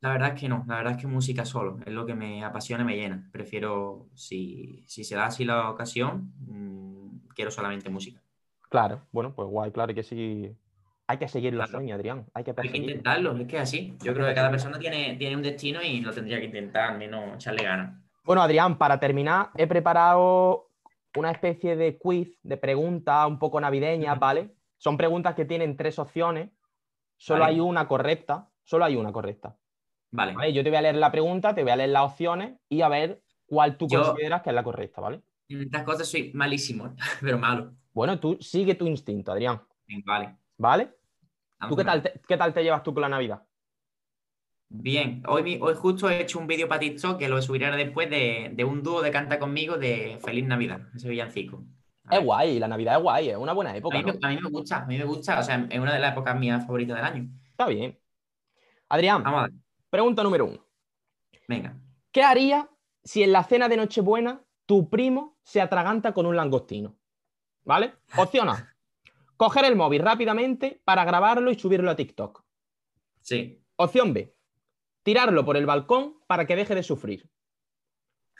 La 0.00 0.10
verdad 0.10 0.34
es 0.34 0.40
que 0.40 0.48
no, 0.48 0.64
la 0.68 0.76
verdad 0.76 0.92
es 0.92 0.98
que 0.98 1.06
música 1.06 1.44
solo, 1.44 1.78
es 1.84 1.92
lo 1.92 2.06
que 2.06 2.14
me 2.14 2.44
apasiona 2.44 2.82
y 2.82 2.86
me 2.86 2.96
llena. 2.96 3.28
Prefiero, 3.32 4.08
si, 4.14 4.84
se 4.86 5.14
da 5.14 5.26
así 5.26 5.44
la 5.44 5.70
ocasión, 5.70 6.32
mm, 6.38 7.28
quiero 7.34 7.50
solamente 7.50 7.90
música. 7.90 8.22
Claro, 8.68 9.02
bueno, 9.12 9.34
pues 9.34 9.48
guay, 9.48 9.70
claro 9.70 9.94
que 9.94 10.02
sí. 10.02 10.54
Hay 11.06 11.18
que 11.18 11.28
seguir 11.28 11.54
los 11.54 11.70
sueños, 11.70 11.96
Adrián. 11.96 12.26
Hay 12.34 12.44
que, 12.44 12.54
hay 12.56 12.68
que 12.68 12.76
intentarlo, 12.76 13.36
es 13.36 13.46
que 13.46 13.58
así. 13.58 13.96
Yo 14.02 14.12
creo 14.12 14.26
que 14.26 14.34
cada 14.34 14.50
persona 14.50 14.78
tiene, 14.78 15.16
tiene 15.16 15.36
un 15.36 15.42
destino 15.42 15.80
y 15.82 16.00
lo 16.00 16.12
tendría 16.12 16.38
que 16.38 16.46
intentar, 16.46 16.90
al 16.92 16.98
menos 16.98 17.34
echarle 17.36 17.62
ganas. 17.62 17.98
Bueno, 18.24 18.42
Adrián, 18.42 18.76
para 18.76 19.00
terminar, 19.00 19.50
he 19.56 19.66
preparado 19.66 20.68
una 21.16 21.30
especie 21.30 21.76
de 21.76 21.96
quiz, 21.96 22.38
de 22.42 22.58
pregunta 22.58 23.26
un 23.26 23.38
poco 23.38 23.58
navideña, 23.58 24.16
¿vale? 24.16 24.54
Son 24.76 24.98
preguntas 24.98 25.34
que 25.34 25.46
tienen 25.46 25.78
tres 25.78 25.98
opciones, 25.98 26.50
solo 27.16 27.44
hay 27.44 27.58
una 27.58 27.88
correcta, 27.88 28.50
Solo 28.68 28.84
hay 28.84 28.96
una 28.96 29.12
correcta. 29.12 29.56
Vale. 30.10 30.34
¿Vale? 30.34 30.52
Yo 30.52 30.62
te 30.62 30.68
voy 30.68 30.76
a 30.76 30.82
leer 30.82 30.96
la 30.96 31.10
pregunta, 31.10 31.54
te 31.54 31.62
voy 31.62 31.70
a 31.70 31.76
leer 31.76 31.88
las 31.88 32.02
opciones 32.02 32.60
y 32.68 32.82
a 32.82 32.88
ver 32.90 33.22
cuál 33.46 33.78
tú 33.78 33.88
Yo- 33.88 34.02
consideras 34.02 34.42
que 34.42 34.50
es 34.50 34.54
la 34.54 34.62
correcta, 34.62 35.00
¿vale? 35.00 35.22
En 35.48 35.62
estas 35.62 35.84
cosas 35.84 36.06
soy 36.06 36.32
malísimo, 36.34 36.94
pero 37.22 37.38
malo. 37.38 37.72
Bueno, 37.98 38.20
tú 38.20 38.38
sigue 38.40 38.76
tu 38.76 38.86
instinto, 38.86 39.32
Adrián, 39.32 39.60
Vale. 40.04 40.36
¿vale? 40.56 40.94
vamos 41.58 41.70
¿Tú 41.74 41.76
qué 41.76 41.84
tal, 41.84 42.00
te, 42.00 42.20
qué 42.28 42.36
tal 42.36 42.54
te 42.54 42.62
llevas 42.62 42.84
tú 42.84 42.94
con 42.94 43.00
la 43.00 43.08
Navidad? 43.08 43.42
Bien, 44.68 45.24
hoy, 45.26 45.58
hoy 45.60 45.74
justo 45.74 46.08
he 46.08 46.20
hecho 46.20 46.38
un 46.38 46.46
vídeo 46.46 46.68
para 46.68 46.78
TikTok 46.78 47.18
que 47.18 47.28
lo 47.28 47.42
subiré 47.42 47.74
después 47.76 48.08
de, 48.08 48.52
de 48.54 48.64
un 48.64 48.84
dúo 48.84 49.02
de 49.02 49.10
Canta 49.10 49.40
Conmigo 49.40 49.78
de 49.78 50.20
Feliz 50.24 50.46
Navidad, 50.46 50.82
ese 50.94 51.08
villancico. 51.08 51.64
Es 52.08 52.22
guay, 52.22 52.60
la 52.60 52.68
Navidad 52.68 52.98
es 52.98 53.02
guay, 53.02 53.30
es 53.30 53.36
una 53.36 53.52
buena 53.52 53.72
A 53.72 53.76
época, 53.76 53.98
mí, 53.98 54.04
¿no? 54.04 54.12
me, 54.12 54.26
a 54.28 54.30
mí 54.30 54.40
me 54.40 54.48
gusta, 54.48 54.76
a 54.84 54.86
mí 54.86 54.96
me 54.96 55.04
gusta, 55.04 55.40
o 55.40 55.42
sea, 55.42 55.66
es 55.68 55.80
una 55.80 55.92
de 55.92 55.98
las 55.98 56.12
épocas 56.12 56.38
mías 56.38 56.64
favoritas 56.64 56.94
del 56.94 57.04
año. 57.04 57.28
Está 57.50 57.66
bien. 57.66 57.98
Adrián, 58.90 59.24
Vamos 59.24 59.40
a 59.40 59.42
ver, 59.48 59.52
pregunta 59.90 60.22
número 60.22 60.46
uno. 60.46 60.64
venga. 61.48 61.74
¿Qué 62.12 62.22
harías 62.22 62.64
si 63.02 63.24
en 63.24 63.32
la 63.32 63.42
cena 63.42 63.68
de 63.68 63.76
Nochebuena 63.76 64.44
tu 64.66 64.88
primo 64.88 65.36
se 65.42 65.60
atraganta 65.60 66.12
con 66.12 66.26
un 66.26 66.36
langostino? 66.36 66.94
¿Vale? 67.68 67.92
Opción 68.16 68.48
A. 68.48 68.74
Coger 69.36 69.66
el 69.66 69.76
móvil 69.76 70.00
rápidamente 70.00 70.80
para 70.86 71.04
grabarlo 71.04 71.50
y 71.50 71.58
subirlo 71.58 71.90
a 71.90 71.96
TikTok. 71.96 72.42
Sí. 73.20 73.62
Opción 73.76 74.14
B. 74.14 74.34
Tirarlo 75.02 75.44
por 75.44 75.58
el 75.58 75.66
balcón 75.66 76.14
para 76.26 76.46
que 76.46 76.56
deje 76.56 76.74
de 76.74 76.82
sufrir. 76.82 77.28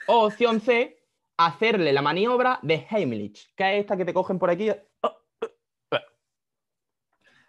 O 0.07 0.25
opción 0.25 0.61
C. 0.61 1.05
Hacerle 1.37 1.93
la 1.93 2.01
maniobra 2.01 2.57
de 2.63 2.87
Heimlich, 2.89 3.53
que 3.55 3.75
es 3.75 3.81
esta 3.81 3.95
que 3.95 4.03
te 4.03 4.15
cogen 4.15 4.39
por 4.39 4.49
aquí. 4.49 4.71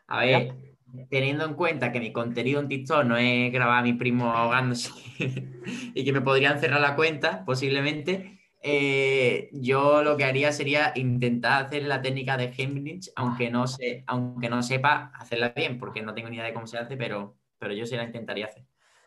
A 0.06 0.20
ver, 0.20 0.54
teniendo 1.08 1.46
en 1.46 1.54
cuenta 1.54 1.92
que 1.92 2.00
mi 2.00 2.12
contenido 2.12 2.60
en 2.60 2.68
TikTok 2.68 3.04
no 3.04 3.16
es 3.16 3.50
grabar 3.50 3.78
a 3.78 3.82
mi 3.82 3.94
primo 3.94 4.30
ahogándose 4.30 4.90
y 5.94 6.04
que 6.04 6.12
me 6.12 6.20
podrían 6.20 6.60
cerrar 6.60 6.82
la 6.82 6.94
cuenta, 6.94 7.42
posiblemente, 7.46 8.39
eh, 8.62 9.48
yo 9.52 10.02
lo 10.02 10.16
que 10.16 10.24
haría 10.24 10.52
sería 10.52 10.92
intentar 10.94 11.64
hacer 11.64 11.84
la 11.84 12.02
técnica 12.02 12.36
de 12.36 12.52
Heimlich, 12.56 13.10
aunque 13.16 13.50
no, 13.50 13.66
sé, 13.66 14.04
aunque 14.06 14.50
no 14.50 14.62
sepa 14.62 15.12
hacerla 15.14 15.50
bien, 15.50 15.78
porque 15.78 16.02
no 16.02 16.14
tengo 16.14 16.28
ni 16.28 16.36
idea 16.36 16.46
de 16.46 16.54
cómo 16.54 16.66
se 16.66 16.78
hace, 16.78 16.96
pero, 16.96 17.36
pero 17.58 17.72
yo 17.72 17.86
sí 17.86 17.96
la 17.96 18.04
intentaría 18.04 18.46
hacer. 18.46 18.64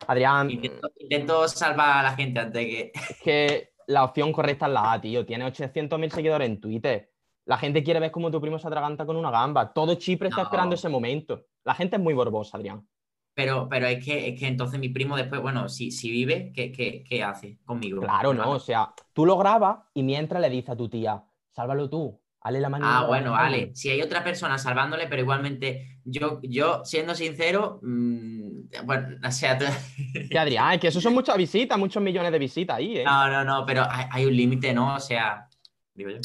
Adrián, 0.08 0.50
Intento, 0.50 0.90
intento 0.98 1.48
salvar 1.48 2.00
a 2.00 2.04
la 2.04 2.16
gente 2.16 2.40
antes 2.40 2.54
de 2.54 2.68
que... 2.68 2.92
es 2.94 3.22
que 3.24 3.74
la 3.88 4.04
opción 4.04 4.32
correcta 4.34 4.66
es 4.66 4.74
la 4.74 4.94
A, 4.94 5.02
tío. 5.02 5.26
Tiene 5.26 5.46
800.000 5.46 6.10
seguidores 6.10 6.48
en 6.48 6.60
Twitter. 6.60 7.12
La 7.46 7.58
gente 7.58 7.84
quiere 7.84 8.00
ver 8.00 8.12
cómo 8.12 8.32
tu 8.32 8.40
primo 8.42 8.58
se 8.58 8.68
atraganta 8.68 9.06
con 9.06 9.16
una 9.18 9.32
gamba. 9.32 9.72
Todo 9.74 9.96
Chipre 9.96 10.30
está 10.30 10.44
esperando 10.44 10.76
ese 10.76 10.90
momento. 10.90 11.46
La 11.64 11.76
gente 11.76 11.98
es 11.98 12.02
muy 12.02 12.14
borbosa, 12.14 12.58
Adrián. 12.58 12.88
Pero, 13.36 13.68
pero 13.68 13.88
es, 13.88 14.04
que, 14.06 14.30
es 14.30 14.40
que 14.40 14.46
entonces 14.48 14.80
mi 14.80 14.90
primo 14.90 15.18
después, 15.18 15.42
bueno, 15.42 15.68
si, 15.68 15.90
si 15.90 16.12
vive, 16.12 16.52
¿qué, 16.54 16.72
qué, 16.72 17.04
qué 17.04 17.24
hace 17.24 17.58
conmigo? 17.66 18.02
Claro, 18.02 18.34
no. 18.34 18.52
O 18.52 18.60
sea, 18.60 18.94
tú 19.12 19.26
lo 19.26 19.38
grabas 19.38 19.80
y 19.94 20.04
mientras 20.04 20.40
le 20.42 20.50
dices 20.52 20.70
a 20.70 20.76
tu 20.76 20.88
tía, 20.88 21.24
sálvalo 21.52 21.90
tú, 21.90 22.22
hazle 22.42 22.60
la 22.62 22.70
mano. 22.70 22.86
Ah, 22.88 23.06
bueno, 23.08 23.32
vale. 23.32 23.72
Si 23.76 23.90
hay 23.90 24.02
otra 24.04 24.24
persona 24.24 24.60
salvándole, 24.60 25.08
pero 25.08 25.24
igualmente, 25.24 26.00
yo, 26.06 26.40
yo 26.44 26.86
siendo 26.86 27.16
sincero, 27.16 27.80
mm, 27.82 28.86
bueno, 28.86 29.18
o 29.28 29.32
sea, 29.32 29.58
tú- 29.58 29.66
Que 30.30 30.38
Adrián, 30.38 30.74
es 30.74 30.80
que 30.80 30.88
eso 30.90 31.02
son 31.02 31.16
muchas 31.16 31.36
visitas, 31.36 31.78
muchos 31.80 32.04
millones 32.04 32.32
de 32.32 32.38
visitas 32.38 32.78
ahí, 32.78 33.00
¿eh? 33.00 33.04
no, 33.04 33.30
no, 33.30 33.44
no, 33.44 33.66
pero 33.66 33.84
hay, 33.90 34.06
hay 34.12 34.26
un 34.28 34.36
límite, 34.38 34.76
¿no? 34.76 34.94
O 34.96 35.00
sea, 35.00 35.48
digo 35.96 36.12
yo. 36.12 36.18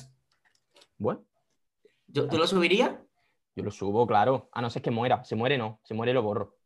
Bueno, 0.98 1.22
Yo- 2.08 2.28
¿Tú 2.28 2.36
lo 2.36 2.46
subirías? 2.46 2.90
yo 3.54 3.64
lo 3.64 3.70
subo, 3.70 4.06
claro. 4.06 4.50
A 4.52 4.60
no 4.60 4.68
ser 4.70 4.82
que 4.82 4.90
muera. 4.90 5.24
Se 5.24 5.34
muere, 5.36 5.56
no. 5.58 5.80
Se 5.84 5.92
muere, 5.94 6.12
lo 6.12 6.22
borro. 6.22 6.57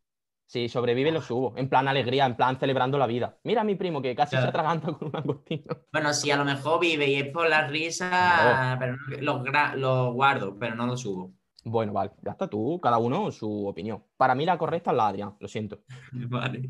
Si 0.53 0.69
sobrevive, 0.69 1.11
lo 1.11 1.23
subo. 1.23 1.55
En 1.57 1.71
plan 1.71 1.89
alegría, 1.89 2.27
en 2.27 2.37
plan 2.37 2.59
celebrando 2.61 2.99
la 2.99 3.07
vida. 3.07 3.39
Mira 3.43 3.63
a 3.63 3.65
mi 3.65 3.75
primo 3.75 4.03
que 4.03 4.15
casi 4.15 4.37
se 4.37 4.43
atraganta 4.43 4.93
con 4.93 5.09
un 5.09 5.17
angostino. 5.17 5.65
Bueno, 5.91 6.13
si 6.13 6.31
a 6.31 6.37
lo 6.37 6.45
mejor 6.45 6.79
vive 6.79 7.07
y 7.09 7.15
es 7.15 7.29
por 7.33 7.49
la 7.49 7.67
risa, 7.69 8.11
Claro. 8.11 8.79
pero 8.79 8.97
no- 9.23 9.43
lo, 9.43 9.77
lo 9.77 10.13
guardo, 10.13 10.59
pero 10.59 10.75
no 10.75 10.87
lo 10.87 10.99
subo. 10.99 11.33
Bueno, 11.65 11.95
vale. 11.95 12.11
Ya 12.23 12.33
está 12.33 12.49
tú, 12.49 12.79
cada 12.83 12.99
uno 12.99 13.31
su 13.31 13.67
opinión. 13.67 14.05
Para 14.19 14.35
mí 14.35 14.45
la 14.45 14.59
correcta 14.59 14.91
es 14.91 14.97
la 14.99 15.09
Adrián, 15.09 15.37
lo 15.41 15.49
siento. 15.49 15.85
Vale. 16.13 16.69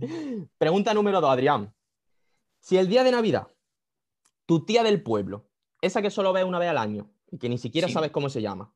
Pregunta 0.59 0.95
número 0.95 1.21
dos, 1.21 1.31
Adrián. 1.33 1.75
Si 2.61 2.79
el 2.79 2.87
día 2.87 3.03
de 3.03 3.11
Navidad, 3.11 3.49
tu 4.47 4.65
tía 4.65 4.85
del 4.85 5.03
pueblo, 5.03 5.49
esa 5.81 6.01
que 6.03 6.11
solo 6.11 6.33
ves 6.33 6.45
una 6.45 6.61
vez 6.61 6.69
al 6.69 6.79
año 6.79 7.11
y 7.33 7.39
que 7.39 7.49
ni 7.49 7.59
siquiera 7.59 7.89
Sí. 7.89 7.95
sabes 7.95 8.13
cómo 8.13 8.29
se 8.29 8.43
llama, 8.43 8.73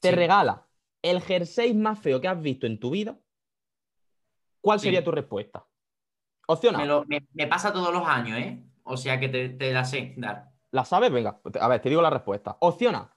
te 0.00 0.08
Sí. 0.10 0.14
regala 0.16 0.66
el 1.02 1.20
jersey 1.20 1.72
más 1.74 2.00
feo 2.00 2.20
que 2.20 2.26
has 2.26 2.40
visto 2.40 2.66
en 2.66 2.80
tu 2.80 2.90
vida, 2.90 3.16
¿cuál 4.64 4.80
Sí. 4.80 4.84
sería 4.86 5.04
tu 5.04 5.10
respuesta? 5.12 5.64
Opción 6.48 6.74
A. 6.74 6.78
Me, 6.78 6.86
lo- 6.86 7.04
me- 7.06 7.26
me 7.34 7.46
pasa 7.46 7.70
todos 7.72 7.92
los 7.92 8.06
años, 8.06 8.38
¿eh? 8.38 8.64
O 8.84 8.96
sea 8.96 9.20
que 9.20 9.28
te, 9.28 9.50
te 9.50 9.72
la 9.72 9.84
sé 9.84 10.14
dar. 10.16 10.50
¿La 10.70 10.84
sabes? 10.84 11.12
Venga, 11.12 11.38
a 11.60 11.68
ver, 11.68 11.80
te 11.82 11.88
digo 11.90 12.00
la 12.02 12.10
respuesta. 12.10 12.56
Opción 12.60 12.94
A. 12.94 13.14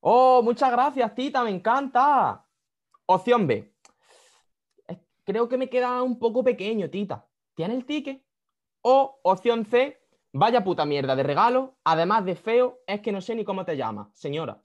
Oh, 0.00 0.40
muchas 0.42 0.70
gracias, 0.70 1.14
tita, 1.14 1.42
me 1.42 1.50
encanta. 1.50 2.44
Opción 3.06 3.46
B. 3.48 3.74
"Es- 4.86 4.98
Creo 5.24 5.48
que 5.48 5.56
me 5.58 5.68
queda 5.68 6.02
un 6.02 6.18
poco 6.18 6.42
pequeño, 6.44 6.88
tita. 6.88 7.26
¿Tiene 7.54 7.74
el 7.74 7.84
ticket? 7.84 8.22
O 8.82 9.18
opción 9.24 9.64
C. 9.66 10.00
Vaya 10.32 10.62
puta 10.62 10.84
mierda 10.84 11.16
de 11.16 11.22
regalo. 11.24 11.76
Además 11.84 12.24
de 12.24 12.36
feo, 12.36 12.78
es 12.86 13.00
que 13.00 13.10
no 13.12 13.20
sé 13.20 13.34
ni 13.34 13.44
cómo 13.44 13.64
te 13.64 13.76
llamas, 13.76 14.08
señora. 14.14 14.60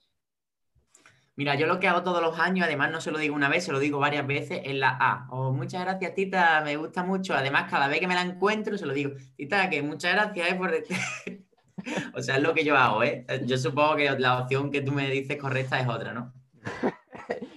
Mira, 1.36 1.56
yo 1.56 1.65
lo 1.65 1.80
que 1.80 1.88
hago 1.88 2.04
todos 2.04 2.22
los 2.22 2.38
años, 2.38 2.67
además 2.67 2.91
no 2.91 3.02
se 3.02 3.12
lo 3.12 3.17
digo 3.17 3.36
una 3.36 3.50
vez, 3.50 3.65
se 3.65 3.72
lo 3.72 3.80
digo 3.80 3.98
varias 4.00 4.28
veces, 4.28 4.62
es 4.63 4.76
la 4.76 4.96
A. 5.00 5.28
O 5.32 5.52
muchas 5.52 5.82
gracias, 5.82 6.13
Tita, 6.13 6.62
me 6.63 6.76
gusta 6.78 7.04
mucho. 7.04 7.34
Además, 7.34 7.69
cada 7.69 7.88
vez 7.88 8.00
que 8.00 8.08
me 8.08 8.13
la 8.13 8.22
encuentro, 8.22 8.78
se 8.78 8.86
lo 8.86 8.93
digo, 8.93 9.12
Tita, 9.36 9.69
que 9.69 9.82
muchas 9.82 10.13
gracias 10.13 10.52
eh, 10.52 10.56
por... 10.56 10.72
o 12.15 12.22
sea, 12.22 12.36
es 12.36 12.43
lo 12.43 12.54
que 12.54 12.63
yo 12.63 12.78
hago, 12.78 13.04
¿eh? 13.04 13.26
Yo 13.46 13.58
supongo 13.58 13.96
que 13.96 14.12
la 14.19 14.39
opción 14.39 14.69
que 14.69 14.82
tú 14.82 14.91
me 14.91 15.10
dices 15.10 15.38
correcta 15.38 15.80
es 15.80 15.88
otra, 15.88 16.13
¿no? 16.13 16.34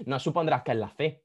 No 0.06 0.20
supondrás 0.20 0.62
que 0.62 0.70
es 0.70 0.76
la 0.78 0.88
C. 0.90 1.24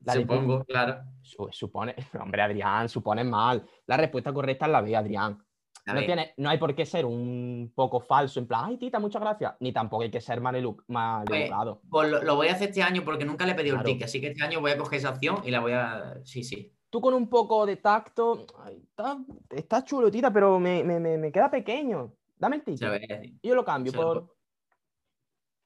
La 0.00 0.12
Supongo, 0.12 0.64
claro. 0.64 1.02
Su- 1.22 1.48
supone, 1.50 1.94
hombre, 2.20 2.42
Adrián, 2.42 2.88
supones 2.88 3.24
mal. 3.24 3.64
La 3.86 3.96
respuesta 3.96 4.32
correcta 4.32 4.66
es 4.66 4.72
la 4.72 4.82
B, 4.82 4.94
Adrián. 4.94 5.43
No, 5.86 6.00
tiene, 6.00 6.32
no 6.38 6.48
hay 6.48 6.56
por 6.58 6.74
qué 6.74 6.86
ser 6.86 7.04
un 7.04 7.70
poco 7.74 8.00
falso, 8.00 8.40
en 8.40 8.46
plan, 8.46 8.64
ay, 8.64 8.78
tita, 8.78 8.98
muchas 8.98 9.20
gracias. 9.20 9.54
Ni 9.60 9.70
tampoco 9.72 10.02
hay 10.02 10.10
que 10.10 10.20
ser 10.20 10.40
malelu- 10.40 10.82
maleducado. 10.88 11.82
pues 11.90 12.10
lo, 12.10 12.22
lo 12.22 12.36
voy 12.36 12.48
a 12.48 12.52
hacer 12.52 12.68
este 12.70 12.82
año 12.82 13.02
porque 13.04 13.24
nunca 13.26 13.44
le 13.44 13.52
he 13.52 13.54
pedido 13.54 13.74
Claro. 13.76 13.88
el 13.88 13.92
ticket, 13.94 14.08
así 14.08 14.20
que 14.20 14.28
este 14.28 14.42
año 14.42 14.60
voy 14.60 14.70
a 14.70 14.78
coger 14.78 14.98
esa 14.98 15.10
opción 15.10 15.42
y 15.44 15.50
la 15.50 15.60
voy 15.60 15.72
a... 15.72 16.20
Sí, 16.24 16.42
sí. 16.42 16.72
Tú 16.88 17.00
con 17.02 17.12
un 17.12 17.28
poco 17.28 17.66
de 17.66 17.76
tacto, 17.76 18.46
ay, 18.64 18.82
está, 18.88 19.18
está 19.50 19.84
chulo, 19.84 20.10
tita, 20.10 20.32
pero 20.32 20.58
me, 20.58 20.82
me- 20.84 21.00
me- 21.00 21.18
me 21.18 21.30
queda 21.32 21.50
pequeño. 21.50 22.14
Dame 22.36 22.56
el 22.56 22.62
Se 22.62 22.70
lo 22.70 22.76
ticket. 22.76 22.88
voy 22.88 23.04
a 23.16 23.18
decir. 23.20 23.38
Y 23.42 23.48
yo 23.48 23.54
lo 23.54 23.64
cambio 23.64 23.92
se 23.92 23.98
lo 23.98 24.02
por. 24.04 24.36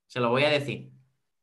Se 0.07 0.21
lo 0.21 0.31
voy 0.31 0.45
a 0.45 0.49
decir. 0.51 0.91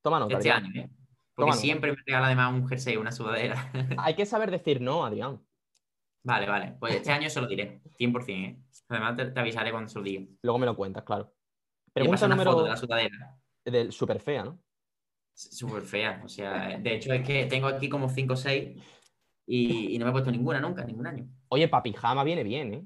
Toma 0.02 0.20
nota. 0.20 0.38
Este 0.38 0.52
Adrián. 0.52 0.72
año, 0.72 0.82
¿eh? 0.82 0.90
Porque 0.90 1.50
Toma 1.50 1.52
nota. 1.52 1.62
siempre 1.62 1.92
me 1.92 1.98
regala 2.06 2.28
además 2.28 2.54
un 2.54 2.68
jersey, 2.68 2.98
una 2.98 3.12
sudadera. 3.12 3.72
Hay 3.98 4.16
que 4.16 4.26
saber 4.26 4.52
decir 4.52 4.82
no, 4.82 5.06
Adrián. 5.06 5.42
Vale, 6.24 6.48
vale. 6.48 6.76
Pues 6.80 6.96
este 6.96 7.12
año 7.12 7.30
se 7.30 7.40
lo 7.40 7.46
diré, 7.48 7.84
100%, 8.00 8.30
¿eh? 8.30 8.60
Además 8.90 9.16
te, 9.16 9.26
te 9.32 9.40
avisaré 9.40 9.72
cuando 9.72 9.90
se 9.90 9.98
lo 10.00 10.04
diga. 10.06 10.26
Luego 10.42 10.60
me 10.60 10.66
lo 10.66 10.76
cuentas, 10.76 11.04
claro. 11.04 11.34
Pregunta 11.94 12.26
una 12.26 12.36
foto 12.38 12.50
número. 12.52 12.64
de 12.64 12.70
la 12.70 12.78
sudadera. 12.78 13.38
Del 13.64 13.92
súper 13.92 14.20
fea, 14.20 14.44
¿no? 14.44 14.60
Súper 15.34 15.84
fea. 15.84 16.22
O 16.24 16.30
sea, 16.30 16.78
de 16.78 16.96
hecho 16.96 17.12
es 17.14 17.26
que 17.26 17.46
tengo 17.46 17.68
aquí 17.68 17.90
como 17.90 18.10
5 18.10 18.34
o 18.34 18.38
6 18.38 18.82
y, 19.48 19.96
y 19.96 19.98
no 20.00 20.06
me 20.06 20.10
he 20.10 20.14
puesto 20.14 20.32
ninguna 20.32 20.60
nunca, 20.60 20.84
ningún 20.84 21.08
año. 21.08 21.28
Oye, 21.50 21.68
para 21.68 21.84
pijama 21.84 22.24
viene 22.24 22.44
bien, 22.44 22.74
¿eh? 22.74 22.86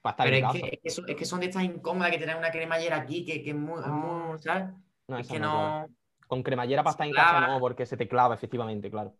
Para 0.00 0.12
estar 0.12 0.26
Pero 0.26 0.36
en 0.36 0.44
es 0.44 0.52
casa. 0.52 0.58
que, 0.66 0.74
es, 0.74 0.80
que 0.82 0.90
son, 0.90 1.10
es 1.10 1.16
que 1.16 1.24
son 1.24 1.40
de 1.40 1.46
estas 1.46 1.62
incómodas 1.64 2.10
que 2.10 2.18
tienen 2.18 2.36
una 2.36 2.50
cremallera 2.50 2.96
aquí 2.96 3.24
que, 3.24 3.42
que 3.42 3.50
es 3.50 3.56
muy, 3.56 3.80
es 3.80 3.88
muy, 3.88 4.38
¿sabes? 4.38 4.70
No, 5.08 5.18
es 5.18 5.28
que 5.28 5.38
no. 5.38 5.86
Con 6.26 6.42
cremallera 6.42 6.82
para 6.82 6.92
se 6.92 6.94
estar 6.94 7.06
en 7.08 7.12
casa 7.12 7.46
no, 7.48 7.60
porque 7.60 7.84
se 7.86 7.96
te 7.96 8.08
clava, 8.08 8.34
efectivamente, 8.34 8.90
claro. 8.90 9.14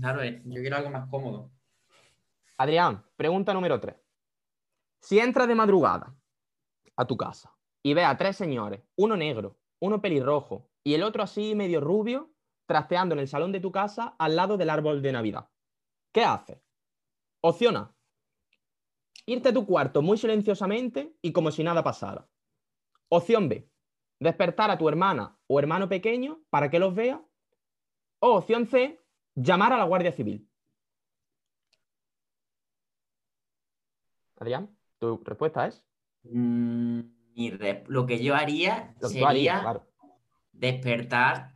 Claro, 0.00 0.22
eh, 0.22 0.40
yo 0.44 0.60
quiero 0.60 0.76
algo 0.76 0.90
más 0.90 1.08
cómodo. 1.08 1.50
Adrián, 2.58 3.04
pregunta 3.16 3.52
número 3.52 3.80
3. 3.80 3.96
Si 5.04 5.18
entras 5.18 5.46
de 5.46 5.54
madrugada 5.54 6.16
a 6.96 7.06
tu 7.06 7.18
casa 7.18 7.54
y 7.82 7.92
ves 7.92 8.06
a 8.06 8.16
tres 8.16 8.36
señores, 8.38 8.80
uno 8.96 9.18
negro, 9.18 9.58
uno 9.78 10.00
pelirrojo 10.00 10.70
y 10.82 10.94
el 10.94 11.02
otro 11.02 11.22
así 11.22 11.54
medio 11.54 11.82
rubio, 11.82 12.32
trasteando 12.64 13.14
en 13.14 13.18
el 13.18 13.28
salón 13.28 13.52
de 13.52 13.60
tu 13.60 13.70
casa 13.70 14.16
al 14.18 14.34
lado 14.34 14.56
del 14.56 14.70
árbol 14.70 15.02
de 15.02 15.12
Navidad, 15.12 15.50
¿qué 16.10 16.24
haces? 16.24 16.58
Opción 17.42 17.76
A. 17.76 17.94
Irte 19.26 19.50
a 19.50 19.52
tu 19.52 19.66
cuarto 19.66 20.00
muy 20.00 20.16
silenciosamente 20.16 21.14
y 21.20 21.32
como 21.32 21.50
si 21.50 21.62
nada 21.62 21.84
pasara. 21.84 22.26
Opción 23.10 23.50
B. 23.50 23.70
Despertar 24.20 24.70
a 24.70 24.78
tu 24.78 24.88
hermana 24.88 25.38
o 25.48 25.58
hermano 25.58 25.86
pequeño 25.86 26.40
para 26.48 26.70
que 26.70 26.78
los 26.78 26.94
vea. 26.94 27.22
O 28.20 28.36
opción 28.36 28.66
C. 28.66 28.98
Llamar 29.34 29.74
a 29.74 29.76
la 29.76 29.84
Guardia 29.84 30.12
Civil. 30.12 30.48
Tu 35.04 35.22
respuesta 35.24 35.66
es 35.66 35.84
Mm, 36.26 37.00
mi 37.36 37.52
lo 37.88 38.06
que 38.06 38.22
yo 38.22 38.34
haría 38.34 38.94
lo 38.98 39.08
sería 39.08 39.60
claro. 39.60 39.86
despertar 40.52 41.52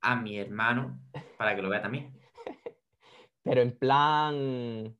a 0.00 0.16
mi 0.16 0.38
hermano 0.38 1.00
para 1.36 1.56
que 1.56 1.62
lo 1.62 1.68
vea 1.68 1.82
también. 1.82 2.12
pero 3.42 3.62
en 3.62 3.76
plan. 3.76 4.96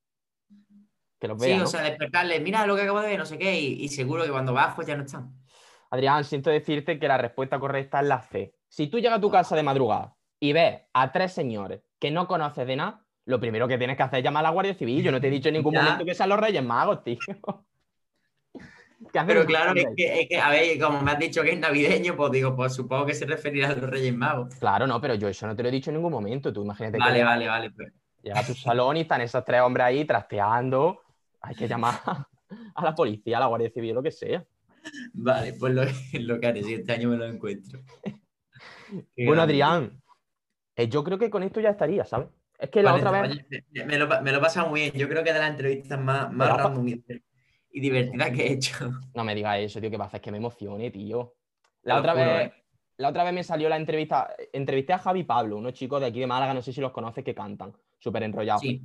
Que 1.20 1.28
los 1.28 1.38
Sí, 1.40 1.50
vea, 1.50 1.56
o 1.56 1.60
¿no? 1.60 1.66
sea, 1.66 1.82
despertarle, 1.82 2.40
mira 2.40 2.66
lo 2.66 2.74
que 2.74 2.82
acabo 2.82 3.00
de 3.00 3.10
ver, 3.10 3.18
no 3.18 3.26
sé 3.26 3.38
qué, 3.38 3.60
y, 3.60 3.84
y 3.84 3.88
seguro 3.88 4.24
que 4.24 4.30
cuando 4.30 4.52
vas, 4.52 4.74
pues 4.74 4.88
ya 4.88 4.96
no 4.96 5.04
están. 5.04 5.32
Adrián, 5.90 6.24
siento 6.24 6.50
decirte 6.50 6.98
que 6.98 7.06
la 7.06 7.18
respuesta 7.18 7.60
correcta 7.60 8.00
es 8.00 8.06
la 8.08 8.22
C. 8.22 8.56
Si 8.68 8.88
tú 8.88 8.98
llegas 8.98 9.18
a 9.18 9.20
tu 9.20 9.30
casa 9.30 9.54
de 9.54 9.62
madrugada 9.62 10.16
y 10.40 10.52
ves 10.52 10.80
a 10.92 11.12
tres 11.12 11.32
señores 11.32 11.82
que 12.00 12.10
no 12.10 12.26
conoces 12.26 12.66
de 12.66 12.74
nada, 12.76 13.06
lo 13.24 13.38
primero 13.38 13.68
que 13.68 13.78
tienes 13.78 13.96
que 13.96 14.02
hacer 14.02 14.18
es 14.18 14.24
llamar 14.24 14.40
a 14.40 14.48
la 14.48 14.54
Guardia 14.54 14.74
Civil. 14.74 15.04
Yo 15.04 15.12
no 15.12 15.20
te 15.20 15.28
he 15.28 15.30
dicho 15.30 15.48
en 15.48 15.54
ningún 15.54 15.74
Ya. 15.74 15.80
momento 15.82 16.04
que 16.04 16.14
sean 16.14 16.30
los 16.30 16.40
Reyes 16.40 16.64
Magos, 16.64 17.04
tío. 17.04 17.18
¿Qué 19.10 19.18
hacen 19.18 19.26
Pero 19.28 19.46
claro, 19.46 19.72
es 19.74 19.86
que, 19.96 20.20
es 20.20 20.28
que, 20.28 20.38
a 20.38 20.50
ver, 20.50 20.78
como 20.78 21.00
me 21.02 21.10
has 21.12 21.18
dicho 21.18 21.42
que 21.42 21.52
es 21.52 21.58
navideño, 21.58 22.16
pues 22.16 22.32
digo, 22.32 22.54
pues 22.54 22.74
supongo 22.74 23.06
que 23.06 23.14
se 23.14 23.26
referirá 23.26 23.70
a 23.70 23.74
los 23.74 23.88
Reyes 23.88 24.14
Magos. 24.14 24.54
Claro, 24.56 24.86
no, 24.86 25.00
pero 25.00 25.14
yo 25.14 25.28
eso 25.28 25.46
no 25.46 25.56
te 25.56 25.62
lo 25.62 25.68
he 25.68 25.72
dicho 25.72 25.90
en 25.90 25.96
ningún 25.96 26.12
momento. 26.12 26.52
Tú 26.52 26.62
imagínate 26.62 26.98
Vale, 26.98 27.18
que 27.18 27.24
vale, 27.24 27.48
vale. 27.48 27.70
Pues. 27.70 27.92
llega 28.22 28.40
a 28.40 28.46
tu 28.46 28.54
salón 28.54 28.96
y 28.96 29.00
están 29.00 29.20
esos 29.20 29.44
tres 29.44 29.60
hombres 29.60 29.86
ahí 29.86 30.04
trasteando. 30.04 31.00
Hay 31.40 31.54
que 31.54 31.66
llamar 31.66 31.94
a 32.74 32.84
la 32.84 32.94
policía, 32.94 33.38
a 33.38 33.40
la 33.40 33.46
Guardia 33.46 33.70
Civil, 33.70 33.94
lo 33.94 34.02
que 34.02 34.10
sea. 34.12 34.44
Vale, 35.12 35.54
pues 35.54 35.74
lo, 35.74 35.82
lo 36.20 36.40
que 36.40 36.46
haré, 36.46 36.62
si 36.62 36.74
este 36.74 36.92
año 36.92 37.08
me 37.08 37.16
lo 37.16 37.26
encuentro. 37.26 37.80
Bueno. 39.16 39.40
Adrián, 39.40 40.02
eh, 40.76 40.86
yo 40.86 41.02
creo 41.02 41.18
que 41.18 41.30
con 41.30 41.42
esto 41.42 41.60
ya 41.60 41.70
estaría, 41.70 42.04
¿sabes? 42.04 42.28
Es 42.58 42.68
que 42.68 42.82
la 42.82 42.92
Vale, 42.92 43.02
otra 43.02 43.22
vez. 43.22 43.46
me, 43.86 43.98
lo, 43.98 44.06
me 44.20 44.32
lo 44.32 44.36
he 44.36 44.40
pasado 44.40 44.68
muy 44.68 44.80
bien. 44.82 44.92
Yo 44.92 45.08
creo 45.08 45.24
que 45.24 45.30
es 45.30 45.34
de 45.34 45.40
las 45.40 45.50
entrevistas 45.50 45.98
más, 45.98 46.30
más 46.30 46.48
random 46.58 46.84
y, 47.72 47.80
divertidas 47.80 48.30
que 48.30 48.46
he 48.46 48.52
hecho. 48.52 48.74
No 49.14 49.24
me 49.24 49.34
digas 49.34 49.58
eso, 49.58 49.80
tío, 49.80 49.90
que 49.90 49.96
va 49.96 50.04
a 50.04 50.08
hacer 50.08 50.20
que 50.20 50.30
me 50.30 50.38
emocione, 50.38 50.90
tío. 50.90 51.34
La 51.82 51.98
otra 51.98 52.12
juro, 52.12 52.24
vez. 52.26 52.48
¿eh? 52.48 52.54
La 52.98 53.08
otra 53.08 53.24
vez 53.24 53.32
me 53.32 53.42
salió 53.42 53.68
la 53.68 53.76
entrevista, 53.76 54.34
entrevisté 54.52 54.92
a 54.92 54.98
Javi 54.98 55.20
y 55.20 55.24
Pablo, 55.24 55.56
unos 55.56 55.72
chicos 55.72 56.00
de 56.00 56.06
aquí 56.06 56.20
de 56.20 56.26
Málaga, 56.26 56.54
no 56.54 56.62
sé 56.62 56.72
si 56.72 56.80
los 56.80 56.92
conoces, 56.92 57.24
que 57.24 57.34
cantan, 57.34 57.72
súper 57.98 58.22
enrollados. 58.22 58.60
Sí, 58.62 58.82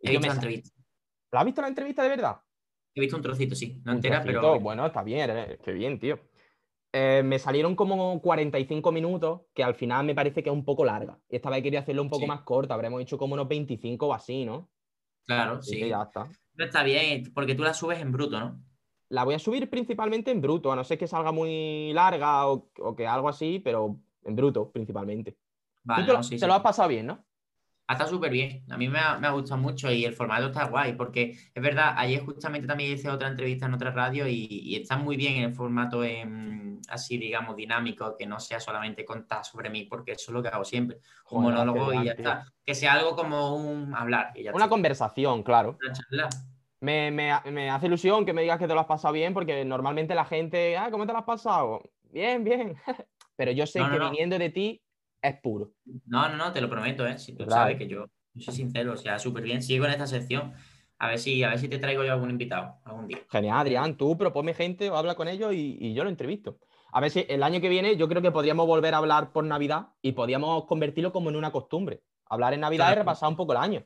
he 0.00 0.10
visto 0.10 0.20
me 0.20 0.28
la 0.28 0.34
entrevista. 0.34 0.70
¿La 1.32 1.40
has 1.40 1.46
visto 1.46 1.60
la 1.62 1.68
entrevista 1.68 2.02
de 2.02 2.08
verdad? 2.10 2.36
He 2.94 3.00
visto 3.00 3.16
un 3.16 3.22
trocito, 3.22 3.54
sí. 3.54 3.80
No 3.84 3.92
entera, 3.92 4.22
trocito, 4.22 4.40
pero. 4.40 4.60
Bueno, 4.60 4.86
está 4.86 5.02
bien, 5.02 5.30
eh, 5.30 5.58
qué 5.62 5.72
bien, 5.72 5.98
tío. 5.98 6.18
Eh, 6.92 7.22
me 7.24 7.38
salieron 7.38 7.74
como 7.76 8.20
45 8.20 8.92
minutos, 8.92 9.42
que 9.54 9.62
al 9.62 9.74
final 9.74 10.06
me 10.06 10.14
parece 10.14 10.42
que 10.42 10.48
es 10.48 10.54
un 10.54 10.64
poco 10.64 10.84
larga. 10.84 11.18
Y 11.28 11.36
esta 11.36 11.50
vez 11.50 11.62
quería 11.62 11.80
hacerlo 11.80 12.02
un 12.02 12.08
poco 12.08 12.22
Sí. 12.22 12.28
más 12.28 12.42
corta, 12.42 12.74
habremos 12.74 13.02
hecho 13.02 13.18
como 13.18 13.34
unos 13.34 13.48
25 13.48 14.06
o 14.06 14.14
así, 14.14 14.44
¿no? 14.44 14.70
Claro, 15.26 15.62
sí. 15.62 15.78
que 15.78 15.88
ya 15.88 16.02
está. 16.02 16.26
No 16.58 16.64
está 16.66 16.82
bien, 16.82 17.32
porque 17.32 17.54
tú 17.54 17.62
la 17.62 17.72
subes 17.72 18.00
en 18.00 18.12
bruto, 18.12 18.38
¿no? 18.38 18.62
La 19.10 19.24
voy 19.24 19.34
a 19.34 19.38
subir 19.38 19.70
principalmente 19.70 20.30
en 20.30 20.40
bruto, 20.42 20.70
a 20.72 20.76
no 20.76 20.84
ser 20.84 20.98
que 20.98 21.06
salga 21.08 21.32
muy 21.32 21.92
larga 21.94 22.46
o, 22.48 22.70
o 22.80 22.94
que 22.96 23.06
algo 23.06 23.28
así, 23.28 23.58
pero 23.64 23.98
en 24.24 24.36
bruto 24.36 24.70
principalmente. 24.70 25.38
Vale, 25.82 26.04
Tú 26.04 26.04
te, 26.06 26.12
lo- 26.12 26.18
no, 26.18 26.22
sí, 26.22 26.38
te 26.38 26.46
sí. 26.46 26.46
lo 26.46 26.54
has 26.54 26.62
pasado 26.62 26.88
bien, 26.88 27.06
¿no? 27.06 27.26
Ah, 27.86 27.94
Está 27.94 28.06
súper 28.06 28.30
bien. 28.30 28.64
A 28.70 28.76
mí 28.76 28.88
me 28.88 28.98
ha, 28.98 29.18
me 29.18 29.26
ha 29.26 29.30
gustado 29.30 29.60
mucho 29.60 29.90
y 29.90 30.04
el 30.04 30.12
formato 30.14 30.46
está 30.48 30.64
guay, 30.68 30.92
porque 30.94 31.32
es 31.54 31.62
verdad, 31.62 31.94
ayer 31.96 32.22
justamente 32.24 32.66
también 32.68 32.92
hice 32.92 33.08
otra 33.08 33.28
entrevista 33.28 33.64
en 33.66 33.74
otra 33.74 33.90
radio 33.92 34.28
y, 34.28 34.46
y 34.50 34.76
está 34.76 34.98
muy 34.98 35.16
bien 35.16 35.42
el 35.42 35.54
formato 35.54 36.04
em, 36.04 36.67
así, 36.88 37.18
digamos, 37.18 37.56
dinámico, 37.56 38.16
que 38.16 38.26
no 38.26 38.38
sea 38.40 38.60
solamente 38.60 39.04
contar 39.04 39.44
sobre 39.44 39.70
mí, 39.70 39.84
porque 39.84 40.12
eso 40.12 40.30
es 40.30 40.34
lo 40.34 40.42
que 40.42 40.48
hago 40.48 40.64
siempre. 40.64 40.98
Un 41.30 41.42
Joder, 41.42 41.54
monólogo 41.58 41.92
y 41.92 42.04
ya 42.06 42.12
está. 42.12 42.44
Que 42.64 42.74
sea 42.74 42.92
algo 42.94 43.14
como 43.16 43.54
un 43.56 43.94
hablar. 43.94 44.32
Y 44.34 44.44
ya 44.44 44.50
Una 44.52 44.64
está. 44.64 44.68
conversación, 44.70 45.42
claro. 45.42 45.78
Una 45.82 45.92
charla. 45.92 46.28
Me, 46.80 47.10
me- 47.10 47.50
me 47.50 47.70
hace 47.70 47.86
ilusión 47.86 48.24
que 48.24 48.32
me 48.32 48.42
digas 48.42 48.58
que 48.58 48.68
te 48.68 48.74
lo 48.74 48.80
has 48.80 48.86
pasado 48.86 49.12
bien, 49.14 49.34
porque 49.34 49.64
normalmente 49.64 50.14
la 50.14 50.24
gente, 50.24 50.76
ah, 50.76 50.90
¿cómo 50.90 51.06
te 51.06 51.12
lo 51.12 51.18
has 51.18 51.24
pasado? 51.24 51.82
Bien, 52.10 52.44
bien. 52.44 52.76
Pero 53.36 53.52
yo 53.52 53.66
sé 53.66 53.80
No, 53.80 53.86
no, 53.88 53.92
que 53.92 53.98
no. 53.98 54.10
viniendo 54.10 54.38
de 54.38 54.50
ti 54.50 54.82
es 55.20 55.40
puro. 55.40 55.72
No, 56.06 56.28
no, 56.28 56.36
no, 56.36 56.52
te 56.52 56.60
lo 56.60 56.68
prometo, 56.70 57.06
¿eh? 57.06 57.18
Si 57.18 57.32
tú 57.32 57.44
Claro. 57.44 57.62
sabes 57.62 57.76
que 57.78 57.88
yo, 57.88 58.06
yo 58.34 58.42
soy 58.44 58.54
sincero, 58.54 58.92
o 58.92 58.96
sea, 58.96 59.18
súper 59.18 59.42
bien. 59.42 59.62
Sigo 59.62 59.84
en 59.86 59.92
esta 59.92 60.06
sección. 60.06 60.54
A 61.00 61.06
ver 61.08 61.18
si, 61.20 61.44
a 61.44 61.50
ver 61.50 61.58
si 61.60 61.68
te 61.68 61.78
traigo 61.78 62.02
yo 62.02 62.12
algún 62.12 62.30
invitado 62.30 62.76
algún 62.84 63.06
día. 63.06 63.18
Genial, 63.30 63.58
Adrián. 63.58 63.96
Tú 63.96 64.18
proponme 64.18 64.52
gente 64.54 64.90
o 64.90 64.96
habla 64.96 65.14
con 65.14 65.28
ellos 65.28 65.52
y, 65.54 65.76
y 65.80 65.94
yo 65.94 66.02
lo 66.02 66.10
entrevisto. 66.10 66.58
A 66.92 67.00
ver 67.00 67.10
si 67.10 67.26
el 67.28 67.42
año 67.42 67.60
que 67.60 67.68
viene 67.68 67.96
yo 67.96 68.08
creo 68.08 68.22
que 68.22 68.30
podríamos 68.30 68.66
volver 68.66 68.94
a 68.94 68.98
hablar 68.98 69.32
por 69.32 69.44
Navidad 69.44 69.88
y 70.02 70.12
podríamos 70.12 70.64
convertirlo 70.64 71.12
como 71.12 71.28
en 71.30 71.36
una 71.36 71.52
costumbre. 71.52 72.02
Hablar 72.30 72.54
en 72.54 72.60
Navidad 72.60 72.84
y 72.84 72.88
Claro. 72.88 73.00
repasar 73.02 73.28
un 73.28 73.36
poco 73.36 73.52
el 73.52 73.58
año. 73.58 73.84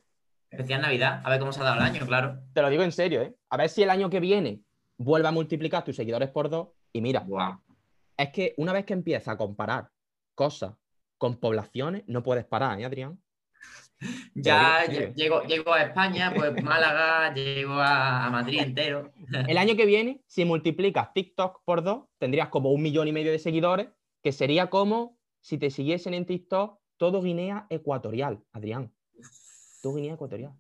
Especial 0.51 0.83
Navidad, 0.83 1.23
a 1.25 1.31
ver 1.31 1.39
cómo 1.41 1.53
se 1.53 1.61
ha 1.61 1.65
dado 1.65 1.77
el 1.77 1.83
año, 1.83 2.07
claro. 2.07 2.41
Te 2.53 2.61
lo 2.63 2.69
digo 2.71 2.83
en 2.83 2.93
serio, 2.93 3.23
¿eh? 3.23 3.35
A 3.51 3.57
ver 3.57 3.69
si 3.71 3.83
el 3.83 3.91
año 3.91 4.11
que 4.11 4.21
viene 4.21 4.61
vuelve 4.99 5.27
a 5.29 5.33
multiplicar 5.33 5.83
tus 5.85 5.97
seguidores 5.97 6.29
por 6.31 6.51
dos. 6.51 6.69
Y 6.93 7.01
mira, 7.01 7.21
Guau. 7.21 7.59
es 8.17 8.29
que 8.31 8.55
una 8.59 8.73
vez 8.73 8.85
que 8.85 8.93
empiezas 8.93 9.29
a 9.29 9.39
comparar 9.39 9.89
cosas 10.35 10.75
con 11.17 11.37
poblaciones, 11.37 12.03
no 12.07 12.23
puedes 12.23 12.45
parar, 12.45 12.79
¿eh, 12.81 12.85
Adrián? 12.85 13.19
Ya 14.35 14.85
llego, 15.15 15.43
llego 15.45 15.73
a 15.73 15.83
España, 15.85 16.33
pues 16.35 16.61
Málaga, 16.63 17.33
llego 17.35 17.75
a, 17.75 18.27
a 18.27 18.31
Madrid 18.31 18.61
entero. 18.61 19.13
El 19.49 19.59
año 19.59 19.77
que 19.77 19.87
viene, 19.87 20.23
si 20.27 20.45
multiplicas 20.45 21.13
TikTok 21.13 21.63
por 21.65 21.83
dos, 21.83 22.07
tendrías 22.19 22.49
como 22.49 22.73
un 22.73 22.83
millón 22.83 23.07
y 23.09 23.13
medio 23.13 23.31
de 23.31 23.39
seguidores, 23.39 23.89
que 24.23 24.33
sería 24.33 24.71
como 24.71 25.19
si 25.41 25.59
te 25.59 25.71
siguiesen 25.71 26.15
en 26.15 26.27
TikTok 26.27 26.79
todo 26.97 27.23
Guinea 27.23 27.67
Ecuatorial, 27.71 28.43
Adrián. 28.53 28.93
Todo 29.83 29.95
Guinea 29.95 30.15
Ecuatorial. 30.15 30.53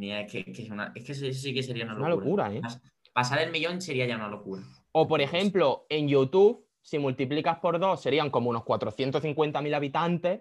Es 0.00 0.30
que, 0.32 0.44
que 0.44 0.62
es, 0.62 0.70
una, 0.70 0.92
es 0.94 1.04
que 1.04 1.12
eso 1.12 1.32
sí 1.32 1.52
que 1.54 1.62
sería 1.62 1.84
una 1.84 1.94
locura. 1.94 2.14
locura, 2.16 2.54
¿eh? 2.54 2.60
Pas- 2.60 2.80
Pasar 3.12 3.40
el 3.42 3.50
millón 3.50 3.80
sería 3.82 4.06
ya 4.06 4.16
una 4.16 4.28
locura. 4.28 4.62
O, 4.92 5.06
por 5.06 5.20
ejemplo, 5.20 5.84
en 5.90 6.08
YouTube, 6.08 6.66
si 6.80 6.98
multiplicas 6.98 7.58
por 7.58 7.78
dos, 7.78 8.00
serían 8.00 8.30
como 8.30 8.48
unos 8.50 8.62
450.000 8.64 9.74
habitantes, 9.74 10.40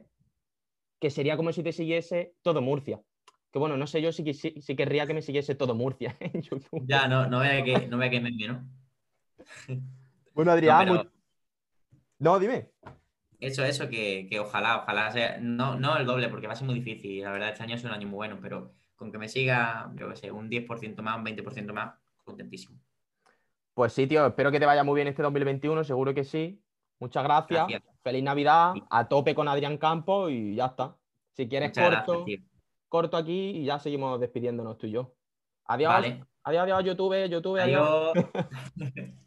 que 1.02 1.10
sería 1.10 1.36
como 1.36 1.52
si 1.52 1.64
te 1.64 1.74
siguiese 1.74 2.36
todo 2.44 2.62
Murcia. 2.62 3.02
Que 3.52 3.60
bueno, 3.60 3.76
no 3.76 3.88
sé 3.88 4.02
yo 4.02 4.14
si, 4.14 4.24
quisi- 4.24 4.62
si 4.62 4.76
querría 4.76 5.08
que 5.08 5.14
me 5.14 5.22
siguiese 5.22 5.56
todo 5.56 5.76
Murcia 5.76 6.16
en 6.22 6.42
YouTube. 6.44 6.86
Ya, 6.88 7.08
no, 7.08 7.28
no 7.28 7.40
vea 7.40 7.64
que, 7.66 7.88
no 7.88 7.98
vea 7.98 8.10
que 8.10 8.22
meme, 8.22 8.48
¿no? 8.48 8.64
Bueno, 10.34 10.52
No, 10.52 10.56
Adrián, 10.56 10.80
pero 10.86 11.04
mu- 11.04 11.10
no, 12.20 12.40
dime. 12.40 12.70
eso, 13.40 13.64
eso, 13.66 13.90
que, 13.90 14.28
que 14.30 14.40
ojalá, 14.40 14.78
ojalá 14.84 15.12
sea, 15.12 15.40
no, 15.42 15.76
no 15.80 15.98
el 15.98 16.06
doble, 16.06 16.30
porque 16.30 16.48
va 16.48 16.54
a 16.54 16.56
ser 16.56 16.68
muy 16.68 16.76
difícil. 16.76 17.22
La 17.24 17.32
verdad, 17.32 17.50
este 17.50 17.64
año 17.64 17.76
es 17.76 17.84
un 17.84 17.92
año 17.92 18.08
muy 18.08 18.18
bueno, 18.18 18.40
pero 18.42 18.74
con 18.96 19.12
que 19.12 19.18
me 19.18 19.28
siga, 19.28 19.92
yo 19.96 20.10
qué 20.10 20.16
sé, 20.16 20.32
un 20.32 20.50
10% 20.50 21.02
más, 21.02 21.18
un 21.18 21.24
20% 21.24 21.74
más, 21.74 21.96
contentísimo. 22.24 22.80
Pues 23.74 23.94
sí, 23.94 24.06
tío, 24.08 24.26
espero 24.28 24.52
que 24.52 24.60
te 24.60 24.66
vaya 24.66 24.84
muy 24.84 24.96
bien 24.96 25.08
este 25.08 25.24
2021, 25.24 25.84
seguro 25.84 26.14
que 26.14 26.24
sí. 26.24 26.62
Muchas 27.02 27.24
gracias. 27.24 27.68
Gracias. 27.68 27.84
Feliz 28.04 28.24
Navidad, 28.24 28.74
a 28.90 29.08
tope 29.08 29.36
con 29.36 29.48
Adrián 29.48 29.78
Campos 29.78 30.32
y 30.32 30.56
ya 30.56 30.68
está. 30.68 30.96
Si 31.34 31.50
quieres 31.50 31.70
Muchas 31.70 32.06
corto, 32.06 32.26
gracias, 32.26 32.42
corto 32.88 33.18
aquí 33.18 33.50
y 33.50 33.66
ya 33.66 33.80
seguimos 33.80 34.20
despidiéndonos 34.20 34.78
tú 34.78 34.86
y 34.86 34.92
yo. 34.92 35.16
Adiós. 35.66 35.92
Vale. 35.92 36.24
Adiós, 36.44 36.64
adiós, 36.64 36.84
YouTube, 36.86 37.28
YouTube, 37.28 37.60
adiós. 37.60 38.14
Adiós. 38.16 39.10